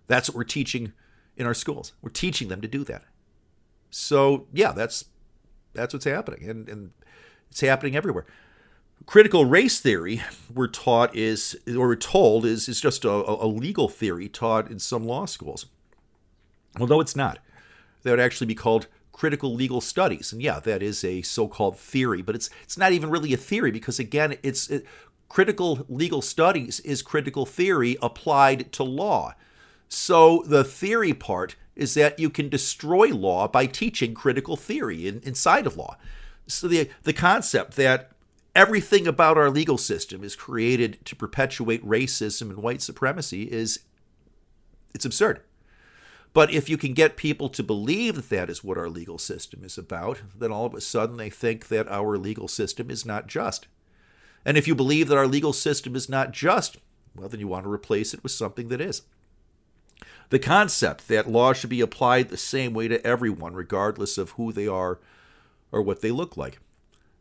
That's 0.07 0.28
what 0.28 0.36
we're 0.36 0.45
teaching 0.45 0.93
in 1.36 1.47
our 1.47 1.55
schools. 1.55 1.93
We're 2.01 2.11
teaching 2.11 2.49
them 2.49 2.62
to 2.62 2.68
do 2.68 2.84
that. 2.84 3.05
So 3.90 4.47
yeah, 4.53 4.72
that's 4.72 5.07
that's 5.74 5.93
what's 5.93 6.07
happening, 6.07 6.49
and 6.49 6.68
and 6.68 6.93
it's 7.51 7.61
happening 7.61 7.97
everywhere 7.97 8.26
critical 9.07 9.45
race 9.45 9.80
theory 9.80 10.22
we're 10.53 10.68
taught 10.68 11.14
is 11.16 11.59
or 11.66 11.88
we're 11.88 11.97
told 11.97 12.45
is 12.45 12.68
is 12.68 12.80
just 12.80 13.05
a, 13.05 13.11
a, 13.11 13.47
legal 13.47 13.88
theory 13.88 14.28
taught 14.28 14.70
in 14.70 14.78
some 14.78 15.05
law 15.05 15.24
schools 15.24 15.66
although 16.78 17.01
it's 17.01 17.16
not 17.16 17.38
that 18.03 18.11
would 18.11 18.20
actually 18.20 18.47
be 18.47 18.55
called 18.55 18.86
critical 19.22 19.54
legal 19.54 19.80
studies. 19.80 20.32
And 20.32 20.42
yeah 20.42 20.58
that 20.58 20.82
is 20.82 21.04
a 21.04 21.22
so-called 21.22 21.78
theory 21.78 22.22
but 22.22 22.34
it's 22.34 22.50
it's 22.64 22.76
not 22.76 22.90
even 22.90 23.08
really 23.08 23.32
a 23.32 23.36
theory 23.36 23.70
because 23.70 24.00
again 24.00 24.34
it's 24.42 24.68
it, 24.68 24.84
critical 25.28 25.86
legal 25.88 26.20
studies 26.20 26.80
is 26.80 27.02
critical 27.02 27.46
theory 27.46 27.96
applied 28.02 28.72
to 28.72 28.82
law. 28.82 29.34
So 29.88 30.42
the 30.44 30.64
theory 30.64 31.14
part 31.14 31.54
is 31.76 31.94
that 31.94 32.18
you 32.18 32.30
can 32.30 32.48
destroy 32.48 33.14
law 33.14 33.46
by 33.46 33.66
teaching 33.66 34.12
critical 34.12 34.56
theory 34.56 35.06
in, 35.06 35.20
inside 35.20 35.68
of 35.68 35.76
law. 35.76 35.96
So 36.48 36.66
the 36.66 36.90
the 37.04 37.12
concept 37.12 37.76
that 37.76 38.10
everything 38.56 39.06
about 39.06 39.38
our 39.38 39.50
legal 39.50 39.78
system 39.78 40.24
is 40.24 40.34
created 40.34 40.98
to 41.04 41.14
perpetuate 41.14 41.86
racism 41.86 42.50
and 42.50 42.58
white 42.58 42.82
supremacy 42.82 43.44
is 43.44 43.84
it's 44.92 45.04
absurd. 45.04 45.42
But 46.32 46.52
if 46.52 46.68
you 46.68 46.78
can 46.78 46.94
get 46.94 47.16
people 47.16 47.48
to 47.50 47.62
believe 47.62 48.14
that 48.16 48.30
that 48.30 48.48
is 48.48 48.64
what 48.64 48.78
our 48.78 48.88
legal 48.88 49.18
system 49.18 49.62
is 49.64 49.76
about, 49.76 50.22
then 50.34 50.50
all 50.50 50.66
of 50.66 50.74
a 50.74 50.80
sudden 50.80 51.16
they 51.16 51.28
think 51.28 51.68
that 51.68 51.88
our 51.88 52.16
legal 52.16 52.48
system 52.48 52.90
is 52.90 53.04
not 53.04 53.26
just. 53.26 53.68
And 54.44 54.56
if 54.56 54.66
you 54.66 54.74
believe 54.74 55.08
that 55.08 55.18
our 55.18 55.26
legal 55.26 55.52
system 55.52 55.94
is 55.94 56.08
not 56.08 56.32
just, 56.32 56.78
well, 57.14 57.28
then 57.28 57.40
you 57.40 57.48
want 57.48 57.64
to 57.64 57.70
replace 57.70 58.14
it 58.14 58.22
with 58.22 58.32
something 58.32 58.68
that 58.68 58.80
is. 58.80 59.02
The 60.30 60.38
concept 60.38 61.08
that 61.08 61.30
law 61.30 61.52
should 61.52 61.70
be 61.70 61.82
applied 61.82 62.30
the 62.30 62.38
same 62.38 62.72
way 62.72 62.88
to 62.88 63.06
everyone, 63.06 63.52
regardless 63.52 64.16
of 64.16 64.30
who 64.30 64.52
they 64.52 64.66
are 64.66 64.98
or 65.70 65.82
what 65.82 66.00
they 66.00 66.10
look 66.10 66.36
like 66.36 66.58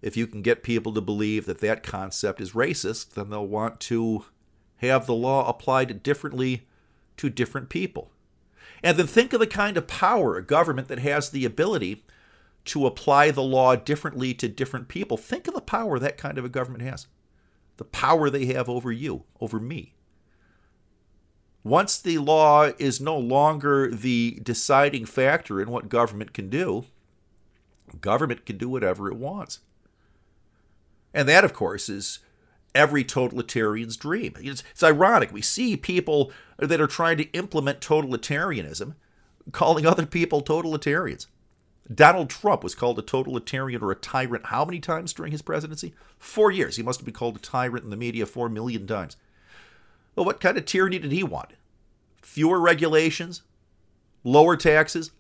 if 0.01 0.17
you 0.17 0.27
can 0.27 0.41
get 0.41 0.63
people 0.63 0.93
to 0.93 1.01
believe 1.01 1.45
that 1.45 1.59
that 1.59 1.83
concept 1.83 2.41
is 2.41 2.51
racist, 2.51 3.11
then 3.11 3.29
they'll 3.29 3.45
want 3.45 3.79
to 3.79 4.25
have 4.77 5.05
the 5.05 5.13
law 5.13 5.47
applied 5.47 6.01
differently 6.01 6.63
to 7.17 7.29
different 7.29 7.69
people. 7.69 8.11
And 8.83 8.97
then 8.97 9.07
think 9.07 9.33
of 9.33 9.39
the 9.39 9.47
kind 9.47 9.77
of 9.77 9.87
power 9.87 10.37
a 10.37 10.43
government 10.43 10.87
that 10.87 10.99
has 10.99 11.29
the 11.29 11.45
ability 11.45 12.03
to 12.65 12.85
apply 12.85 13.31
the 13.31 13.43
law 13.43 13.75
differently 13.75 14.33
to 14.35 14.47
different 14.47 14.87
people. 14.87 15.17
Think 15.17 15.47
of 15.47 15.53
the 15.53 15.61
power 15.61 15.99
that 15.99 16.17
kind 16.17 16.37
of 16.37 16.45
a 16.45 16.49
government 16.49 16.83
has. 16.83 17.07
The 17.77 17.83
power 17.85 18.29
they 18.29 18.45
have 18.47 18.69
over 18.69 18.91
you, 18.91 19.23
over 19.39 19.59
me. 19.59 19.93
Once 21.63 21.99
the 21.99 22.17
law 22.17 22.71
is 22.79 22.99
no 22.99 23.17
longer 23.17 23.89
the 23.91 24.39
deciding 24.41 25.05
factor 25.05 25.61
in 25.61 25.69
what 25.69 25.89
government 25.89 26.33
can 26.33 26.49
do, 26.49 26.85
government 27.99 28.45
can 28.45 28.57
do 28.57 28.69
whatever 28.69 29.07
it 29.09 29.17
wants. 29.17 29.59
And 31.13 31.27
that, 31.27 31.43
of 31.43 31.53
course, 31.53 31.89
is 31.89 32.19
every 32.73 33.03
totalitarian's 33.03 33.97
dream. 33.97 34.33
It's, 34.39 34.63
it's, 34.71 34.83
ironic. 34.83 35.31
We 35.31 35.41
see 35.41 35.75
people 35.77 36.31
that 36.57 36.81
are 36.81 36.87
trying 36.87 37.17
to 37.17 37.31
implement 37.31 37.81
totalitarianism 37.81 38.95
calling 39.51 39.85
other 39.85 40.05
people 40.05 40.41
totalitarians. 40.41 41.27
Donald 41.93 42.29
Trump 42.29 42.63
was 42.63 42.75
called 42.75 42.99
a 42.99 43.01
totalitarian 43.01 43.81
or 43.81 43.91
a 43.91 43.95
tyrant 43.95 44.47
how 44.47 44.63
many 44.63 44.79
times 44.79 45.13
during 45.13 45.31
his 45.31 45.41
presidency? 45.41 45.93
Four 46.19 46.51
years. 46.51 46.77
He 46.77 46.83
must 46.83 46.99
have 46.99 47.05
been 47.05 47.13
called 47.13 47.35
a 47.35 47.39
tyrant 47.39 47.83
in 47.83 47.89
the 47.89 47.97
media 47.97 48.25
four 48.25 48.47
million 48.49 48.87
times. 48.87 49.17
Well, 50.15 50.25
what 50.25 50.39
kind 50.39 50.57
of 50.57 50.65
tyranny 50.65 50.99
did 50.99 51.11
he 51.11 51.23
want? 51.23 51.51
Fewer 52.21 52.59
regulations? 52.59 53.41
Lower 54.23 54.55
taxes? 54.55 55.11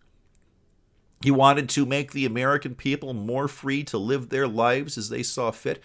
He 1.23 1.31
wanted 1.31 1.69
to 1.69 1.85
make 1.85 2.11
the 2.11 2.25
American 2.25 2.75
people 2.75 3.13
more 3.13 3.47
free 3.47 3.83
to 3.85 3.97
live 3.97 4.29
their 4.29 4.47
lives 4.47 4.97
as 4.97 5.09
they 5.09 5.23
saw 5.23 5.51
fit. 5.51 5.81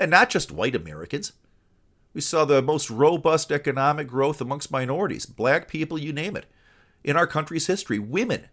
And 0.00 0.10
not 0.10 0.30
just 0.30 0.50
white 0.50 0.74
Americans. 0.74 1.34
We 2.14 2.22
saw 2.22 2.46
the 2.46 2.62
most 2.62 2.88
robust 2.88 3.52
economic 3.52 4.06
growth 4.06 4.40
amongst 4.40 4.70
minorities, 4.72 5.26
black 5.26 5.68
people, 5.68 5.98
you 5.98 6.10
name 6.10 6.36
it. 6.36 6.46
In 7.04 7.16
our 7.16 7.26
country's 7.26 7.66
history, 7.66 7.98
women 7.98 8.48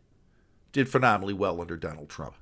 did 0.73 0.89
phenomenally 0.89 1.33
well 1.33 1.61
under 1.61 1.77
Donald 1.77 2.09
Trump. 2.09 2.35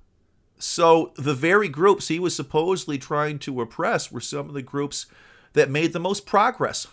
So 0.58 1.14
the 1.18 1.36
very 1.36 1.70
groups 1.70 2.08
he 2.08 2.20
was 2.20 2.36
supposedly 2.36 2.98
trying 2.98 3.38
to 3.40 3.62
oppress 3.62 4.12
were 4.12 4.20
some 4.20 4.48
of 4.48 4.56
the 4.56 4.64
groups 4.64 5.06
that 5.54 5.70
made 5.70 5.94
the 5.94 6.00
most 6.00 6.26
progress 6.26 6.88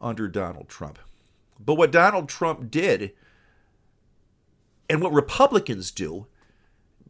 under 0.00 0.26
Donald 0.26 0.68
Trump. 0.68 0.98
But 1.64 1.74
what 1.74 1.92
Donald 1.92 2.28
Trump 2.28 2.72
did, 2.72 3.12
and 4.88 5.00
what 5.00 5.12
Republicans 5.12 5.92
do, 5.92 6.26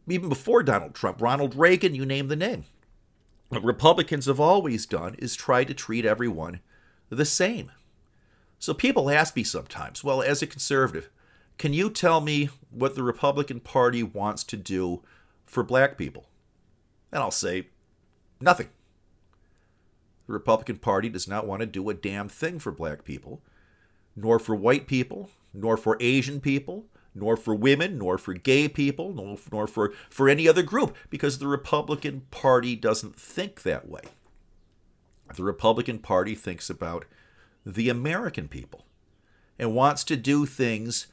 even 0.07 0.29
before 0.29 0.61
Donald 0.61 0.93
Trump, 0.93 1.21
Ronald 1.21 1.55
Reagan, 1.55 1.95
you 1.95 2.05
name 2.05 2.27
the 2.27 2.35
name, 2.35 2.65
what 3.51 3.65
Republicans 3.65 4.27
have 4.27 4.39
always 4.39 4.85
done 4.85 5.13
is 5.19 5.35
try 5.35 5.65
to 5.65 5.73
treat 5.73 6.05
everyone 6.05 6.61
the 7.09 7.25
same. 7.25 7.69
So 8.59 8.73
people 8.73 9.09
ask 9.09 9.35
me 9.35 9.43
sometimes, 9.43 10.05
well, 10.05 10.21
as 10.21 10.41
a 10.41 10.47
conservative, 10.47 11.09
can 11.57 11.73
you 11.73 11.89
tell 11.89 12.21
me 12.21 12.47
what 12.69 12.95
the 12.95 13.03
Republican 13.03 13.59
Party 13.59 14.03
wants 14.03 14.45
to 14.45 14.55
do 14.55 15.03
for 15.45 15.63
black 15.63 15.97
people? 15.97 16.29
And 17.11 17.21
I'll 17.21 17.29
say, 17.29 17.67
nothing. 18.39 18.69
The 20.27 20.33
Republican 20.33 20.77
Party 20.77 21.09
does 21.09 21.27
not 21.27 21.45
want 21.45 21.59
to 21.59 21.65
do 21.65 21.89
a 21.89 21.93
damn 21.93 22.29
thing 22.29 22.57
for 22.57 22.71
black 22.71 23.03
people, 23.03 23.41
nor 24.15 24.39
for 24.39 24.55
white 24.55 24.87
people, 24.87 25.29
nor 25.53 25.75
for 25.75 25.97
Asian 25.99 26.39
people, 26.39 26.85
nor 27.13 27.35
for 27.35 27.53
women, 27.53 27.97
nor 27.97 28.17
for 28.17 28.33
gay 28.33 28.67
people, 28.67 29.13
nor, 29.13 29.37
nor 29.51 29.67
for, 29.67 29.93
for 30.09 30.29
any 30.29 30.47
other 30.47 30.63
group, 30.63 30.95
because 31.09 31.37
the 31.37 31.47
Republican 31.47 32.23
Party 32.31 32.75
doesn't 32.75 33.15
think 33.15 33.63
that 33.63 33.89
way. 33.89 34.01
The 35.35 35.43
Republican 35.43 35.99
Party 35.99 36.35
thinks 36.35 36.69
about 36.69 37.05
the 37.65 37.89
American 37.89 38.47
people 38.47 38.85
and 39.59 39.75
wants 39.75 40.03
to 40.05 40.15
do 40.17 40.45
things 40.45 41.07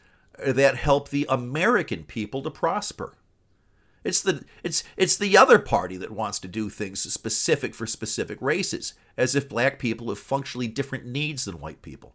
uh, 0.44 0.53
that 0.53 0.76
help 0.76 1.09
the 1.09 1.26
American 1.28 2.05
people 2.05 2.42
to 2.42 2.51
prosper. 2.51 3.14
It's 4.05 4.22
the 4.22 4.44
it's 4.62 4.84
it's 4.96 5.16
the 5.16 5.36
other 5.36 5.59
party 5.59 5.96
that 5.96 6.11
wants 6.11 6.38
to 6.40 6.49
do 6.49 6.70
things 6.70 7.01
specific 7.12 7.74
for 7.74 7.86
specific 7.86 8.38
races, 8.40 8.94
as 9.16 9.34
if 9.34 9.49
black 9.49 9.78
people 9.78 10.09
have 10.09 10.18
functionally 10.18 10.68
different 10.68 11.05
needs 11.05 11.44
than 11.44 11.61
white 11.61 11.82
people. 11.82 12.14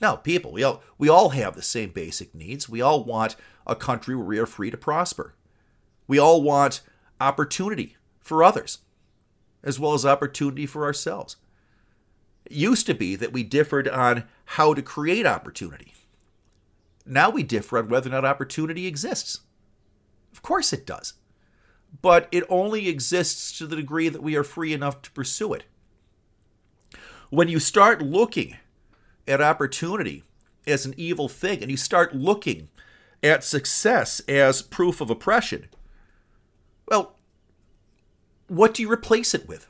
No, 0.00 0.16
people, 0.16 0.52
we 0.52 0.62
all 0.62 0.82
we 0.98 1.08
all 1.08 1.30
have 1.30 1.54
the 1.54 1.62
same 1.62 1.90
basic 1.90 2.34
needs. 2.34 2.68
We 2.68 2.82
all 2.82 3.04
want 3.04 3.36
a 3.66 3.74
country 3.74 4.14
where 4.14 4.26
we 4.26 4.38
are 4.38 4.46
free 4.46 4.70
to 4.70 4.76
prosper. 4.76 5.34
We 6.06 6.18
all 6.18 6.42
want 6.42 6.82
opportunity 7.20 7.96
for 8.20 8.44
others, 8.44 8.78
as 9.62 9.80
well 9.80 9.94
as 9.94 10.04
opportunity 10.04 10.66
for 10.66 10.84
ourselves. 10.84 11.36
It 12.44 12.52
used 12.52 12.86
to 12.86 12.94
be 12.94 13.16
that 13.16 13.32
we 13.32 13.42
differed 13.42 13.88
on 13.88 14.24
how 14.44 14.74
to 14.74 14.82
create 14.82 15.26
opportunity. 15.26 15.94
Now 17.04 17.30
we 17.30 17.42
differ 17.42 17.78
on 17.78 17.88
whether 17.88 18.08
or 18.08 18.12
not 18.12 18.24
opportunity 18.24 18.86
exists. 18.86 19.40
Of 20.32 20.42
course 20.42 20.72
it 20.72 20.86
does. 20.86 21.14
But 22.02 22.28
it 22.30 22.44
only 22.48 22.88
exists 22.88 23.56
to 23.58 23.66
the 23.66 23.76
degree 23.76 24.08
that 24.08 24.22
we 24.22 24.36
are 24.36 24.44
free 24.44 24.72
enough 24.72 25.02
to 25.02 25.10
pursue 25.12 25.54
it. 25.54 25.64
When 27.30 27.48
you 27.48 27.58
start 27.58 28.02
looking 28.02 28.56
at 29.26 29.40
opportunity 29.40 30.22
as 30.66 30.86
an 30.86 30.94
evil 30.96 31.28
thing 31.28 31.62
and 31.62 31.70
you 31.70 31.76
start 31.76 32.14
looking 32.14 32.68
at 33.22 33.44
success 33.44 34.20
as 34.28 34.62
proof 34.62 35.00
of 35.00 35.10
oppression, 35.10 35.66
well, 36.88 37.16
what 38.48 38.74
do 38.74 38.82
you 38.82 38.90
replace 38.90 39.34
it 39.34 39.48
with? 39.48 39.66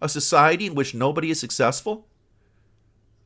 A 0.00 0.08
society 0.08 0.66
in 0.66 0.74
which 0.74 0.94
nobody 0.94 1.30
is 1.30 1.38
successful? 1.38 2.06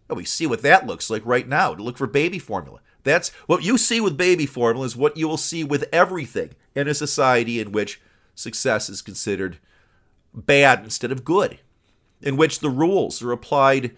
Well, 0.08 0.16
we 0.16 0.24
see 0.24 0.46
what 0.46 0.62
that 0.62 0.86
looks 0.86 1.10
like 1.10 1.24
right 1.24 1.48
now 1.48 1.74
to 1.74 1.82
look 1.82 1.96
for 1.96 2.06
baby 2.06 2.38
formula. 2.38 2.80
That's 3.02 3.30
what 3.46 3.64
you 3.64 3.78
see 3.78 4.00
with 4.00 4.16
baby 4.16 4.46
formula 4.46 4.84
is 4.84 4.96
what 4.96 5.16
you 5.16 5.28
will 5.28 5.36
see 5.36 5.64
with 5.64 5.88
everything 5.92 6.50
in 6.74 6.88
a 6.88 6.94
society 6.94 7.60
in 7.60 7.72
which 7.72 8.00
success 8.34 8.88
is 8.88 9.00
considered 9.00 9.58
bad 10.34 10.84
instead 10.84 11.10
of 11.10 11.24
good, 11.24 11.58
in 12.20 12.36
which 12.36 12.60
the 12.60 12.68
rules 12.68 13.22
are 13.22 13.32
applied 13.32 13.96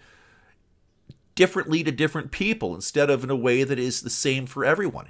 differently 1.39 1.85
to 1.85 1.91
different 1.91 2.31
people 2.31 2.75
instead 2.75 3.09
of 3.09 3.23
in 3.23 3.29
a 3.29 3.35
way 3.35 3.63
that 3.63 3.79
is 3.79 4.01
the 4.01 4.09
same 4.09 4.45
for 4.45 4.65
everyone. 4.65 5.07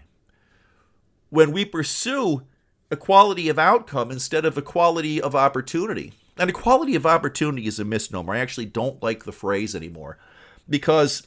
When 1.31 1.51
we 1.51 1.65
pursue 1.65 2.43
equality 2.91 3.49
of 3.49 3.57
outcome 3.57 4.11
instead 4.11 4.45
of 4.45 4.55
equality 4.55 5.19
of 5.19 5.33
opportunity, 5.33 6.13
and 6.37 6.47
equality 6.47 6.93
of 6.93 7.07
opportunity 7.07 7.65
is 7.65 7.79
a 7.79 7.83
misnomer. 7.83 8.35
I 8.35 8.37
actually 8.41 8.67
don't 8.67 9.01
like 9.01 9.23
the 9.23 9.31
phrase 9.31 9.75
anymore 9.75 10.19
because 10.69 11.25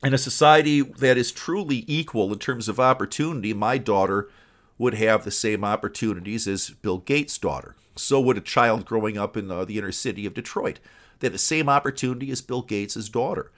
in 0.00 0.14
a 0.14 0.18
society 0.18 0.80
that 0.80 1.18
is 1.18 1.32
truly 1.32 1.84
equal 1.88 2.32
in 2.32 2.38
terms 2.38 2.68
of 2.68 2.78
opportunity, 2.78 3.52
my 3.52 3.78
daughter 3.78 4.30
would 4.78 4.94
have 4.94 5.24
the 5.24 5.32
same 5.32 5.64
opportunities 5.64 6.46
as 6.46 6.70
Bill 6.70 6.98
Gates' 6.98 7.36
daughter. 7.36 7.74
So 7.96 8.20
would 8.20 8.38
a 8.38 8.40
child 8.40 8.86
growing 8.86 9.18
up 9.18 9.36
in 9.36 9.50
uh, 9.50 9.64
the 9.64 9.78
inner 9.78 9.90
city 9.90 10.24
of 10.24 10.34
Detroit. 10.34 10.78
They 11.18 11.26
have 11.26 11.32
the 11.32 11.38
same 11.38 11.68
opportunity 11.68 12.30
as 12.30 12.40
Bill 12.40 12.62
Gates' 12.62 13.08
daughter. 13.08 13.50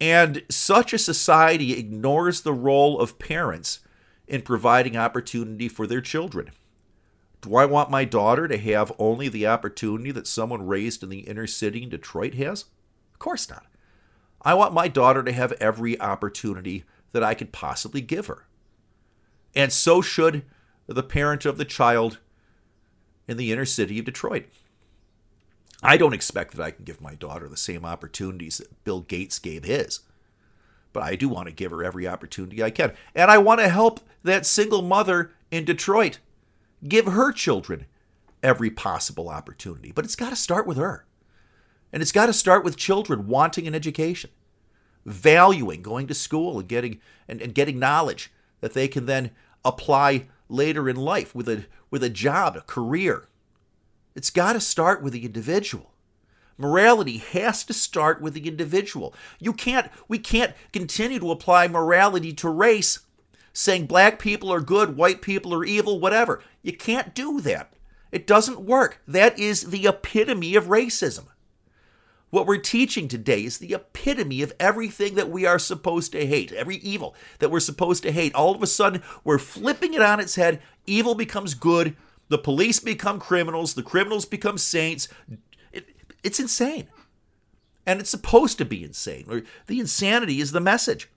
And 0.00 0.42
such 0.48 0.92
a 0.92 0.98
society 0.98 1.78
ignores 1.78 2.40
the 2.40 2.52
role 2.52 2.98
of 3.00 3.18
parents 3.18 3.80
in 4.26 4.42
providing 4.42 4.96
opportunity 4.96 5.68
for 5.68 5.86
their 5.86 6.00
children. 6.00 6.50
Do 7.40 7.56
I 7.56 7.66
want 7.66 7.90
my 7.90 8.04
daughter 8.04 8.46
to 8.46 8.56
have 8.56 8.92
only 8.98 9.28
the 9.28 9.46
opportunity 9.46 10.12
that 10.12 10.26
someone 10.26 10.66
raised 10.66 11.02
in 11.02 11.08
the 11.08 11.20
inner 11.20 11.46
city 11.46 11.82
in 11.82 11.88
Detroit 11.88 12.34
has? 12.34 12.66
Of 13.12 13.18
course 13.18 13.48
not. 13.48 13.66
I 14.42 14.54
want 14.54 14.74
my 14.74 14.88
daughter 14.88 15.22
to 15.22 15.32
have 15.32 15.52
every 15.52 16.00
opportunity 16.00 16.84
that 17.12 17.22
I 17.22 17.34
could 17.34 17.52
possibly 17.52 18.00
give 18.00 18.26
her. 18.26 18.46
And 19.54 19.72
so 19.72 20.00
should 20.00 20.44
the 20.86 21.02
parent 21.02 21.44
of 21.44 21.58
the 21.58 21.64
child 21.64 22.18
in 23.28 23.36
the 23.36 23.52
inner 23.52 23.64
city 23.64 23.98
of 23.98 24.04
Detroit. 24.04 24.46
I 25.82 25.96
don't 25.96 26.14
expect 26.14 26.54
that 26.54 26.64
I 26.64 26.70
can 26.70 26.84
give 26.84 27.00
my 27.00 27.14
daughter 27.14 27.48
the 27.48 27.56
same 27.56 27.84
opportunities 27.84 28.58
that 28.58 28.84
Bill 28.84 29.00
Gates 29.00 29.38
gave 29.38 29.64
his. 29.64 30.00
But 30.92 31.02
I 31.02 31.16
do 31.16 31.28
want 31.28 31.48
to 31.48 31.54
give 31.54 31.70
her 31.70 31.82
every 31.82 32.06
opportunity 32.06 32.62
I 32.62 32.70
can. 32.70 32.92
And 33.14 33.30
I 33.30 33.38
want 33.38 33.60
to 33.60 33.68
help 33.68 34.00
that 34.22 34.46
single 34.46 34.82
mother 34.82 35.32
in 35.50 35.64
Detroit 35.64 36.18
give 36.86 37.06
her 37.06 37.32
children 37.32 37.86
every 38.42 38.70
possible 38.70 39.28
opportunity. 39.28 39.92
But 39.92 40.04
it's 40.04 40.16
got 40.16 40.30
to 40.30 40.36
start 40.36 40.66
with 40.66 40.76
her. 40.76 41.06
And 41.92 42.02
it's 42.02 42.12
got 42.12 42.26
to 42.26 42.32
start 42.32 42.64
with 42.64 42.76
children 42.76 43.26
wanting 43.26 43.66
an 43.66 43.74
education, 43.74 44.30
valuing 45.04 45.82
going 45.82 46.06
to 46.06 46.14
school 46.14 46.58
and 46.58 46.68
getting 46.68 47.00
and, 47.28 47.42
and 47.42 47.54
getting 47.54 47.78
knowledge 47.78 48.32
that 48.60 48.72
they 48.72 48.88
can 48.88 49.06
then 49.06 49.30
apply 49.64 50.26
later 50.48 50.88
in 50.88 50.96
life 50.96 51.34
with 51.34 51.48
a 51.48 51.66
with 51.90 52.02
a 52.02 52.10
job, 52.10 52.56
a 52.56 52.62
career. 52.62 53.28
It's 54.14 54.30
got 54.30 54.54
to 54.54 54.60
start 54.60 55.02
with 55.02 55.12
the 55.12 55.24
individual. 55.24 55.92
Morality 56.58 57.18
has 57.18 57.64
to 57.64 57.72
start 57.72 58.20
with 58.20 58.34
the 58.34 58.46
individual. 58.46 59.14
You 59.40 59.52
can't 59.52 59.90
we 60.06 60.18
can't 60.18 60.54
continue 60.72 61.18
to 61.18 61.30
apply 61.30 61.68
morality 61.68 62.32
to 62.34 62.48
race 62.48 63.00
saying 63.52 63.86
black 63.86 64.18
people 64.18 64.52
are 64.52 64.60
good, 64.60 64.96
white 64.96 65.22
people 65.22 65.54
are 65.54 65.64
evil, 65.64 66.00
whatever. 66.00 66.42
You 66.62 66.72
can't 66.72 67.14
do 67.14 67.40
that. 67.42 67.72
It 68.10 68.26
doesn't 68.26 68.60
work. 68.60 69.00
That 69.06 69.38
is 69.38 69.70
the 69.70 69.86
epitome 69.86 70.54
of 70.54 70.66
racism. 70.66 71.26
What 72.30 72.46
we're 72.46 72.58
teaching 72.58 73.08
today 73.08 73.44
is 73.44 73.58
the 73.58 73.74
epitome 73.74 74.40
of 74.40 74.54
everything 74.58 75.16
that 75.16 75.28
we 75.28 75.44
are 75.44 75.58
supposed 75.58 76.12
to 76.12 76.26
hate, 76.26 76.50
every 76.52 76.76
evil 76.76 77.14
that 77.40 77.50
we're 77.50 77.60
supposed 77.60 78.02
to 78.04 78.12
hate. 78.12 78.34
All 78.34 78.54
of 78.54 78.62
a 78.62 78.66
sudden, 78.66 79.02
we're 79.22 79.38
flipping 79.38 79.92
it 79.92 80.00
on 80.00 80.18
its 80.18 80.36
head. 80.36 80.62
Evil 80.86 81.14
becomes 81.14 81.52
good, 81.52 81.94
The 82.32 82.38
police 82.38 82.80
become 82.80 83.20
criminals, 83.20 83.74
the 83.74 83.82
criminals 83.82 84.24
become 84.24 84.56
saints. 84.56 85.06
It, 85.70 85.90
it's 86.24 86.40
insane. 86.40 86.88
And 87.84 88.00
it's 88.00 88.08
supposed 88.08 88.56
to 88.56 88.64
be 88.64 88.82
insane. 88.82 89.44
The 89.66 89.78
insanity 89.78 90.40
is 90.40 90.52
the 90.52 90.58
message. 90.58 91.10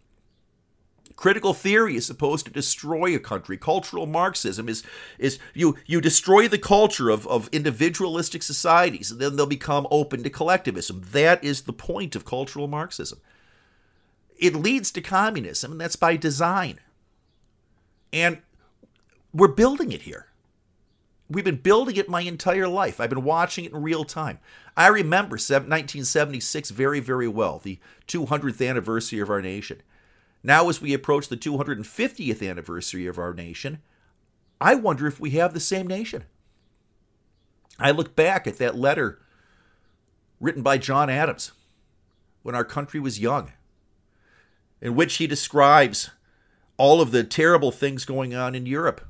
Critical 1.16 1.54
theory 1.54 1.96
is 1.96 2.06
supposed 2.06 2.46
to 2.48 2.52
destroy 2.52 3.16
a 3.16 3.20
country. 3.20 3.56
Cultural 3.56 4.06
Marxism 4.06 4.68
is 4.68 4.84
is 5.18 5.40
you 5.54 5.78
you 5.86 6.02
destroy 6.02 6.50
the 6.50 6.58
culture 6.58 7.10
of, 7.10 7.26
of 7.28 7.48
individualistic 7.54 8.44
societies, 8.44 9.10
and 9.10 9.22
then 9.22 9.38
they'll 9.38 9.46
become 9.46 9.88
open 9.90 10.22
to 10.24 10.30
collectivism. 10.30 11.02
That 11.14 11.42
is 11.42 11.62
the 11.62 11.72
point 11.72 12.18
of 12.18 12.26
cultural 12.26 12.68
Marxism. 12.68 13.22
It 14.38 14.54
leads 14.54 14.92
to 14.92 15.00
communism, 15.00 15.72
and 15.72 15.80
that's 15.80 15.96
by 15.96 16.18
design. 16.18 16.82
And 18.12 18.40
we're 19.34 19.48
building 19.48 19.94
it 19.94 20.02
here. 20.02 20.28
We've 21.30 21.46
been 21.46 21.56
building 21.56 21.96
it 21.96 22.08
my 22.08 22.22
entire 22.22 22.68
life. 22.68 23.00
I've 23.00 23.10
been 23.10 23.24
watching 23.24 23.66
it 23.66 23.72
in 23.72 23.82
real 23.82 24.04
time. 24.04 24.40
I 24.78 24.88
remember 24.88 25.36
1976 25.36 26.70
very, 26.70 27.00
very 27.00 27.28
well, 27.28 27.60
the 27.60 27.80
200th 28.08 28.68
anniversary 28.68 29.20
of 29.20 29.30
our 29.30 29.42
nation. 29.42 29.82
Now, 30.44 30.70
as 30.70 30.82
we 30.82 30.94
approach 30.94 31.28
the 31.28 31.38
250th 31.38 32.48
anniversary 32.48 33.08
of 33.08 33.18
our 33.18 33.34
nation, 33.34 33.80
I 34.62 34.76
wonder 34.76 35.08
if 35.08 35.20
we 35.20 35.32
have 35.32 35.54
the 35.54 35.60
same 35.60 35.88
nation. 35.88 36.26
I 37.80 37.90
look 37.92 38.16
back 38.16 38.46
at 38.46 38.58
that 38.60 38.78
letter 38.78 39.20
written 40.40 40.62
by 40.62 40.78
John 40.78 41.10
Adams 41.10 41.54
when 42.44 42.54
our 42.54 42.64
country 42.64 43.00
was 43.00 43.20
young, 43.20 43.52
in 44.80 44.96
which 44.96 45.16
he 45.16 45.26
describes 45.26 46.12
all 46.78 47.02
of 47.02 47.10
the 47.10 47.24
terrible 47.24 47.72
things 47.72 48.06
going 48.06 48.36
on 48.36 48.54
in 48.54 48.68
Europe 48.68 49.02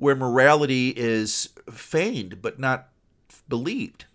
where 0.00 0.16
morality 0.16 0.94
is 0.96 1.50
feigned 1.70 2.40
but 2.40 2.58
not 2.58 2.88
believed, 3.50 4.06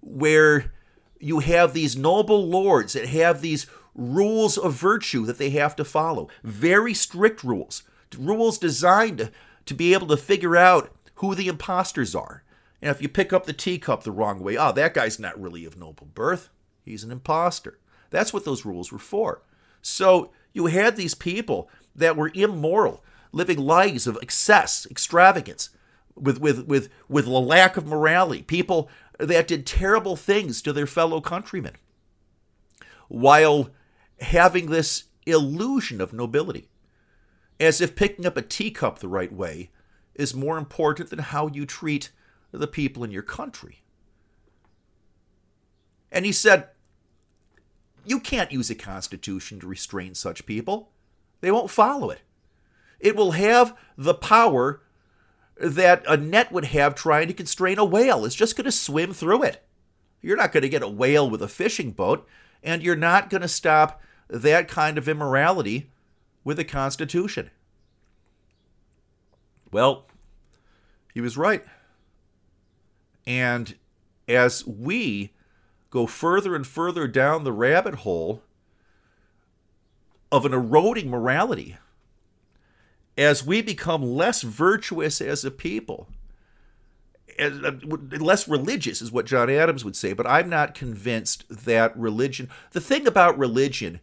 where 0.00 0.72
you 1.18 1.40
have 1.40 1.72
these 1.72 1.96
noble 1.96 2.46
lords 2.46 2.92
that 2.92 3.08
have 3.08 3.40
these 3.40 3.66
rules 3.92 4.56
of 4.56 4.72
virtue 4.72 5.26
that 5.26 5.36
they 5.36 5.50
have 5.50 5.74
to 5.74 5.84
follow, 5.84 6.28
very 6.44 6.94
strict 6.94 7.42
rules, 7.42 7.82
rules 8.16 8.56
designed 8.56 9.32
to, 9.66 9.74
be 9.74 9.92
able 9.92 10.06
to 10.06 10.16
figure 10.16 10.56
out 10.56 10.94
who 11.16 11.34
the 11.34 11.48
imposters 11.48 12.14
are. 12.14 12.44
And 12.80 12.88
if 12.88 13.02
you 13.02 13.08
pick 13.08 13.32
up 13.32 13.46
the 13.46 13.52
teacup 13.52 14.04
the 14.04 14.12
wrong 14.12 14.38
way, 14.38 14.56
oh, 14.56 14.70
that 14.70 14.94
guy's 14.94 15.18
not 15.18 15.40
really 15.40 15.64
of 15.64 15.76
noble 15.76 16.06
birth. 16.06 16.50
He's 16.84 17.02
an 17.02 17.10
impostor. 17.10 17.80
That's 18.10 18.32
what 18.32 18.44
those 18.44 18.64
rules 18.64 18.92
were 18.92 18.98
for. 19.00 19.42
So 19.82 20.30
you 20.52 20.66
had 20.66 20.94
these 20.94 21.16
people 21.16 21.68
that 21.96 22.16
were 22.16 22.30
immoral, 22.32 23.02
living 23.32 23.58
lives 23.58 24.06
of 24.06 24.18
excess, 24.22 24.86
extravagance, 24.90 25.70
with, 26.14 26.38
with, 26.38 26.66
with, 26.66 26.88
with 27.08 27.26
a 27.26 27.30
lack 27.30 27.76
of 27.76 27.86
morality, 27.86 28.42
people 28.42 28.90
that 29.18 29.48
did 29.48 29.66
terrible 29.66 30.16
things 30.16 30.60
to 30.62 30.72
their 30.72 30.86
fellow 30.86 31.20
countrymen, 31.20 31.74
while 33.08 33.70
having 34.20 34.66
this 34.66 35.04
illusion 35.26 36.00
of 36.00 36.12
nobility, 36.12 36.68
as 37.58 37.80
if 37.80 37.94
picking 37.94 38.26
up 38.26 38.36
a 38.36 38.42
teacup 38.42 38.98
the 38.98 39.08
right 39.08 39.32
way 39.32 39.70
is 40.14 40.34
more 40.34 40.58
important 40.58 41.10
than 41.10 41.18
how 41.18 41.46
you 41.48 41.64
treat 41.64 42.10
the 42.52 42.66
people 42.66 43.04
in 43.04 43.10
your 43.10 43.22
country. 43.22 43.82
And 46.10 46.24
he 46.24 46.32
said, 46.32 46.68
You 48.04 48.18
can't 48.20 48.52
use 48.52 48.70
a 48.70 48.74
constitution 48.74 49.60
to 49.60 49.66
restrain 49.66 50.14
such 50.14 50.46
people. 50.46 50.90
They 51.40 51.50
won't 51.50 51.70
follow 51.70 52.10
it. 52.10 52.20
It 53.00 53.16
will 53.16 53.32
have 53.32 53.76
the 53.96 54.14
power 54.14 54.82
that 55.56 56.04
a 56.06 56.16
net 56.16 56.52
would 56.52 56.66
have 56.66 56.94
trying 56.94 57.28
to 57.28 57.34
constrain 57.34 57.78
a 57.78 57.84
whale. 57.84 58.24
It's 58.24 58.34
just 58.34 58.56
going 58.56 58.66
to 58.66 58.72
swim 58.72 59.12
through 59.12 59.42
it. 59.42 59.66
You're 60.22 60.36
not 60.36 60.52
going 60.52 60.62
to 60.62 60.68
get 60.68 60.82
a 60.82 60.88
whale 60.88 61.28
with 61.28 61.42
a 61.42 61.48
fishing 61.48 61.92
boat, 61.92 62.26
and 62.62 62.82
you're 62.82 62.96
not 62.96 63.30
going 63.30 63.40
to 63.40 63.48
stop 63.48 64.00
that 64.28 64.68
kind 64.68 64.98
of 64.98 65.08
immorality 65.08 65.90
with 66.44 66.58
a 66.58 66.64
constitution. 66.64 67.50
Well, 69.72 70.06
he 71.14 71.20
was 71.20 71.36
right. 71.36 71.64
And 73.26 73.76
as 74.28 74.66
we 74.66 75.32
go 75.90 76.06
further 76.06 76.54
and 76.54 76.66
further 76.66 77.06
down 77.08 77.44
the 77.44 77.52
rabbit 77.52 77.96
hole 77.96 78.42
of 80.32 80.44
an 80.44 80.52
eroding 80.52 81.10
morality, 81.10 81.76
as 83.16 83.44
we 83.44 83.62
become 83.62 84.02
less 84.02 84.42
virtuous 84.42 85.20
as 85.20 85.44
a 85.44 85.50
people, 85.50 86.08
as, 87.38 87.52
uh, 87.62 87.72
less 88.18 88.48
religious 88.48 89.02
is 89.02 89.12
what 89.12 89.26
John 89.26 89.50
Adams 89.50 89.84
would 89.84 89.96
say, 89.96 90.12
but 90.12 90.26
I'm 90.26 90.48
not 90.48 90.74
convinced 90.74 91.44
that 91.64 91.96
religion, 91.96 92.48
the 92.72 92.80
thing 92.80 93.06
about 93.06 93.38
religion, 93.38 94.00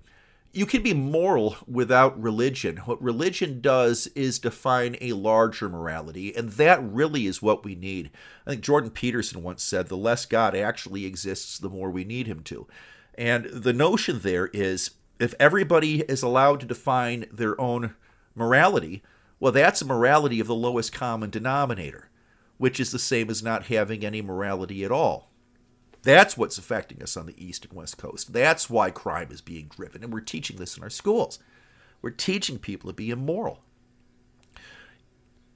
you 0.54 0.66
can 0.66 0.82
be 0.82 0.94
moral 0.94 1.58
without 1.68 2.20
religion. 2.20 2.78
What 2.78 3.02
religion 3.02 3.62
does 3.62 4.08
is 4.16 4.40
define 4.40 4.98
a 5.02 5.14
larger 5.14 5.70
morality, 5.70 6.36
and 6.36 6.50
that 6.52 6.82
really 6.82 7.28
is 7.28 7.42
what 7.42 7.64
we 7.64 7.76
need. 7.76 8.10
I 8.46 8.52
think 8.52 8.64
Jordan 8.64 8.90
Peterson 8.90 9.44
once 9.44 9.62
said, 9.62 9.88
the 9.88 9.98
less 9.98 10.26
God 10.26 10.56
actually 10.56 11.06
exists, 11.06 11.60
the 11.60 11.70
more 11.70 11.92
we 11.92 12.04
need 12.04 12.28
him 12.28 12.42
to. 12.44 12.66
And 13.16 13.46
the 13.46 13.74
notion 13.74 14.20
there 14.20 14.48
is 14.48 14.92
if 15.20 15.34
everybody 15.40 16.02
is 16.02 16.24
allowed 16.24 16.60
to 16.62 16.66
define 16.66 17.26
their 17.32 17.60
own 17.60 17.96
morality, 18.38 19.04
well, 19.40 19.52
that's 19.52 19.82
a 19.82 19.86
morality 19.86 20.40
of 20.40 20.48
the 20.48 20.56
lowest 20.56 20.94
common 20.94 21.30
denominator, 21.30 22.10
which 22.58 22.80
is 22.80 22.92
the 22.92 23.00
same 23.00 23.30
as 23.30 23.44
not 23.44 23.66
having 23.66 24.06
any 24.06 24.22
morality 24.22 24.84
at 24.84 24.92
all. 24.92 25.32
That's 26.04 26.38
what's 26.38 26.58
affecting 26.58 27.04
us 27.04 27.18
on 27.18 27.26
the 27.26 27.44
East 27.44 27.66
and 27.66 27.74
West 27.74 27.98
Coast. 27.98 28.32
That's 28.32 28.70
why 28.70 28.92
crime 28.92 29.30
is 29.32 29.42
being 29.42 29.68
driven. 29.68 30.04
And 30.04 30.14
we're 30.14 30.22
teaching 30.22 30.58
this 30.58 30.78
in 30.78 30.84
our 30.84 30.90
schools. 30.90 31.40
We're 32.02 32.12
teaching 32.12 32.60
people 32.60 32.90
to 32.90 32.96
be 32.96 33.10
immoral. 33.10 33.60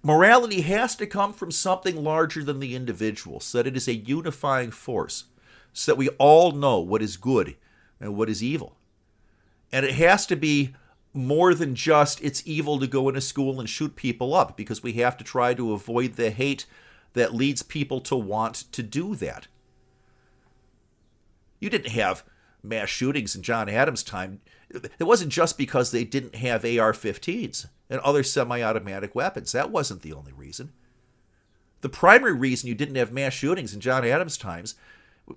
Morality 0.04 0.62
has 0.62 0.96
to 0.96 1.06
come 1.06 1.32
from 1.32 1.52
something 1.52 2.04
larger 2.04 2.44
than 2.44 2.60
the 2.60 2.76
individual, 2.76 3.40
so 3.40 3.60
that 3.60 3.68
it 3.68 3.78
is 3.78 3.88
a 3.88 3.96
unifying 3.96 4.72
force, 4.72 5.26
so 5.74 5.92
that 5.92 5.98
we 5.98 6.10
all 6.18 6.52
know 6.52 6.80
what 6.80 7.04
is 7.04 7.18
good 7.18 7.56
and 8.00 8.18
what 8.18 8.30
is 8.30 8.44
evil. 8.44 8.76
And 9.72 9.86
it 9.86 9.94
has 9.94 10.26
to 10.26 10.36
be 10.36 10.74
more 11.14 11.54
than 11.54 11.76
just 11.76 12.22
it's 12.24 12.44
evil 12.46 12.80
to 12.80 12.88
go 12.88 13.10
into 13.10 13.22
school 13.22 13.60
and 13.60 13.70
shoot 13.70 13.96
people 13.96 14.34
up 14.34 14.56
because 14.56 14.82
we 14.82 14.94
have 14.94 15.18
to 15.18 15.24
try 15.24 15.54
to 15.54 15.74
avoid 15.74 16.14
the 16.14 16.30
hate 16.30 16.66
that 17.14 17.34
leads 17.34 17.64
people 17.64 18.00
to 18.02 18.16
want 18.16 18.56
to 18.72 18.82
do 18.82 19.16
that. 19.16 19.48
You 21.60 21.70
didn't 21.70 21.92
have 21.92 22.24
mass 22.64 22.90
shootings 22.90 23.36
in 23.36 23.42
John 23.42 23.70
Adams' 23.70 24.04
time. 24.04 24.42
It 24.70 25.04
wasn't 25.04 25.32
just 25.32 25.58
because 25.58 25.92
they 25.92 26.06
didn't 26.06 26.36
have 26.36 26.64
AR 26.64 26.94
15s 26.94 27.68
and 27.90 28.00
other 28.00 28.24
semi 28.24 28.62
automatic 28.62 29.14
weapons. 29.14 29.52
That 29.52 29.70
wasn't 29.70 30.02
the 30.02 30.14
only 30.14 30.32
reason. 30.32 30.72
The 31.82 31.90
primary 31.90 32.34
reason 32.34 32.70
you 32.70 32.76
didn't 32.76 32.96
have 32.96 33.12
mass 33.12 33.34
shootings 33.34 33.74
in 33.74 33.82
John 33.82 34.06
Adams' 34.06 34.38
times 34.38 34.76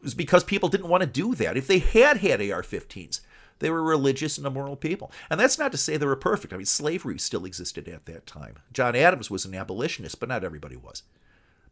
was 0.02 0.14
because 0.14 0.44
people 0.44 0.68
didn't 0.68 0.88
want 0.88 1.00
to 1.00 1.06
do 1.06 1.34
that. 1.34 1.56
If 1.56 1.66
they 1.66 1.78
had 1.78 2.18
had 2.18 2.40
AR 2.40 2.62
15s, 2.62 3.20
they 3.58 3.70
were 3.70 3.82
religious 3.82 4.36
and 4.38 4.46
immoral 4.46 4.76
people. 4.76 5.10
And 5.30 5.38
that's 5.38 5.58
not 5.58 5.72
to 5.72 5.78
say 5.78 5.96
they 5.96 6.06
were 6.06 6.16
perfect. 6.16 6.52
I 6.52 6.56
mean, 6.56 6.66
slavery 6.66 7.18
still 7.18 7.44
existed 7.44 7.88
at 7.88 8.06
that 8.06 8.26
time. 8.26 8.56
John 8.72 8.96
Adams 8.96 9.30
was 9.30 9.44
an 9.44 9.54
abolitionist, 9.54 10.20
but 10.20 10.28
not 10.28 10.44
everybody 10.44 10.76
was. 10.76 11.02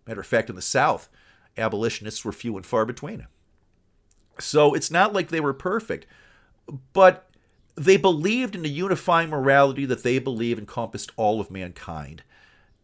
Matter 0.06 0.20
of 0.20 0.26
fact, 0.26 0.50
in 0.50 0.56
the 0.56 0.62
South, 0.62 1.08
abolitionists 1.56 2.24
were 2.24 2.32
few 2.32 2.56
and 2.56 2.66
far 2.66 2.84
between. 2.84 3.26
So 4.38 4.74
it's 4.74 4.90
not 4.90 5.12
like 5.12 5.28
they 5.28 5.40
were 5.40 5.52
perfect, 5.52 6.06
but 6.92 7.28
they 7.74 7.96
believed 7.96 8.54
in 8.54 8.64
a 8.64 8.68
unifying 8.68 9.30
morality 9.30 9.84
that 9.86 10.02
they 10.02 10.18
believe 10.18 10.58
encompassed 10.58 11.12
all 11.16 11.40
of 11.40 11.50
mankind. 11.50 12.22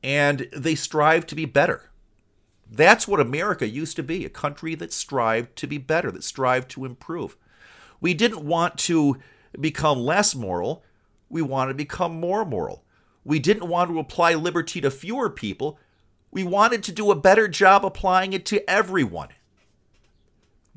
And 0.03 0.49
they 0.55 0.75
strived 0.75 1.29
to 1.29 1.35
be 1.35 1.45
better. 1.45 1.91
That's 2.71 3.09
what 3.09 3.21
America 3.21 3.67
used 3.67 3.97
to 3.97 4.03
be 4.03 4.25
a 4.25 4.31
country 4.31 4.75
that 4.77 4.93
strived 4.93 5.57
to 5.57 5.67
be 5.67 5.79
better, 5.79 6.11
that 6.11 6.25
strived 6.25 6.71
to 6.73 6.85
improve. 6.85 7.37
We 8.01 8.15
didn't 8.15 8.45
want 8.45 8.79
to 8.79 9.19
become 9.59 9.99
less 9.99 10.35
moral, 10.35 10.85
we 11.29 11.43
wanted 11.43 11.73
to 11.73 11.77
become 11.77 12.19
more 12.19 12.45
moral. 12.45 12.85
We 13.25 13.39
didn't 13.39 13.69
want 13.69 13.91
to 13.91 13.99
apply 13.99 14.35
liberty 14.35 14.81
to 14.81 14.91
fewer 14.91 15.29
people, 15.29 15.79
we 16.31 16.45
wanted 16.45 16.83
to 16.85 16.93
do 16.93 17.11
a 17.11 17.17
better 17.17 17.49
job 17.49 17.85
applying 17.85 18.33
it 18.33 18.47
to 18.47 18.69
everyone. 18.69 19.29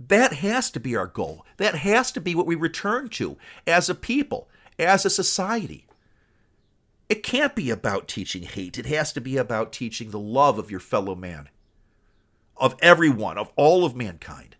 That 0.08 0.34
has 0.34 0.72
to 0.72 0.80
be 0.80 0.96
our 0.96 1.08
goal. 1.08 1.46
That 1.58 1.76
has 1.76 2.12
to 2.14 2.22
be 2.22 2.34
what 2.34 2.48
we 2.48 2.56
return 2.56 3.10
to 3.10 3.38
as 3.68 3.90
a 3.90 3.96
people, 3.96 4.50
as 4.80 5.06
a 5.06 5.10
society. 5.10 5.86
It 7.08 7.24
can't 7.24 7.56
be 7.56 7.70
about 7.70 8.08
teaching 8.08 8.44
hate. 8.44 8.78
It 8.78 8.86
has 8.86 9.12
to 9.14 9.22
be 9.22 9.38
about 9.38 9.74
teaching 9.74 10.12
the 10.12 10.20
love 10.20 10.58
of 10.58 10.72
your 10.72 10.80
fellow 10.80 11.14
man, 11.14 11.50
of 12.56 12.76
everyone, 12.82 13.38
of 13.38 13.52
all 13.56 13.84
of 13.84 13.96
mankind. 13.96 14.56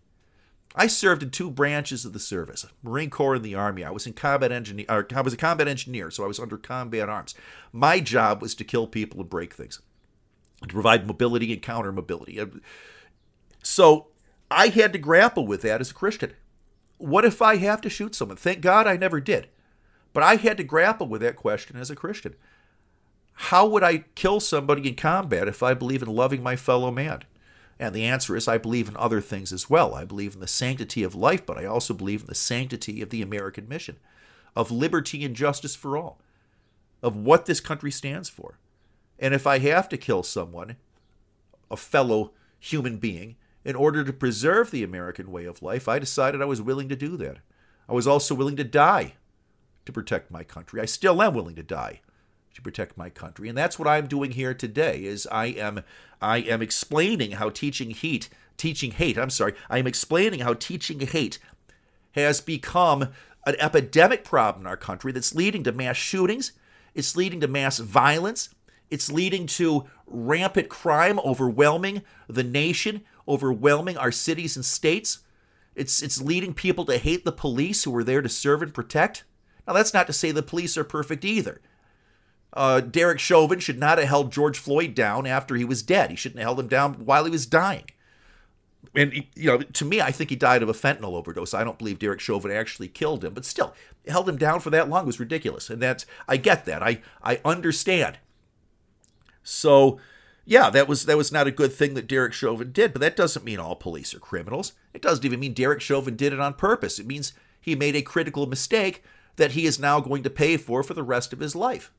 I 0.74 0.88
served 0.88 1.22
in 1.22 1.32
two 1.32 1.52
branches 1.52 2.06
of 2.06 2.14
the 2.14 2.20
service, 2.20 2.66
Marine 2.82 3.10
Corps 3.10 3.36
and 3.36 3.44
the 3.44 3.56
Army. 3.56 3.84
I 3.84 3.92
was 3.92 4.08
in 4.08 4.14
combat 4.14 4.52
engineer. 4.54 4.86
I 4.88 5.22
was 5.22 5.34
a 5.34 5.38
combat 5.38 5.68
engineer, 5.68 6.10
so 6.12 6.24
I 6.24 6.28
was 6.28 6.40
under 6.40 6.58
combat 6.58 7.10
arms. 7.10 7.36
My 7.74 8.00
job 8.00 8.42
was 8.42 8.56
to 8.56 8.64
kill 8.64 8.88
people 8.88 9.20
and 9.20 9.30
break 9.30 9.54
things. 9.54 9.82
to 10.62 10.68
provide 10.68 11.08
mobility 11.08 11.52
and 11.52 11.62
counter 11.62 11.92
mobility. 11.92 12.40
Uh, 12.40 12.46
so 13.64 14.08
I 14.50 14.68
had 14.68 14.94
to 14.94 15.00
grapple 15.00 15.46
with 15.48 15.62
that 15.64 15.82
as 15.82 15.92
a 15.92 15.96
Christian. 15.96 16.34
What 16.98 17.26
if 17.26 17.42
I 17.42 17.58
have 17.58 17.82
to 17.82 17.90
shoot 17.90 18.16
someone? 18.16 18.38
Thank 18.38 18.62
God 18.62 18.88
I 18.88 18.96
never 18.96 19.20
did. 19.20 19.50
But 20.14 20.24
I 20.24 20.36
had 20.36 20.58
to 20.58 20.64
grapple 20.64 21.08
with 21.08 21.22
that 21.22 21.36
question 21.36 21.78
as 21.78 21.90
a 21.90 21.96
Christian. 21.96 22.36
How 23.34 23.66
would 23.66 23.84
I 23.84 24.06
kill 24.14 24.40
somebody 24.40 24.88
in 24.88 24.96
combat 24.96 25.48
if 25.48 25.64
I 25.64 25.74
believe 25.74 26.04
in 26.04 26.10
loving 26.10 26.44
my 26.44 26.56
fellow 26.56 26.92
man? 26.92 27.24
And 27.82 27.96
the 27.96 28.06
answer 28.06 28.36
is 28.36 28.48
I 28.48 28.60
believe 28.60 28.88
in 28.88 28.96
other 28.96 29.20
things 29.22 29.52
as 29.52 29.68
well. 29.68 29.96
I 29.96 30.06
believe 30.06 30.36
in 30.36 30.40
the 30.40 30.48
sanctity 30.48 31.02
of 31.02 31.16
life, 31.16 31.48
but 31.48 31.58
I 31.58 31.66
also 31.66 31.96
believe 31.96 32.22
in 32.22 32.28
the 32.28 32.36
sanctity 32.36 33.02
of 33.02 33.10
the 33.10 33.24
American 33.24 33.68
mission, 33.68 33.98
of 34.56 34.70
liberty 34.70 35.26
and 35.26 35.36
justice 35.36 35.76
for 35.76 35.98
all, 35.98 36.20
of 37.02 37.16
what 37.16 37.48
this 37.48 37.60
country 37.60 37.90
stands 37.90 38.30
for. 38.30 38.60
And 39.18 39.34
if 39.34 39.48
I 39.48 39.58
have 39.58 39.90
to 39.90 39.98
kill 39.98 40.22
someone, 40.22 40.76
a 41.72 41.76
fellow 41.76 42.34
human 42.60 42.98
being, 42.98 43.36
in 43.66 43.76
order 43.76 44.04
to 44.04 44.14
preserve 44.14 44.70
the 44.70 44.84
American 44.84 45.32
way 45.32 45.46
of 45.46 45.64
life, 45.64 45.88
I 45.88 45.98
decided 45.98 46.40
I 46.40 46.46
was 46.46 46.62
willing 46.62 46.88
to 46.90 46.96
do 46.96 47.18
that. 47.18 47.38
I 47.90 47.94
was 47.94 48.06
also 48.06 48.36
willing 48.36 48.58
to 48.58 48.64
die 48.64 49.16
to 49.88 49.92
protect 49.92 50.30
my 50.30 50.44
country. 50.44 50.82
I 50.82 50.86
still 50.86 51.20
am 51.20 51.34
willing 51.34 51.56
to 51.56 51.64
die 51.64 52.02
to 52.54 52.62
protect 52.62 52.98
my 52.98 53.10
country. 53.10 53.50
And 53.50 53.58
that's 53.58 53.80
what 53.80 53.88
I'm 53.88 54.08
doing 54.08 54.32
here 54.32 54.54
today 54.54 55.04
is 55.04 55.28
I 55.32 55.48
am 55.48 55.84
I 56.22 56.38
am 56.38 56.62
explaining 56.62 57.32
how 57.32 57.50
teaching 57.50 57.92
hate, 57.92 58.30
teaching 58.58 58.92
hate, 58.92 59.18
I'm 59.18 59.30
sorry, 59.30 59.54
I 59.70 59.80
am 59.80 59.88
explaining 59.88 60.42
how 60.42 60.54
teaching 60.54 61.00
hate 61.00 61.40
has 62.12 62.42
become 62.42 63.10
an 63.46 63.56
epidemic 63.60 64.24
problem 64.24 64.64
in 64.64 64.68
our 64.68 64.78
country 64.78 65.12
that's 65.12 65.34
leading 65.34 65.64
to 65.64 65.72
mass 65.72 65.98
shootings, 65.98 66.52
it's 66.94 67.16
leading 67.16 67.40
to 67.42 67.48
mass 67.48 67.80
violence, 67.80 68.50
it's 68.92 69.12
leading 69.12 69.48
to 69.48 69.86
rampant 70.06 70.70
crime 70.70 71.20
overwhelming 71.20 72.04
the 72.28 72.44
nation, 72.44 73.02
overwhelming 73.28 73.98
our 73.98 74.12
cities 74.12 74.56
and 74.56 74.66
states. 74.66 75.20
It's, 75.74 76.04
it's 76.04 76.22
leading 76.22 76.54
people 76.54 76.86
to 76.86 76.98
hate 76.98 77.24
the 77.24 77.32
police 77.32 77.86
who 77.86 77.96
are 77.96 78.04
there 78.04 78.22
to 78.22 78.28
serve 78.28 78.62
and 78.62 78.74
protect. 78.74 79.24
Now, 79.66 79.74
that's 79.74 79.94
not 79.94 80.06
to 80.08 80.14
say 80.14 80.32
the 80.32 80.44
police 80.44 80.78
are 80.78 80.84
perfect 80.84 81.24
either. 81.24 81.62
Uh, 82.54 82.82
Derek 82.82 83.20
Chauvin 83.20 83.60
should 83.60 83.80
not 83.80 83.98
have 83.98 84.08
held 84.08 84.32
George 84.32 84.60
Floyd 84.60 84.94
down 84.94 85.26
after 85.26 85.56
he 85.56 85.64
was 85.64 85.82
dead. 85.82 86.10
He 86.10 86.16
shouldn't 86.16 86.40
have 86.40 86.48
held 86.48 86.60
him 86.60 86.68
down 86.68 87.06
while 87.06 87.24
he 87.24 87.32
was 87.32 87.46
dying. 87.46 87.86
And, 88.94 89.14
you 89.36 89.48
know, 89.48 89.60
to 89.60 89.86
me, 89.86 90.02
I 90.02 90.12
think 90.12 90.30
he 90.30 90.36
died 90.36 90.62
of 90.62 90.68
a 90.68 90.74
fentanyl 90.74 91.14
overdose. 91.14 91.54
I 91.54 91.64
don't 91.64 91.78
believe 91.78 92.00
Derek 92.00 92.20
Chauvin 92.20 92.52
actually 92.52 92.90
killed 92.90 93.24
him, 93.24 93.34
but 93.34 93.46
still, 93.46 93.74
held 94.08 94.28
him 94.28 94.38
down 94.38 94.60
for 94.60 94.70
that 94.72 94.90
long 94.90 95.06
was 95.06 95.20
ridiculous. 95.20 95.70
And 95.70 95.82
that's, 95.82 96.06
I 96.28 96.36
get 96.36 96.66
that. 96.66 96.84
I, 96.84 97.02
I 97.24 97.40
understand. 97.46 98.18
So, 99.44 100.00
yeah, 100.46 100.70
that 100.72 100.88
was 100.88 101.06
that 101.06 101.18
was 101.18 101.32
not 101.32 101.48
a 101.48 101.52
good 101.52 101.72
thing 101.72 101.94
that 101.94 102.08
Derek 102.08 102.34
Chauvin 102.34 102.72
did, 102.72 102.94
but 102.94 103.00
that 103.00 103.16
doesn't 103.16 103.46
mean 103.46 103.60
all 103.60 103.76
police 103.76 104.14
are 104.14 104.20
criminals. 104.20 104.74
It 104.94 105.02
doesn't 105.02 105.24
even 105.24 105.40
mean 105.40 105.54
Derek 105.54 105.82
Chauvin 105.82 106.16
did 106.16 106.34
it 106.34 106.40
on 106.40 106.56
purpose. 106.56 107.00
It 107.00 107.06
means 107.06 107.34
he 107.60 107.76
made 107.76 107.96
a 107.96 108.02
critical 108.02 108.48
mistake 108.48 109.04
that 109.36 109.52
he 109.52 109.66
is 109.66 109.80
now 109.80 110.00
going 110.00 110.24
to 110.24 110.30
pay 110.30 110.58
for 110.58 110.84
for 110.84 110.94
the 110.94 111.04
rest 111.04 111.32
of 111.32 111.40
his 111.40 111.56
life. 111.56 111.92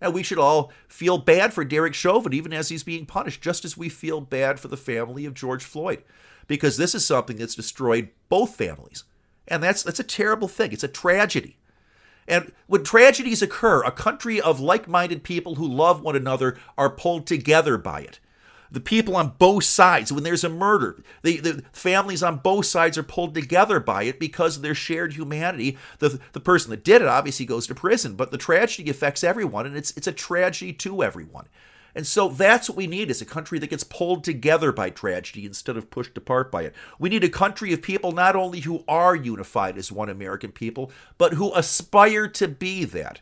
And 0.00 0.14
we 0.14 0.22
should 0.22 0.38
all 0.38 0.72
feel 0.88 1.18
bad 1.18 1.52
for 1.52 1.64
Derek 1.64 1.94
Chauvin, 1.94 2.32
even 2.32 2.52
as 2.52 2.68
he's 2.68 2.82
being 2.82 3.06
punished, 3.06 3.42
just 3.42 3.64
as 3.64 3.76
we 3.76 3.88
feel 3.88 4.20
bad 4.20 4.58
for 4.58 4.68
the 4.68 4.76
family 4.76 5.26
of 5.26 5.34
George 5.34 5.64
Floyd, 5.64 6.02
because 6.46 6.76
this 6.76 6.94
is 6.94 7.04
something 7.04 7.36
that's 7.36 7.54
destroyed 7.54 8.08
both 8.28 8.56
families. 8.56 9.04
And 9.46 9.62
that's, 9.62 9.82
that's 9.82 10.00
a 10.00 10.04
terrible 10.04 10.48
thing. 10.48 10.72
It's 10.72 10.84
a 10.84 10.88
tragedy. 10.88 11.58
And 12.26 12.52
when 12.66 12.84
tragedies 12.84 13.42
occur, 13.42 13.82
a 13.82 13.90
country 13.90 14.40
of 14.40 14.60
like 14.60 14.88
minded 14.88 15.24
people 15.24 15.56
who 15.56 15.66
love 15.66 16.00
one 16.00 16.16
another 16.16 16.56
are 16.78 16.90
pulled 16.90 17.26
together 17.26 17.76
by 17.76 18.00
it 18.00 18.20
the 18.70 18.80
people 18.80 19.16
on 19.16 19.34
both 19.38 19.64
sides. 19.64 20.12
When 20.12 20.22
there's 20.22 20.44
a 20.44 20.48
murder, 20.48 21.02
the, 21.22 21.38
the 21.40 21.62
families 21.72 22.22
on 22.22 22.38
both 22.38 22.66
sides 22.66 22.96
are 22.96 23.02
pulled 23.02 23.34
together 23.34 23.80
by 23.80 24.04
it 24.04 24.20
because 24.20 24.56
of 24.56 24.62
their 24.62 24.74
shared 24.74 25.14
humanity. 25.14 25.76
The, 25.98 26.20
the 26.32 26.40
person 26.40 26.70
that 26.70 26.84
did 26.84 27.02
it 27.02 27.08
obviously 27.08 27.46
goes 27.46 27.66
to 27.66 27.74
prison, 27.74 28.14
but 28.14 28.30
the 28.30 28.38
tragedy 28.38 28.90
affects 28.90 29.24
everyone, 29.24 29.66
and 29.66 29.76
it's, 29.76 29.96
it's 29.96 30.06
a 30.06 30.12
tragedy 30.12 30.72
to 30.74 31.02
everyone. 31.02 31.48
And 31.94 32.06
so 32.06 32.28
that's 32.28 32.68
what 32.68 32.76
we 32.76 32.86
need 32.86 33.10
is 33.10 33.20
a 33.20 33.26
country 33.26 33.58
that 33.58 33.70
gets 33.70 33.84
pulled 33.84 34.22
together 34.22 34.70
by 34.70 34.90
tragedy 34.90 35.44
instead 35.44 35.76
of 35.76 35.90
pushed 35.90 36.16
apart 36.16 36.50
by 36.50 36.62
it. 36.62 36.74
We 36.98 37.08
need 37.08 37.24
a 37.24 37.28
country 37.28 37.72
of 37.72 37.82
people 37.82 38.12
not 38.12 38.36
only 38.36 38.60
who 38.60 38.84
are 38.86 39.16
unified 39.16 39.76
as 39.76 39.90
one 39.90 40.08
American 40.08 40.52
people, 40.52 40.92
but 41.18 41.34
who 41.34 41.52
aspire 41.54 42.28
to 42.28 42.46
be 42.46 42.84
that. 42.84 43.20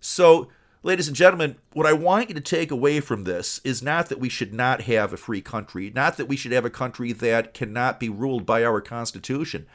So 0.00 0.48
Ladies 0.82 1.08
and 1.08 1.16
gentlemen, 1.16 1.56
what 1.72 1.86
I 1.86 1.94
want 1.94 2.28
you 2.28 2.34
to 2.34 2.40
take 2.40 2.70
away 2.70 3.00
from 3.00 3.24
this 3.24 3.60
is 3.64 3.82
not 3.82 4.08
that 4.08 4.20
we 4.20 4.28
should 4.28 4.52
not 4.52 4.82
have 4.82 5.12
a 5.12 5.16
free 5.16 5.40
country, 5.40 5.90
not 5.92 6.16
that 6.16 6.28
we 6.28 6.36
should 6.36 6.52
have 6.52 6.66
a 6.66 6.70
country 6.70 7.12
that 7.12 7.54
cannot 7.54 7.98
be 7.98 8.08
ruled 8.08 8.44
by 8.44 8.62
our 8.62 8.80
Constitution, 8.80 9.66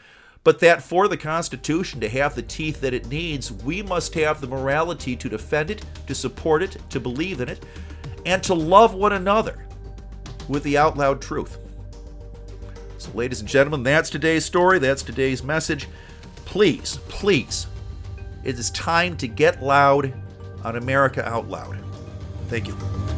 but 0.43 0.59
that 0.59 0.83
for 0.83 1.07
the 1.07 1.17
Constitution 1.17 1.99
to 1.99 2.07
have 2.07 2.35
the 2.35 2.43
teeth 2.43 2.79
that 2.81 2.93
it 2.93 3.07
needs, 3.07 3.51
we 3.51 3.81
must 3.81 4.13
have 4.13 4.39
the 4.39 4.47
morality 4.47 5.15
to 5.15 5.27
defend 5.27 5.71
it, 5.71 5.83
to 6.07 6.15
support 6.15 6.61
it, 6.61 6.77
to 6.91 6.99
believe 6.99 7.41
in 7.41 7.49
it, 7.49 7.65
and 8.25 8.41
to 8.43 8.53
love 8.53 8.93
one 8.93 9.13
another 9.13 9.65
with 10.47 10.63
the 10.63 10.77
out 10.77 10.97
loud 10.97 11.21
truth. 11.21 11.57
So, 12.99 13.11
ladies 13.13 13.41
and 13.41 13.49
gentlemen, 13.49 13.83
that's 13.83 14.11
today's 14.11 14.45
story. 14.45 14.77
That's 14.77 15.03
today's 15.03 15.43
message. 15.43 15.89
Please, 16.45 16.99
please, 17.09 17.65
it 18.43 18.57
is 18.57 18.69
time 18.69 19.17
to 19.17 19.27
get 19.27 19.63
loud 19.63 20.13
on 20.63 20.75
America 20.75 21.27
Out 21.27 21.49
Loud. 21.49 21.77
Thank 22.47 22.67
you. 22.67 23.10